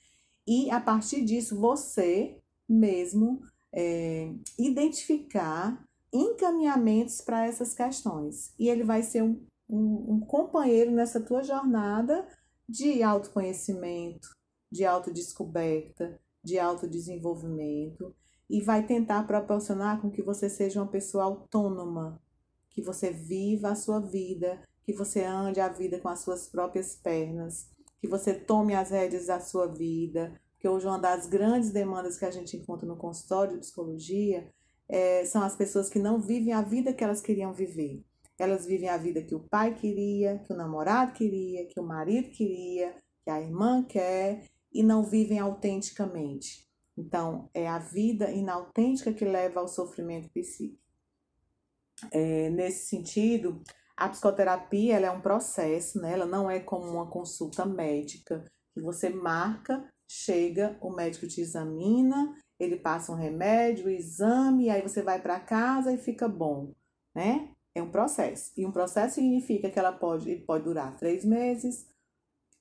E 0.46 0.70
a 0.70 0.80
partir 0.80 1.24
disso, 1.24 1.58
você 1.58 2.38
mesmo 2.68 3.40
é, 3.72 4.32
identificar 4.58 5.82
encaminhamentos 6.12 7.20
para 7.20 7.46
essas 7.46 7.74
questões. 7.74 8.52
E 8.58 8.68
ele 8.68 8.84
vai 8.84 9.02
ser 9.02 9.22
um, 9.22 9.44
um, 9.68 10.14
um 10.14 10.20
companheiro 10.20 10.90
nessa 10.90 11.20
tua 11.20 11.42
jornada 11.42 12.26
de 12.68 13.02
autoconhecimento, 13.02 14.28
de 14.70 14.84
autodescoberta, 14.84 16.20
de 16.44 16.58
autodesenvolvimento 16.58 18.14
e 18.48 18.60
vai 18.60 18.86
tentar 18.86 19.26
proporcionar 19.26 20.00
com 20.00 20.10
que 20.10 20.22
você 20.22 20.48
seja 20.48 20.80
uma 20.80 20.90
pessoa 20.90 21.24
autônoma, 21.24 22.20
que 22.70 22.80
você 22.80 23.10
viva 23.10 23.70
a 23.70 23.74
sua 23.74 24.00
vida, 24.00 24.62
que 24.82 24.92
você 24.92 25.22
ande 25.22 25.60
a 25.60 25.68
vida 25.68 25.98
com 25.98 26.08
as 26.08 26.20
suas 26.20 26.48
próprias 26.48 26.96
pernas, 26.96 27.68
que 28.00 28.08
você 28.08 28.32
tome 28.32 28.74
as 28.74 28.90
rédeas 28.90 29.26
da 29.26 29.40
sua 29.40 29.66
vida, 29.66 30.32
porque 30.52 30.68
hoje 30.68 30.86
uma 30.86 30.98
das 30.98 31.26
grandes 31.26 31.70
demandas 31.70 32.18
que 32.18 32.24
a 32.24 32.30
gente 32.30 32.56
encontra 32.56 32.86
no 32.86 32.96
consultório 32.96 33.54
de 33.54 33.60
psicologia 33.60 34.48
é, 34.88 35.24
são 35.24 35.42
as 35.42 35.54
pessoas 35.54 35.88
que 35.88 35.98
não 35.98 36.20
vivem 36.20 36.52
a 36.52 36.62
vida 36.62 36.92
que 36.92 37.04
elas 37.04 37.20
queriam 37.20 37.52
viver. 37.52 38.02
Elas 38.38 38.64
vivem 38.64 38.88
a 38.88 38.96
vida 38.96 39.22
que 39.22 39.34
o 39.34 39.40
pai 39.40 39.74
queria, 39.74 40.38
que 40.38 40.52
o 40.52 40.56
namorado 40.56 41.12
queria, 41.12 41.66
que 41.66 41.78
o 41.78 41.82
marido 41.82 42.30
queria, 42.30 42.94
que 43.24 43.30
a 43.30 43.40
irmã 43.40 43.82
quer 43.82 44.44
e 44.72 44.82
não 44.82 45.02
vivem 45.02 45.38
autenticamente. 45.38 46.67
Então, 46.98 47.48
é 47.54 47.68
a 47.68 47.78
vida 47.78 48.28
inautêntica 48.32 49.12
que 49.12 49.24
leva 49.24 49.60
ao 49.60 49.68
sofrimento 49.68 50.28
psíquico. 50.30 50.82
É, 52.10 52.50
nesse 52.50 52.88
sentido, 52.88 53.62
a 53.96 54.08
psicoterapia 54.08 54.96
ela 54.96 55.06
é 55.06 55.10
um 55.10 55.20
processo, 55.20 56.00
né? 56.00 56.12
ela 56.12 56.26
não 56.26 56.50
é 56.50 56.58
como 56.58 56.90
uma 56.90 57.08
consulta 57.08 57.64
médica, 57.64 58.44
que 58.74 58.80
você 58.80 59.08
marca, 59.08 59.88
chega, 60.10 60.76
o 60.80 60.90
médico 60.90 61.28
te 61.28 61.40
examina, 61.40 62.34
ele 62.58 62.76
passa 62.76 63.12
um 63.12 63.16
remédio, 63.16 63.86
o 63.86 63.90
exame, 63.90 64.68
aí 64.68 64.82
você 64.82 65.00
vai 65.00 65.22
para 65.22 65.38
casa 65.38 65.92
e 65.92 65.98
fica 65.98 66.28
bom, 66.28 66.72
né? 67.14 67.52
É 67.74 67.82
um 67.82 67.90
processo. 67.90 68.52
E 68.56 68.66
um 68.66 68.72
processo 68.72 69.16
significa 69.16 69.70
que 69.70 69.78
ela 69.78 69.92
pode, 69.92 70.34
pode 70.38 70.64
durar 70.64 70.96
três 70.96 71.24
meses, 71.24 71.86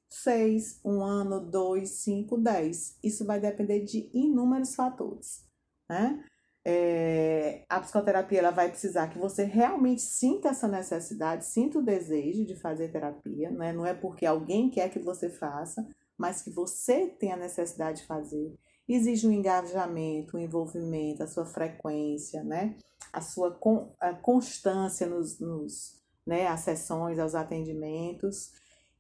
seis, 0.10 0.80
um 0.84 1.02
ano, 1.02 1.40
dois, 1.40 1.90
cinco, 2.02 2.38
dez. 2.38 2.98
Isso 3.04 3.26
vai 3.26 3.40
depender 3.40 3.82
de 3.82 4.10
inúmeros 4.14 4.76
fatores, 4.76 5.44
né? 5.90 6.24
É, 6.70 7.64
a 7.70 7.80
psicoterapia 7.80 8.40
ela 8.40 8.52
vai 8.52 8.68
precisar 8.68 9.08
que 9.08 9.18
você 9.18 9.46
realmente 9.46 10.02
sinta 10.02 10.50
essa 10.50 10.68
necessidade, 10.68 11.46
sinta 11.46 11.80
o 11.80 11.82
desejo 11.82 12.46
de 12.46 12.58
fazer 12.60 12.92
terapia, 12.92 13.50
né? 13.50 13.72
não 13.72 13.86
é 13.86 13.94
porque 13.94 14.26
alguém 14.26 14.70
quer 14.70 14.90
que 14.90 15.00
você 15.00 15.30
faça, 15.30 15.88
mas 16.18 16.42
que 16.42 16.50
você 16.50 17.08
tem 17.08 17.32
a 17.32 17.38
necessidade 17.38 18.02
de 18.02 18.06
fazer. 18.06 18.54
Exige 18.86 19.26
um 19.26 19.32
engajamento, 19.32 20.36
um 20.36 20.42
envolvimento, 20.42 21.24
a 21.24 21.28
sua 21.28 21.46
frequência, 21.46 22.44
né? 22.44 22.76
a 23.14 23.22
sua 23.22 23.52
con 23.52 23.94
a 23.98 24.14
constância 24.14 25.08
nos, 25.08 25.40
nos, 25.40 26.02
né? 26.26 26.48
as 26.48 26.60
sessões, 26.60 27.18
aos 27.18 27.34
atendimentos 27.34 28.52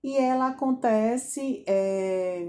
e 0.07 0.15
ela 0.15 0.47
acontece 0.47 1.65
é, 1.67 2.47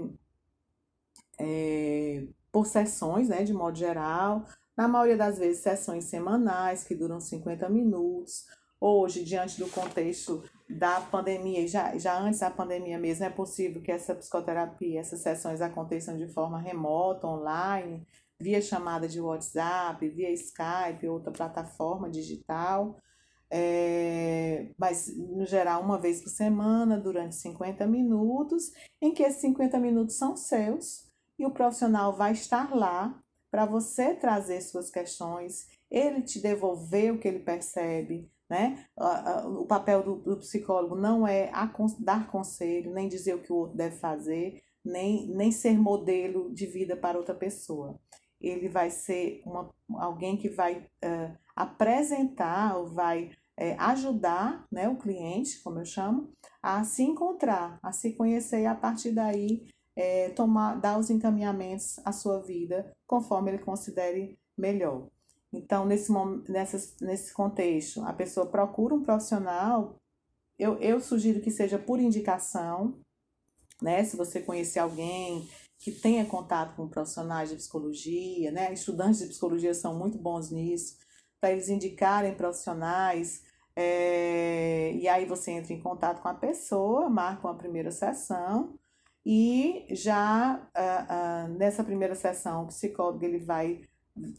é, 1.37 2.23
por 2.49 2.65
sessões, 2.65 3.27
né, 3.27 3.43
de 3.43 3.53
modo 3.53 3.77
geral, 3.77 4.45
na 4.77 4.87
maioria 4.87 5.17
das 5.17 5.37
vezes 5.37 5.61
sessões 5.61 6.05
semanais 6.05 6.85
que 6.85 6.95
duram 6.95 7.19
50 7.19 7.67
minutos. 7.67 8.45
Hoje, 8.79 9.25
diante 9.25 9.59
do 9.59 9.67
contexto 9.67 10.41
da 10.69 11.01
pandemia, 11.01 11.67
já, 11.67 11.97
já 11.97 12.17
antes 12.17 12.39
da 12.39 12.49
pandemia 12.49 12.97
mesmo, 12.97 13.25
é 13.25 13.29
possível 13.29 13.81
que 13.81 13.91
essa 13.91 14.15
psicoterapia, 14.15 15.01
essas 15.01 15.19
sessões 15.19 15.59
aconteçam 15.59 16.17
de 16.17 16.29
forma 16.29 16.61
remota, 16.61 17.27
online, 17.27 18.07
via 18.39 18.61
chamada 18.61 19.05
de 19.05 19.19
WhatsApp, 19.19 20.07
via 20.07 20.31
Skype, 20.31 21.09
outra 21.09 21.33
plataforma 21.33 22.09
digital 22.09 22.95
é, 23.51 24.71
mas 24.77 25.15
no 25.17 25.45
geral 25.45 25.81
uma 25.81 25.97
vez 25.97 26.21
por 26.21 26.29
semana, 26.29 26.97
durante 26.97 27.35
50 27.35 27.87
minutos, 27.87 28.71
em 29.01 29.13
que 29.13 29.23
esses 29.23 29.41
50 29.41 29.79
minutos 29.79 30.15
são 30.17 30.35
seus 30.35 31.07
e 31.37 31.45
o 31.45 31.51
profissional 31.51 32.15
vai 32.15 32.33
estar 32.33 32.75
lá 32.75 33.19
para 33.49 33.65
você 33.65 34.13
trazer 34.13 34.61
suas 34.61 34.91
questões, 34.91 35.67
ele 35.89 36.21
te 36.21 36.39
devolver 36.39 37.13
o 37.13 37.17
que 37.17 37.27
ele 37.27 37.39
percebe, 37.39 38.29
né? 38.49 38.85
O 39.45 39.65
papel 39.65 40.03
do, 40.03 40.15
do 40.17 40.37
psicólogo 40.37 40.95
não 40.95 41.27
é 41.27 41.51
dar 41.99 42.29
conselho, 42.29 42.93
nem 42.93 43.07
dizer 43.07 43.35
o 43.35 43.41
que 43.41 43.51
o 43.51 43.55
outro 43.55 43.77
deve 43.77 43.95
fazer, 43.95 44.61
nem, 44.85 45.27
nem 45.27 45.51
ser 45.51 45.77
modelo 45.77 46.53
de 46.53 46.65
vida 46.65 46.95
para 46.95 47.17
outra 47.17 47.33
pessoa. 47.33 47.99
Ele 48.39 48.69
vai 48.69 48.89
ser 48.89 49.41
uma, 49.45 49.69
alguém 49.95 50.37
que 50.37 50.49
vai 50.49 50.85
uh, 51.03 51.37
apresentar 51.59 52.77
ou 52.77 52.87
vai 52.87 53.31
é, 53.57 53.75
ajudar 53.77 54.65
né, 54.71 54.87
o 54.87 54.95
cliente, 54.95 55.61
como 55.61 55.79
eu 55.79 55.85
chamo, 55.85 56.31
a 56.63 56.85
se 56.85 57.03
encontrar, 57.03 57.77
a 57.83 57.91
se 57.91 58.13
conhecer 58.13 58.61
e 58.61 58.65
a 58.65 58.73
partir 58.73 59.11
daí 59.11 59.67
é, 59.93 60.29
tomar, 60.29 60.75
dar 60.75 60.97
os 60.97 61.09
encaminhamentos 61.09 61.99
à 62.05 62.13
sua 62.13 62.39
vida 62.39 62.89
conforme 63.05 63.51
ele 63.51 63.59
considere 63.59 64.39
melhor. 64.57 65.09
Então, 65.51 65.85
nesse, 65.85 66.11
nessa, 66.47 66.95
nesse 67.01 67.33
contexto, 67.33 68.01
a 68.05 68.13
pessoa 68.13 68.45
procura 68.45 68.95
um 68.95 69.03
profissional, 69.03 69.97
eu, 70.57 70.77
eu 70.79 71.01
sugiro 71.01 71.41
que 71.41 71.51
seja 71.51 71.77
por 71.77 71.99
indicação, 71.99 72.99
né? 73.81 74.03
Se 74.03 74.15
você 74.15 74.41
conhecer 74.41 74.79
alguém 74.79 75.49
que 75.79 75.91
tenha 75.91 76.25
contato 76.25 76.75
com 76.75 76.87
profissionais 76.87 77.49
de 77.49 77.55
psicologia, 77.55 78.51
né? 78.51 78.71
Estudantes 78.71 79.19
de 79.19 79.27
psicologia 79.27 79.73
são 79.73 79.97
muito 79.97 80.17
bons 80.17 80.51
nisso, 80.51 80.97
para 81.39 81.51
eles 81.51 81.69
indicarem 81.69 82.35
profissionais 82.35 83.43
é, 83.75 84.91
e 84.93 85.07
aí 85.07 85.25
você 85.25 85.51
entra 85.51 85.71
em 85.71 85.79
contato 85.79 86.21
com 86.21 86.27
a 86.27 86.33
pessoa, 86.33 87.09
marca 87.09 87.47
uma 87.47 87.55
primeira 87.55 87.91
sessão 87.91 88.77
e 89.25 89.85
já 89.91 90.69
uh, 90.75 91.49
uh, 91.53 91.57
nessa 91.57 91.81
primeira 91.83 92.13
sessão 92.13 92.63
o 92.63 92.67
psicólogo 92.67 93.23
ele 93.23 93.39
vai 93.39 93.81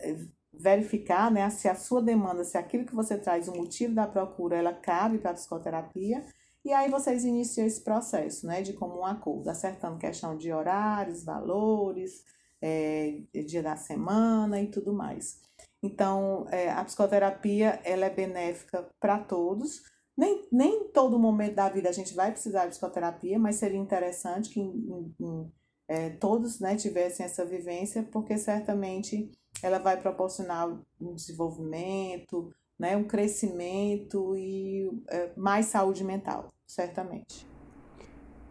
eh, 0.00 0.16
verificar 0.52 1.30
né, 1.30 1.48
se 1.48 1.68
a 1.68 1.74
sua 1.74 2.02
demanda, 2.02 2.44
se 2.44 2.58
aquilo 2.58 2.84
que 2.84 2.94
você 2.94 3.16
traz, 3.16 3.48
o 3.48 3.56
motivo 3.56 3.94
da 3.94 4.06
procura, 4.06 4.56
ela 4.56 4.74
cabe 4.74 5.18
para 5.18 5.30
a 5.30 5.34
psicoterapia. 5.34 6.22
E 6.62 6.72
aí 6.72 6.90
vocês 6.90 7.24
iniciam 7.24 7.66
esse 7.66 7.82
processo 7.82 8.46
né, 8.46 8.60
de 8.60 8.74
comum 8.74 9.06
acordo, 9.06 9.48
acertando 9.48 9.96
questão 9.96 10.36
de 10.36 10.52
horários, 10.52 11.24
valores, 11.24 12.24
é, 12.60 13.22
dia 13.46 13.62
da 13.62 13.76
semana 13.76 14.60
e 14.60 14.66
tudo 14.70 14.92
mais. 14.92 15.40
Então, 15.82 16.46
é, 16.50 16.70
a 16.70 16.84
psicoterapia 16.84 17.80
ela 17.84 18.06
é 18.06 18.10
benéfica 18.10 18.86
para 19.00 19.18
todos. 19.18 19.82
Nem, 20.16 20.46
nem 20.52 20.88
todo 20.88 21.18
momento 21.18 21.54
da 21.54 21.68
vida 21.68 21.88
a 21.88 21.92
gente 21.92 22.14
vai 22.14 22.30
precisar 22.30 22.64
de 22.64 22.70
psicoterapia, 22.70 23.38
mas 23.38 23.56
seria 23.56 23.78
interessante 23.78 24.50
que 24.50 24.60
em, 24.60 25.14
em, 25.18 25.52
é, 25.88 26.10
todos 26.10 26.60
né, 26.60 26.76
tivessem 26.76 27.24
essa 27.24 27.44
vivência, 27.44 28.02
porque 28.02 28.36
certamente 28.36 29.30
ela 29.62 29.78
vai 29.78 30.00
proporcionar 30.00 30.68
um 31.00 31.14
desenvolvimento, 31.14 32.52
né, 32.78 32.96
um 32.96 33.04
crescimento 33.04 34.36
e 34.36 34.90
é, 35.08 35.30
mais 35.36 35.66
saúde 35.66 36.04
mental, 36.04 36.48
certamente. 36.66 37.46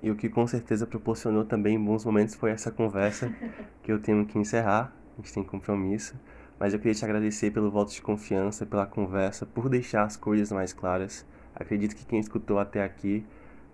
E 0.02 0.10
o 0.10 0.16
que 0.16 0.30
com 0.30 0.48
certeza 0.48 0.88
proporcionou 0.88 1.46
também 1.46 1.84
bons 1.84 2.06
momentos 2.06 2.36
foi 2.36 2.52
essa 2.52 2.72
conversa 2.72 3.30
que 3.84 3.92
eu 3.92 4.02
tenho 4.02 4.26
que 4.26 4.38
encerrar, 4.38 4.96
a 5.14 5.22
gente 5.22 5.34
tem 5.34 5.44
compromisso. 5.44 6.16
Mas 6.60 6.74
eu 6.74 6.80
queria 6.80 6.94
te 6.94 7.06
agradecer 7.06 7.52
pelo 7.52 7.72
voto 7.72 7.94
de 7.94 8.02
confiança, 8.02 8.66
pela 8.66 8.86
conversa, 8.86 9.46
por 9.46 9.70
deixar 9.70 10.04
as 10.04 10.18
coisas 10.18 10.52
mais 10.52 10.74
claras. 10.74 11.26
Acredito 11.56 11.96
que 11.96 12.06
quem 12.06 12.20
escutou 12.20 12.60
até 12.60 12.84
aqui, 12.84 13.26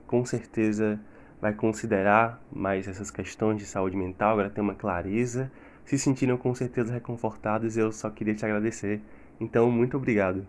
com 0.06 0.24
certeza 0.24 1.00
vai 1.42 1.54
considerar 1.54 2.42
mais 2.52 2.88
essas 2.88 3.10
questões 3.10 3.58
de 3.58 3.66
saúde 3.66 3.98
mental, 3.98 4.34
agora 4.34 4.50
tem 4.50 4.64
uma 4.64 4.76
clareza, 4.76 5.52
se 5.84 5.98
sentiram 5.98 6.38
com 6.38 6.54
certeza 6.54 6.94
reconfortados. 6.94 7.76
Eu 7.76 7.92
só 7.92 8.10
queria 8.10 8.36
te 8.36 8.46
agradecer. 8.46 9.02
Então, 9.40 9.70
muito 9.72 9.98
obrigado. 9.98 10.48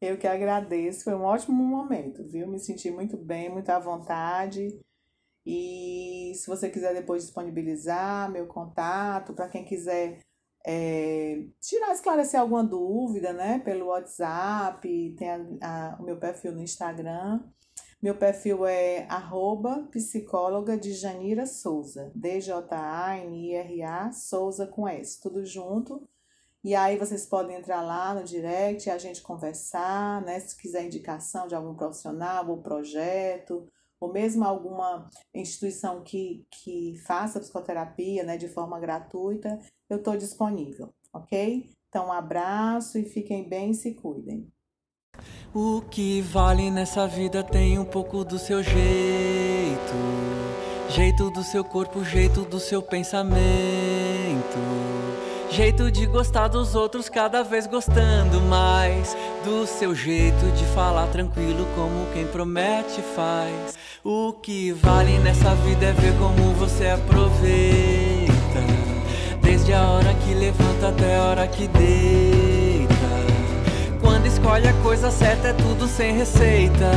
Eu 0.00 0.18
que 0.18 0.26
agradeço, 0.26 1.04
foi 1.04 1.14
um 1.14 1.22
ótimo 1.22 1.64
momento, 1.64 2.22
viu? 2.28 2.46
Me 2.46 2.58
senti 2.58 2.90
muito 2.90 3.16
bem, 3.16 3.48
muito 3.48 3.70
à 3.70 3.78
vontade. 3.78 4.80
E 5.46 6.32
se 6.34 6.46
você 6.46 6.70
quiser 6.70 6.94
depois 6.94 7.22
disponibilizar 7.22 8.30
meu 8.30 8.46
contato, 8.46 9.34
para 9.34 9.48
quem 9.48 9.64
quiser 9.64 10.18
é, 10.66 11.44
tirar, 11.60 11.92
esclarecer 11.92 12.40
alguma 12.40 12.64
dúvida, 12.64 13.32
né? 13.32 13.58
Pelo 13.58 13.86
WhatsApp, 13.86 15.14
tem 15.16 15.30
a, 15.30 15.40
a, 15.62 15.96
o 16.00 16.04
meu 16.04 16.16
perfil 16.18 16.52
no 16.52 16.62
Instagram. 16.62 17.42
Meu 18.02 18.16
perfil 18.16 18.66
é 18.66 19.06
arroba 19.08 19.88
psicóloga 19.90 20.76
de 20.76 20.92
Janira 20.92 21.46
Souza, 21.46 22.12
D-J-A-N-I-R-A, 22.14 24.12
Souza 24.12 24.66
com 24.66 24.86
S, 24.86 25.20
tudo 25.20 25.44
junto. 25.44 26.06
E 26.62 26.74
aí 26.74 26.96
vocês 26.98 27.26
podem 27.26 27.56
entrar 27.56 27.82
lá 27.82 28.14
no 28.14 28.24
direct 28.24 28.88
e 28.88 28.92
a 28.92 28.98
gente 28.98 29.20
conversar, 29.22 30.22
né? 30.22 30.40
Se 30.40 30.56
quiser 30.56 30.84
indicação 30.84 31.46
de 31.46 31.54
algum 31.54 31.74
profissional 31.74 32.48
ou 32.48 32.62
projeto, 32.62 33.68
ou 34.00 34.12
mesmo 34.12 34.44
alguma 34.44 35.08
instituição 35.34 36.02
que, 36.02 36.46
que 36.50 36.98
faça 37.06 37.40
psicoterapia 37.40 38.22
né, 38.22 38.36
de 38.36 38.48
forma 38.48 38.78
gratuita, 38.78 39.58
eu 39.94 39.98
estou 39.98 40.16
disponível, 40.16 40.92
ok? 41.12 41.70
Então, 41.88 42.08
um 42.08 42.12
abraço 42.12 42.98
e 42.98 43.04
fiquem 43.04 43.48
bem 43.48 43.70
e 43.70 43.74
se 43.74 43.94
cuidem. 43.94 44.48
O 45.54 45.82
que 45.82 46.20
vale 46.20 46.70
nessa 46.70 47.06
vida 47.06 47.42
tem 47.42 47.78
um 47.78 47.84
pouco 47.84 48.24
do 48.24 48.38
seu 48.38 48.62
jeito, 48.62 49.94
jeito 50.88 51.30
do 51.30 51.44
seu 51.44 51.64
corpo, 51.64 52.04
jeito 52.04 52.44
do 52.44 52.58
seu 52.58 52.82
pensamento 52.82 54.58
Jeito 55.54 55.88
de 55.88 56.04
gostar 56.06 56.48
dos 56.48 56.74
outros, 56.74 57.08
cada 57.08 57.44
vez 57.44 57.64
gostando 57.68 58.40
mais. 58.40 59.16
Do 59.44 59.64
seu 59.68 59.94
jeito 59.94 60.50
de 60.56 60.64
falar 60.74 61.06
tranquilo, 61.06 61.64
como 61.76 62.12
quem 62.12 62.26
promete 62.26 63.00
faz. 63.14 63.78
O 64.02 64.32
que 64.32 64.72
vale 64.72 65.16
nessa 65.18 65.54
vida 65.54 65.86
é 65.86 65.92
ver 65.92 66.12
como 66.18 66.52
você 66.54 66.88
aproveita. 66.88 68.03
Desde 69.64 69.80
a 69.80 69.88
hora 69.92 70.12
que 70.12 70.34
levanta 70.34 70.88
até 70.88 71.16
a 71.16 71.22
hora 71.22 71.46
que 71.46 71.66
deita. 71.68 72.94
Quando 73.98 74.26
escolhe 74.26 74.68
a 74.68 74.74
coisa 74.82 75.10
certa, 75.10 75.48
é 75.48 75.52
tudo 75.54 75.88
sem 75.88 76.14
receita. 76.14 76.90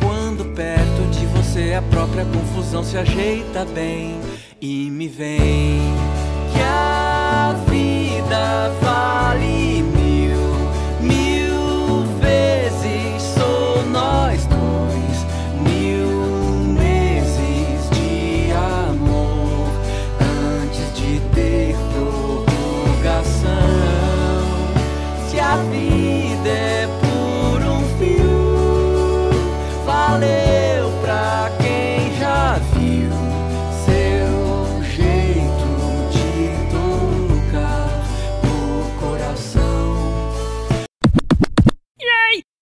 Quando 0.00 0.44
perto 0.54 1.10
de 1.10 1.26
você 1.26 1.74
a 1.74 1.82
própria 1.82 2.24
confusão 2.26 2.84
se 2.84 2.96
ajeita 2.96 3.64
bem. 3.64 4.20
E 4.60 4.88
me 4.88 5.08
vem 5.08 5.80
que 6.52 6.62
a 6.62 7.56
vida 7.68 8.70
vale 8.80 9.03